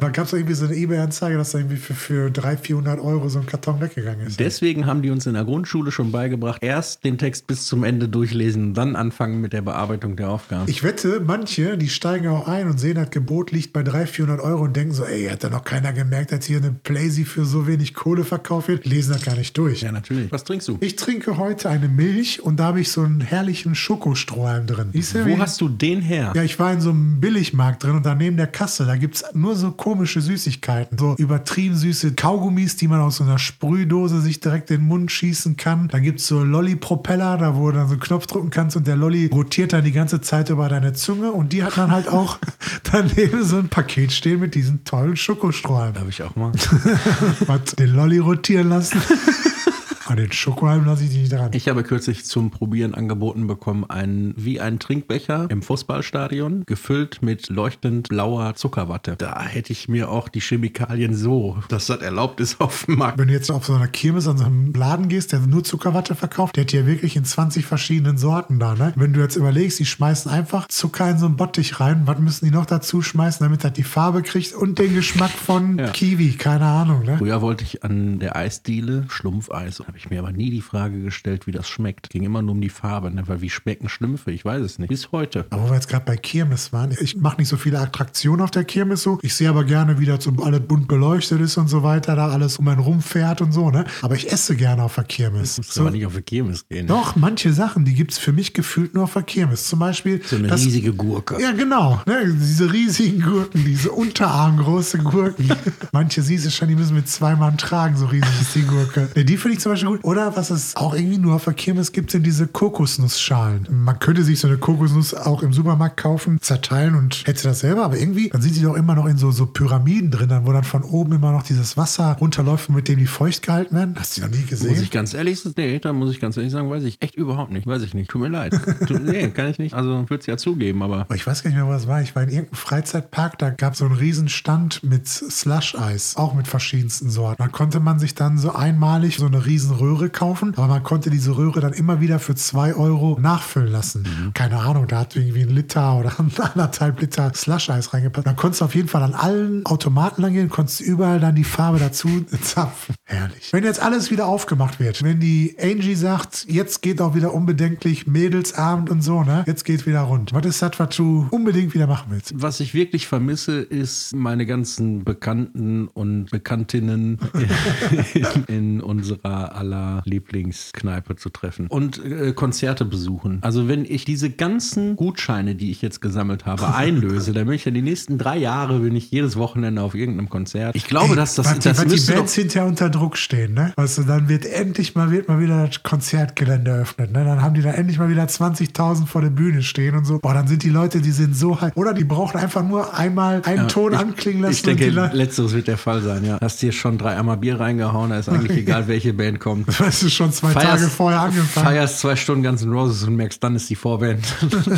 da 0.00 0.08
gab 0.10 0.26
es 0.26 0.32
irgendwie 0.32 0.54
so 0.54 0.66
eine 0.66 0.74
Ebay-Anzeige, 0.74 1.36
dass 1.36 1.52
da 1.52 1.58
irgendwie 1.58 1.76
für, 1.76 1.94
für 1.94 2.30
300, 2.30 2.60
400 2.60 3.00
Euro 3.00 3.28
so 3.28 3.38
ein 3.38 3.46
Karton 3.46 3.77
weggegangen 3.80 4.26
ist. 4.26 4.40
Deswegen 4.40 4.86
haben 4.86 5.02
die 5.02 5.10
uns 5.10 5.26
in 5.26 5.34
der 5.34 5.44
Grundschule 5.44 5.90
schon 5.90 6.12
beigebracht, 6.12 6.62
erst 6.62 7.04
den 7.04 7.18
Text 7.18 7.46
bis 7.46 7.66
zum 7.66 7.84
Ende 7.84 8.08
durchlesen, 8.08 8.74
dann 8.74 8.96
anfangen 8.96 9.40
mit 9.40 9.52
der 9.52 9.62
Bearbeitung 9.62 10.16
der 10.16 10.30
Aufgaben. 10.30 10.64
Ich 10.68 10.82
wette, 10.82 11.20
manche, 11.24 11.76
die 11.78 11.88
steigen 11.88 12.28
auch 12.28 12.48
ein 12.48 12.68
und 12.68 12.78
sehen, 12.78 12.96
das 12.96 13.10
Gebot 13.10 13.50
liegt 13.52 13.72
bei 13.72 13.82
300, 13.82 14.08
400 14.08 14.40
Euro 14.44 14.64
und 14.64 14.76
denken 14.76 14.92
so, 14.94 15.04
ey, 15.04 15.26
hat 15.28 15.44
da 15.44 15.50
noch 15.50 15.64
keiner 15.64 15.92
gemerkt, 15.92 16.32
dass 16.32 16.44
hier 16.44 16.58
eine 16.58 16.70
Playsee 16.72 17.24
für 17.24 17.44
so 17.44 17.66
wenig 17.66 17.94
Kohle 17.94 18.24
verkauft 18.24 18.68
wird? 18.68 18.86
Lesen 18.86 19.12
das 19.12 19.24
gar 19.24 19.36
nicht 19.36 19.56
durch. 19.56 19.82
ja, 19.82 19.92
natürlich. 19.92 20.30
Was 20.32 20.44
trinkst 20.44 20.68
du? 20.68 20.78
Ich 20.80 20.96
trinke 20.96 21.36
heute 21.38 21.68
eine 21.70 21.88
Milch 21.88 22.42
und 22.42 22.58
da 22.60 22.64
habe 22.66 22.80
ich 22.80 22.90
so 22.90 23.02
einen 23.02 23.20
herrlichen 23.20 23.74
Schokostrohhalm 23.74 24.66
drin. 24.66 24.90
Wo 24.92 25.26
wie- 25.26 25.36
hast 25.38 25.60
du 25.60 25.68
den 25.68 26.00
her? 26.00 26.32
Ja, 26.34 26.42
ich 26.42 26.58
war 26.58 26.72
in 26.72 26.80
so 26.80 26.90
einem 26.90 27.20
Billigmarkt 27.20 27.82
drin 27.84 27.96
und 27.96 28.06
da 28.06 28.14
neben 28.14 28.36
der 28.36 28.46
Kasse, 28.46 28.86
da 28.86 28.96
gibt 28.96 29.16
es 29.16 29.24
nur 29.34 29.56
so 29.56 29.70
komische 29.72 30.20
Süßigkeiten. 30.20 30.98
So 30.98 31.14
übertrieben 31.18 31.76
süße 31.76 32.12
Kaugummis, 32.14 32.76
die 32.76 32.88
man 32.88 33.00
aus 33.00 33.16
so 33.16 33.24
einer 33.24 33.38
Sprühdose 33.68 34.22
sich 34.22 34.40
direkt 34.40 34.70
in 34.70 34.78
den 34.78 34.88
Mund 34.88 35.12
schießen 35.12 35.58
kann. 35.58 35.88
Dann 35.88 36.02
gibt 36.02 36.20
es 36.20 36.26
so 36.26 36.42
Lolli-Propeller, 36.42 37.36
da 37.36 37.54
wo 37.54 37.70
du 37.70 37.76
dann 37.76 37.86
so 37.86 37.92
einen 37.92 38.00
Knopf 38.00 38.26
drücken 38.26 38.48
kannst 38.48 38.78
und 38.78 38.86
der 38.86 38.96
Lolli 38.96 39.26
rotiert 39.26 39.74
dann 39.74 39.84
die 39.84 39.92
ganze 39.92 40.22
Zeit 40.22 40.48
über 40.48 40.70
deine 40.70 40.94
Zunge 40.94 41.32
und 41.32 41.52
die 41.52 41.62
hat 41.62 41.76
dann 41.76 41.90
halt 41.90 42.08
auch 42.08 42.38
daneben 42.90 43.44
so 43.44 43.58
ein 43.58 43.68
Paket 43.68 44.12
stehen 44.12 44.40
mit 44.40 44.54
diesen 44.54 44.84
tollen 44.84 45.18
Schokostrohhalm. 45.18 45.96
Habe 45.96 46.08
ich 46.08 46.22
auch 46.22 46.34
mal. 46.34 46.52
Was, 47.46 47.76
den 47.76 47.94
Lolli 47.94 48.18
rotieren 48.18 48.70
lassen? 48.70 49.02
An 50.08 50.16
den 50.16 50.32
Schokohalm 50.32 50.86
lasse 50.86 51.04
ich 51.04 51.10
dich 51.10 51.28
dran. 51.28 51.50
Ich 51.52 51.68
habe 51.68 51.82
kürzlich 51.82 52.24
zum 52.24 52.50
Probieren 52.50 52.94
angeboten 52.94 53.46
bekommen, 53.46 53.84
einen, 53.90 54.32
wie 54.38 54.58
ein 54.58 54.78
Trinkbecher 54.78 55.48
im 55.50 55.60
Fußballstadion, 55.60 56.64
gefüllt 56.64 57.20
mit 57.20 57.50
leuchtend 57.50 58.08
blauer 58.08 58.54
Zuckerwatte. 58.54 59.16
Da 59.18 59.42
hätte 59.42 59.70
ich 59.74 59.86
mir 59.86 60.08
auch 60.10 60.30
die 60.30 60.40
Chemikalien 60.40 61.14
so, 61.14 61.58
dass 61.68 61.88
das 61.88 62.00
erlaubt 62.00 62.40
ist, 62.40 62.58
auf 62.62 62.86
dem 62.86 62.96
Markt. 62.96 63.18
Wenn 63.18 63.28
du 63.28 63.34
jetzt 63.34 63.50
auf 63.50 63.66
so 63.66 63.74
einer 63.74 63.86
Kirmes 63.88 64.26
an 64.26 64.38
so 64.38 64.44
einem 64.46 64.72
Laden 64.72 65.08
gehst, 65.08 65.32
der 65.32 65.40
nur 65.40 65.62
Zuckerwatte 65.62 66.14
verkauft, 66.14 66.56
der 66.56 66.64
hat 66.64 66.72
ja 66.72 66.86
wirklich 66.86 67.14
in 67.16 67.26
20 67.26 67.66
verschiedenen 67.66 68.16
Sorten 68.16 68.58
da, 68.58 68.74
ne? 68.74 68.94
Wenn 68.96 69.12
du 69.12 69.20
jetzt 69.20 69.36
überlegst, 69.36 69.78
die 69.78 69.84
schmeißen 69.84 70.30
einfach 70.30 70.68
Zucker 70.68 71.10
in 71.10 71.18
so 71.18 71.26
einen 71.26 71.36
Bottich 71.36 71.80
rein, 71.80 72.06
was 72.06 72.18
müssen 72.18 72.46
die 72.46 72.50
noch 72.50 72.64
dazu 72.64 73.02
schmeißen, 73.02 73.44
damit 73.44 73.62
das 73.62 73.74
die 73.74 73.82
Farbe 73.82 74.22
kriegt 74.22 74.54
und 74.54 74.78
den 74.78 74.94
Geschmack 74.94 75.32
von 75.32 75.78
Ja. 75.78 75.90
Kiwi, 75.90 76.32
keine 76.32 76.64
Ahnung, 76.64 77.04
ne? 77.04 77.18
Früher 77.18 77.42
wollte 77.42 77.62
ich 77.64 77.84
an 77.84 78.20
der 78.20 78.36
Eisdiele 78.36 79.04
Schlumpfeis. 79.08 79.80
Habe 79.80 79.97
ich 79.98 80.10
mir 80.10 80.18
aber 80.20 80.32
nie 80.32 80.50
die 80.50 80.60
Frage 80.62 81.00
gestellt, 81.00 81.46
wie 81.46 81.52
das 81.52 81.68
schmeckt. 81.68 82.10
Ging 82.10 82.22
immer 82.24 82.42
nur 82.42 82.52
um 82.52 82.60
die 82.60 82.68
Farbe, 82.70 83.10
ne? 83.10 83.22
weil 83.26 83.40
wie 83.40 83.50
schmecken 83.50 83.88
Schlümpfe? 83.88 84.30
Ich 84.30 84.44
weiß 84.44 84.62
es 84.62 84.78
nicht. 84.78 84.88
Bis 84.88 85.12
heute. 85.12 85.46
Aber 85.50 85.64
wo 85.64 85.68
wir 85.68 85.74
jetzt 85.74 85.88
gerade 85.88 86.04
bei 86.04 86.16
Kirmes 86.16 86.72
waren, 86.72 86.96
ich 87.00 87.16
mache 87.16 87.38
nicht 87.38 87.48
so 87.48 87.56
viele 87.56 87.78
Attraktionen 87.80 88.40
auf 88.42 88.50
der 88.50 88.64
Kirmes 88.64 89.02
so. 89.02 89.18
Ich 89.22 89.34
sehe 89.34 89.48
aber 89.48 89.64
gerne, 89.64 89.98
wie 89.98 90.06
das 90.06 90.24
so 90.24 90.32
alles 90.42 90.60
bunt 90.60 90.88
beleuchtet 90.88 91.40
ist 91.40 91.56
und 91.58 91.68
so 91.68 91.82
weiter, 91.82 92.16
da 92.16 92.28
alles 92.28 92.58
um 92.58 92.68
einen 92.68 92.80
rumfährt 92.80 93.40
und 93.40 93.52
so, 93.52 93.70
ne? 93.70 93.84
Aber 94.02 94.14
ich 94.14 94.30
esse 94.32 94.56
gerne 94.56 94.82
auf 94.82 94.94
der 94.94 95.04
Kirmes. 95.04 95.58
Muss 95.58 95.74
So, 95.74 95.82
aber 95.82 95.90
nicht 95.90 96.06
auf 96.06 96.14
die 96.14 96.22
Kirmes 96.22 96.66
gehen. 96.68 96.86
doch, 96.86 97.16
manche 97.16 97.52
Sachen, 97.52 97.84
die 97.84 97.94
gibt 97.94 98.12
es 98.12 98.18
für 98.18 98.32
mich 98.32 98.54
gefühlt 98.54 98.94
nur 98.94 99.04
auf 99.04 99.12
der 99.14 99.22
Kirmes. 99.22 99.66
Zum 99.66 99.78
Beispiel 99.78 100.20
So 100.24 100.36
eine 100.36 100.48
das- 100.48 100.64
riesige 100.64 100.92
Gurke. 100.92 101.40
Ja, 101.40 101.52
genau. 101.52 102.00
Ne, 102.06 102.24
diese 102.40 102.72
riesigen 102.72 103.22
Gurken, 103.22 103.64
diese 103.64 103.90
unterarmgroße 104.32 104.98
Gurken. 104.98 105.48
Manche 105.92 106.22
siehst 106.22 106.46
du 106.46 106.50
schon, 106.50 106.68
die 106.68 106.74
müssen 106.74 106.94
mit 106.94 107.08
zwei 107.08 107.34
Mann 107.34 107.56
tragen, 107.58 107.96
so 107.96 108.06
riesig 108.06 108.40
ist 108.40 108.54
die 108.54 108.62
Gurke. 108.62 109.08
Ne, 109.14 109.24
die 109.24 109.36
finde 109.36 109.54
ich 109.56 109.60
zum 109.60 109.72
Beispiel 109.72 109.87
gut. 109.88 110.04
Oder 110.04 110.36
was 110.36 110.50
es 110.50 110.76
auch 110.76 110.94
irgendwie 110.94 111.18
nur 111.18 111.34
auf 111.34 111.44
der 111.44 111.54
Kirmes 111.54 111.92
gibt, 111.92 112.10
sind 112.10 112.24
diese 112.24 112.46
Kokosnussschalen. 112.46 113.66
Man 113.70 113.98
könnte 113.98 114.22
sich 114.22 114.40
so 114.40 114.48
eine 114.48 114.58
Kokosnuss 114.58 115.14
auch 115.14 115.42
im 115.42 115.52
Supermarkt 115.52 115.96
kaufen, 115.96 116.40
zerteilen 116.40 116.94
und 116.94 117.26
hätte 117.26 117.44
das 117.44 117.60
selber, 117.60 117.84
aber 117.84 117.98
irgendwie, 117.98 118.28
dann 118.28 118.42
sind 118.42 118.56
die 118.56 118.62
doch 118.62 118.74
immer 118.74 118.94
noch 118.94 119.06
in 119.06 119.18
so, 119.18 119.30
so 119.30 119.46
Pyramiden 119.46 120.10
drin, 120.10 120.28
dann, 120.28 120.46
wo 120.46 120.52
dann 120.52 120.64
von 120.64 120.82
oben 120.82 121.12
immer 121.12 121.32
noch 121.32 121.42
dieses 121.42 121.76
Wasser 121.76 122.16
runterläuft, 122.20 122.70
mit 122.70 122.88
dem 122.88 122.98
die 122.98 123.06
feucht 123.06 123.42
gehalten 123.42 123.74
werden. 123.74 123.94
Hast 123.98 124.16
du 124.16 124.20
die 124.20 124.26
noch 124.26 124.36
nie 124.36 124.44
gesehen? 124.44 124.70
Muss 124.70 124.80
ich 124.80 124.90
ganz 124.90 125.14
ehrlich 125.14 125.40
sagen, 125.40 125.54
nee, 125.56 125.78
da 125.78 125.92
muss 125.92 126.10
ich 126.10 126.20
ganz 126.20 126.36
ehrlich 126.36 126.52
sagen, 126.52 126.70
weiß 126.70 126.84
ich 126.84 127.00
echt 127.00 127.14
überhaupt 127.16 127.52
nicht. 127.52 127.66
Weiß 127.66 127.82
ich 127.82 127.94
nicht. 127.94 128.10
Tut 128.10 128.22
mir 128.22 128.28
leid. 128.28 128.58
Tu, 128.86 128.94
nee, 128.98 129.28
kann 129.28 129.48
ich 129.48 129.58
nicht. 129.58 129.74
Also, 129.74 130.02
ich 130.02 130.10
würde 130.10 130.20
es 130.20 130.26
ja 130.26 130.36
zugeben, 130.36 130.82
aber 130.82 131.06
ich 131.14 131.26
weiß 131.26 131.42
gar 131.42 131.50
nicht 131.50 131.56
mehr, 131.56 131.68
was 131.68 131.82
es 131.82 131.88
war. 131.88 132.02
Ich 132.02 132.14
war 132.14 132.22
in 132.22 132.28
irgendeinem 132.28 132.56
Freizeitpark, 132.56 133.38
da 133.38 133.50
gab 133.50 133.72
es 133.72 133.80
so 133.80 133.86
einen 133.86 133.94
riesen 133.94 134.28
Stand 134.28 134.82
mit 134.82 135.08
Slush-Eis, 135.08 136.16
auch 136.16 136.34
mit 136.34 136.48
verschiedensten 136.48 137.10
Sorten. 137.10 137.42
Da 137.42 137.48
konnte 137.48 137.80
man 137.80 137.98
sich 137.98 138.14
dann 138.14 138.38
so 138.38 138.52
einmalig 138.52 139.16
so 139.16 139.26
eine 139.26 139.46
riesen 139.46 139.74
Röhre 139.78 140.10
kaufen, 140.10 140.54
aber 140.56 140.66
man 140.66 140.82
konnte 140.82 141.10
diese 141.10 141.36
Röhre 141.36 141.60
dann 141.60 141.72
immer 141.72 142.00
wieder 142.00 142.18
für 142.18 142.34
zwei 142.34 142.74
Euro 142.74 143.18
nachfüllen 143.20 143.70
lassen. 143.70 144.06
Keine 144.34 144.58
Ahnung, 144.58 144.86
da 144.86 145.00
hat 145.00 145.16
irgendwie 145.16 145.42
ein 145.42 145.50
Liter 145.50 145.96
oder 145.96 146.12
anderthalb 146.18 147.00
Liter 147.00 147.32
Slush-Eis 147.34 147.92
reingepasst. 147.92 148.26
Dann 148.26 148.36
konntest 148.36 148.60
du 148.60 148.64
auf 148.64 148.74
jeden 148.74 148.88
Fall 148.88 149.02
an 149.02 149.14
allen 149.14 149.64
Automaten 149.66 150.22
lang 150.22 150.32
gehen, 150.32 150.48
konntest 150.48 150.80
überall 150.80 151.20
dann 151.20 151.34
die 151.34 151.44
Farbe 151.44 151.78
dazu 151.78 152.08
zapfen. 152.42 152.94
Herrlich. 153.04 153.52
Wenn 153.52 153.64
jetzt 153.64 153.80
alles 153.80 154.10
wieder 154.10 154.26
aufgemacht 154.26 154.80
wird, 154.80 155.02
wenn 155.02 155.20
die 155.20 155.56
Angie 155.60 155.94
sagt, 155.94 156.46
jetzt 156.48 156.82
geht 156.82 157.00
auch 157.00 157.14
wieder 157.14 157.34
unbedenklich 157.34 158.06
Mädelsabend 158.06 158.90
und 158.90 159.02
so, 159.02 159.22
ne? 159.22 159.44
Jetzt 159.46 159.64
geht 159.64 159.86
wieder 159.86 160.00
rund. 160.02 160.32
Was 160.32 160.46
ist 160.46 160.62
das, 160.62 160.72
was 160.78 160.96
du 160.96 161.26
unbedingt 161.30 161.74
wieder 161.74 161.86
machen 161.86 162.06
willst? 162.10 162.38
was 162.48 162.60
ich 162.60 162.74
wirklich 162.74 163.06
vermisse, 163.06 163.60
ist 163.60 164.14
meine 164.14 164.46
ganzen 164.46 165.04
Bekannten 165.04 165.88
und 165.88 166.30
Bekanntinnen 166.30 167.18
in, 168.14 168.44
in 168.46 168.80
unserer 168.80 169.54
aller 169.68 170.02
Lieblingskneipe 170.04 171.16
zu 171.16 171.30
treffen 171.30 171.66
und 171.68 172.02
äh, 172.04 172.32
Konzerte 172.32 172.84
besuchen. 172.84 173.38
Also 173.42 173.68
wenn 173.68 173.84
ich 173.84 174.04
diese 174.04 174.30
ganzen 174.30 174.96
Gutscheine, 174.96 175.54
die 175.54 175.70
ich 175.70 175.82
jetzt 175.82 176.00
gesammelt 176.00 176.46
habe, 176.46 176.74
einlöse, 176.74 177.32
dann 177.32 177.46
bin 177.46 177.54
ich 177.54 177.64
ja 177.64 177.70
die 177.70 177.82
nächsten 177.82 178.18
drei 178.18 178.36
Jahre 178.38 178.80
bin 178.80 178.96
ich 178.96 179.10
jedes 179.10 179.36
Wochenende 179.36 179.82
auf 179.82 179.94
irgendeinem 179.94 180.28
Konzert. 180.28 180.74
Ich 180.76 180.86
glaube, 180.86 181.16
dass 181.16 181.34
das, 181.34 181.46
was, 181.46 181.58
die- 181.58 181.68
das 181.68 181.84
was 181.84 182.06
die 182.06 182.12
Bands 182.12 182.34
hinterher 182.34 182.68
unter 182.68 182.90
Druck 182.90 183.16
stehen, 183.16 183.54
ne? 183.54 183.72
Weißt 183.76 183.98
du, 183.98 184.02
dann 184.04 184.28
wird 184.28 184.46
endlich 184.46 184.94
mal, 184.94 185.10
wird 185.10 185.28
mal 185.28 185.40
wieder 185.40 185.66
das 185.66 185.82
Konzertgelände 185.82 186.70
eröffnet, 186.70 187.12
ne? 187.12 187.24
Dann 187.24 187.42
haben 187.42 187.54
die 187.54 187.62
da 187.62 187.70
endlich 187.72 187.98
mal 187.98 188.08
wieder 188.08 188.24
20.000 188.24 189.06
vor 189.06 189.20
der 189.20 189.30
Bühne 189.30 189.62
stehen 189.62 189.94
und 189.96 190.04
so. 190.04 190.18
Boah, 190.18 190.34
dann 190.34 190.48
sind 190.48 190.62
die 190.62 190.70
Leute, 190.70 191.00
die 191.00 191.10
sind 191.10 191.36
so 191.36 191.60
halt, 191.60 191.76
oder 191.76 191.92
die 191.94 192.04
brauchen 192.04 192.38
einfach 192.38 192.62
nur 192.62 192.94
einmal 192.96 193.42
einen 193.44 193.68
Ton 193.68 193.92
ich, 193.92 193.98
anklingen 193.98 194.42
lassen 194.42 194.52
Ich 194.54 194.62
denke, 194.62 194.88
letzteres 195.12 195.54
wird 195.54 195.68
der 195.68 195.76
Fall 195.78 196.00
sein, 196.02 196.24
ja. 196.24 196.38
Hast 196.40 196.62
dir 196.62 196.72
schon 196.72 196.98
drei 196.98 197.16
Eimer 197.16 197.36
Bier 197.36 197.60
reingehauen, 197.60 198.10
da 198.10 198.18
ist 198.18 198.28
eigentlich 198.28 198.56
egal, 198.58 198.88
welche 198.88 199.12
Band 199.12 199.40
kommt. 199.40 199.57
weißt 199.78 200.02
du, 200.02 200.10
schon 200.10 200.32
zwei 200.32 200.52
Tage 200.52 200.88
vorher 200.88 201.20
angefangen. 201.20 201.66
Feierst 201.66 202.00
zwei 202.00 202.16
Stunden 202.16 202.44
Guns 202.44 202.62
N' 202.62 202.72
Roses 202.72 203.04
und 203.04 203.16
merkst, 203.16 203.42
dann 203.42 203.56
ist 203.56 203.68
die 203.70 203.74
Vorband. 203.74 204.24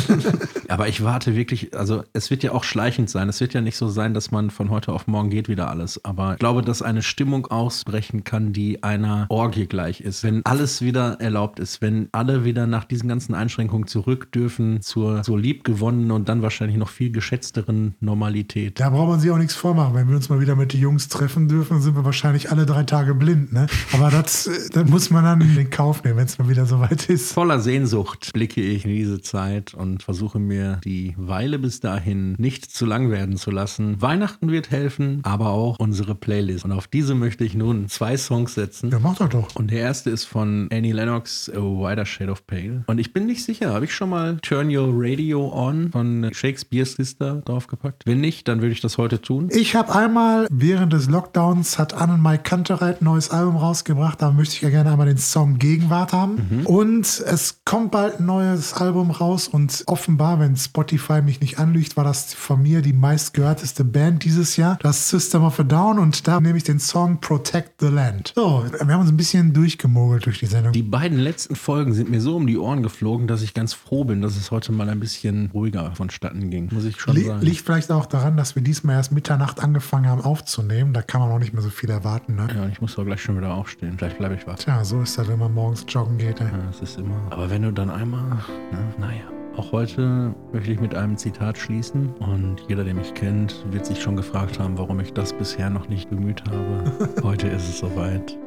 Aber 0.67 0.87
ich 0.87 1.03
warte 1.03 1.35
wirklich, 1.35 1.77
also 1.77 2.03
es 2.13 2.29
wird 2.29 2.43
ja 2.43 2.51
auch 2.53 2.63
schleichend 2.63 3.09
sein. 3.09 3.29
Es 3.29 3.39
wird 3.41 3.53
ja 3.53 3.61
nicht 3.61 3.77
so 3.77 3.89
sein, 3.89 4.13
dass 4.13 4.31
man 4.31 4.49
von 4.49 4.69
heute 4.69 4.93
auf 4.93 5.07
morgen 5.07 5.29
geht 5.29 5.49
wieder 5.49 5.69
alles. 5.69 6.03
Aber 6.05 6.33
ich 6.33 6.39
glaube, 6.39 6.61
dass 6.61 6.81
eine 6.81 7.01
Stimmung 7.01 7.47
ausbrechen 7.47 8.23
kann, 8.23 8.53
die 8.53 8.83
einer 8.83 9.25
Orgie 9.29 9.65
gleich 9.65 10.01
ist. 10.01 10.23
Wenn 10.23 10.45
alles 10.45 10.81
wieder 10.81 11.19
erlaubt 11.19 11.59
ist, 11.59 11.81
wenn 11.81 12.09
alle 12.11 12.45
wieder 12.45 12.67
nach 12.67 12.85
diesen 12.85 13.09
ganzen 13.09 13.35
Einschränkungen 13.35 13.87
zurück 13.87 14.31
dürfen 14.31 14.81
zur 14.81 15.23
so 15.23 15.37
liebgewonnenen 15.37 16.11
und 16.11 16.29
dann 16.29 16.41
wahrscheinlich 16.41 16.77
noch 16.77 16.89
viel 16.89 17.11
geschätzteren 17.11 17.95
Normalität. 17.99 18.79
Da 18.79 18.89
braucht 18.89 19.09
man 19.09 19.19
sich 19.19 19.31
auch 19.31 19.37
nichts 19.37 19.55
vormachen. 19.55 19.93
Wenn 19.93 20.07
wir 20.09 20.15
uns 20.15 20.29
mal 20.29 20.39
wieder 20.39 20.55
mit 20.55 20.73
den 20.73 20.79
Jungs 20.79 21.07
treffen 21.07 21.47
dürfen, 21.47 21.81
sind 21.81 21.95
wir 21.95 22.05
wahrscheinlich 22.05 22.51
alle 22.51 22.65
drei 22.65 22.83
Tage 22.83 23.13
blind. 23.13 23.53
Ne? 23.53 23.67
Aber 23.93 24.09
das, 24.09 24.47
äh, 24.47 24.69
das 24.71 24.89
muss 24.89 25.09
man 25.09 25.23
dann 25.23 25.41
in 25.41 25.55
den 25.55 25.69
Kauf 25.69 26.03
nehmen, 26.03 26.17
wenn 26.17 26.25
es 26.25 26.37
mal 26.37 26.49
wieder 26.49 26.65
soweit 26.65 27.09
ist. 27.09 27.33
Voller 27.33 27.59
Sehnsucht 27.59 28.31
blicke 28.33 28.61
ich 28.61 28.85
in 28.85 28.91
diese 28.91 29.21
Zeit 29.21 29.73
und 29.73 30.03
versuche 30.03 30.39
mir 30.39 30.79
die 30.83 31.13
Weile 31.17 31.59
bis 31.59 31.79
dahin 31.79 32.35
nicht 32.37 32.71
zu 32.71 32.85
lang 32.85 33.09
werden 33.11 33.37
zu 33.37 33.51
lassen. 33.51 34.01
Weihnachten 34.01 34.51
wird 34.51 34.71
helfen, 34.71 35.19
aber 35.23 35.49
auch 35.49 35.77
unsere 35.79 36.15
Playlist. 36.15 36.65
Und 36.65 36.71
auf 36.71 36.87
diese 36.87 37.15
möchte 37.15 37.43
ich 37.43 37.55
nun 37.55 37.87
zwei 37.89 38.17
Songs 38.17 38.53
setzen. 38.53 38.91
Ja, 38.91 38.99
mach 38.99 39.17
doch 39.17 39.29
doch. 39.29 39.55
Und 39.55 39.71
der 39.71 39.79
erste 39.79 40.09
ist 40.09 40.25
von 40.25 40.69
Annie 40.71 40.93
Lennox, 40.93 41.49
A 41.49 41.59
Wider 41.59 42.05
Shade 42.05 42.31
of 42.31 42.47
Pale. 42.47 42.83
Und 42.87 42.99
ich 42.99 43.13
bin 43.13 43.25
nicht 43.25 43.43
sicher, 43.43 43.73
habe 43.73 43.85
ich 43.85 43.93
schon 43.93 44.09
mal 44.09 44.37
Turn 44.41 44.75
Your 44.75 44.89
Radio 44.91 45.51
On 45.53 45.91
von 45.91 46.29
Shakespeare's 46.33 46.93
Sister 46.93 47.41
draufgepackt? 47.45 48.03
Wenn 48.05 48.21
nicht, 48.21 48.47
dann 48.47 48.61
würde 48.61 48.73
ich 48.73 48.81
das 48.81 48.97
heute 48.97 49.21
tun. 49.21 49.49
Ich 49.51 49.75
habe 49.75 49.93
einmal 49.93 50.47
während 50.49 50.93
des 50.93 51.09
Lockdowns 51.09 51.77
hat 51.77 51.93
Annenmai 51.93 52.37
Kantereit 52.37 53.01
ein 53.01 53.05
neues 53.05 53.31
Album 53.31 53.57
rausgebracht. 53.57 54.21
Da 54.21 54.31
möchte 54.31 54.50
ich 54.53 54.61
ja 54.61 54.69
gerne 54.69 54.91
einmal 54.91 55.07
den 55.07 55.17
Song 55.17 55.57
Gegenwart 55.57 56.13
haben. 56.13 56.65
Und 56.65 57.05
es 57.05 57.61
kommt 57.65 57.91
bald 57.91 58.19
ein 58.19 58.25
neues 58.25 58.73
Album 58.73 59.11
raus 59.11 59.47
und 59.47 59.83
offenbar, 59.87 60.39
wenn 60.39 60.55
Spotify 60.55 61.21
mich 61.21 61.39
nicht 61.41 61.59
anlügt, 61.59 61.97
war 61.97 62.03
das 62.03 62.33
von 62.33 62.61
mir 62.61 62.81
die 62.81 62.93
meistgehörteste 62.93 63.83
Band 63.83 64.23
dieses 64.23 64.57
Jahr. 64.57 64.77
Das 64.81 65.09
System 65.09 65.43
of 65.43 65.59
a 65.59 65.63
Down 65.63 65.99
und 65.99 66.27
da 66.27 66.39
nehme 66.39 66.57
ich 66.57 66.63
den 66.63 66.79
Song 66.79 67.19
Protect 67.19 67.81
the 67.81 67.87
Land. 67.87 68.33
So, 68.35 68.65
wir 68.71 68.93
haben 68.93 69.01
uns 69.01 69.11
ein 69.11 69.17
bisschen 69.17 69.53
durchgemogelt 69.53 70.25
durch 70.25 70.39
die 70.39 70.45
Sendung. 70.45 70.73
Die 70.73 70.83
beiden 70.83 71.17
letzten 71.17 71.55
Folgen 71.55 71.93
sind 71.93 72.09
mir 72.09 72.21
so 72.21 72.35
um 72.35 72.47
die 72.47 72.57
Ohren 72.57 72.83
geflogen, 72.83 73.27
dass 73.27 73.41
ich 73.41 73.53
ganz 73.53 73.73
froh 73.73 74.03
bin, 74.03 74.21
dass 74.21 74.35
es 74.37 74.51
heute 74.51 74.71
mal 74.71 74.89
ein 74.89 74.99
bisschen 74.99 75.49
ruhiger 75.53 75.93
vonstatten 75.95 76.49
ging, 76.49 76.69
muss 76.71 76.85
ich 76.85 76.99
schon 76.99 77.15
Li 77.15 77.25
sagen. 77.25 77.41
liegt 77.41 77.61
vielleicht 77.61 77.91
auch 77.91 78.05
daran, 78.05 78.37
dass 78.37 78.55
wir 78.55 78.61
diesmal 78.61 78.95
erst 78.95 79.11
Mitternacht 79.11 79.61
angefangen 79.61 80.07
haben 80.07 80.21
aufzunehmen. 80.21 80.93
Da 80.93 81.01
kann 81.01 81.21
man 81.21 81.31
auch 81.31 81.39
nicht 81.39 81.53
mehr 81.53 81.61
so 81.61 81.69
viel 81.69 81.89
erwarten. 81.89 82.35
Ne? 82.35 82.47
ja, 82.53 82.63
und 82.63 82.71
ich 82.71 82.81
muss 82.81 82.95
doch 82.95 83.05
gleich 83.05 83.21
schon 83.21 83.37
wieder 83.37 83.53
aufstehen. 83.53 83.95
Vielleicht 83.97 84.17
bleibe 84.17 84.35
ich 84.35 84.40
wach. 84.47 84.55
Tja, 84.55 84.83
so 84.83 85.01
ist 85.01 85.17
das, 85.17 85.27
wenn 85.27 85.39
man 85.39 85.53
morgens 85.53 85.85
joggen 85.87 86.17
geht. 86.17 86.39
Ey. 86.41 86.47
Ja, 86.47 86.57
das 86.67 86.81
ist 86.81 86.97
immer. 86.97 87.15
Aber 87.29 87.49
wenn 87.49 87.61
du 87.63 87.71
dann 87.71 87.89
einmal, 87.89 88.23
ne, 88.71 88.93
naja. 88.97 89.23
Auch 89.57 89.73
heute 89.73 90.33
möchte 90.53 90.71
ich 90.71 90.79
mit 90.79 90.95
einem 90.95 91.17
Zitat 91.17 91.57
schließen 91.57 92.13
und 92.19 92.61
jeder, 92.69 92.85
der 92.85 92.93
mich 92.93 93.13
kennt, 93.13 93.65
wird 93.69 93.85
sich 93.85 94.01
schon 94.01 94.15
gefragt 94.15 94.57
haben, 94.59 94.77
warum 94.77 95.01
ich 95.01 95.11
das 95.13 95.33
bisher 95.33 95.69
noch 95.69 95.89
nicht 95.89 96.09
bemüht 96.09 96.41
habe. 96.49 96.89
Heute 97.23 97.47
ist 97.47 97.67
es 97.67 97.79
soweit. 97.79 98.37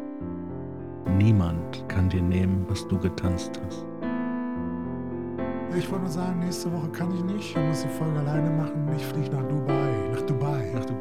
Niemand 1.18 1.84
kann 1.88 2.08
dir 2.08 2.22
nehmen, 2.22 2.64
was 2.68 2.88
du 2.88 2.98
getanzt 2.98 3.60
hast. 3.66 3.84
Ich 5.76 5.90
wollte 5.90 6.04
nur 6.04 6.10
sagen, 6.12 6.38
nächste 6.38 6.72
Woche 6.72 6.88
kann 6.88 7.14
ich 7.14 7.22
nicht. 7.24 7.50
Ich 7.54 7.62
muss 7.62 7.82
die 7.82 7.88
Folge 7.88 8.20
alleine 8.20 8.48
machen. 8.50 8.88
Ich 8.96 9.04
fliege 9.04 9.28
nach 9.36 9.42
Dubai. 9.46 9.90
Nach 10.14 10.22
Dubai. 10.22 10.72
Ach 10.80 10.84
du, 10.86 10.92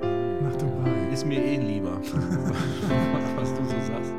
Nach 0.43 0.55
Dubai. 0.57 0.91
ist 1.13 1.25
mir 1.25 1.41
eh 1.41 1.57
lieber, 1.57 1.97
was 3.37 3.53
du 3.53 3.63
so 3.63 3.71
sagst. 3.87 4.13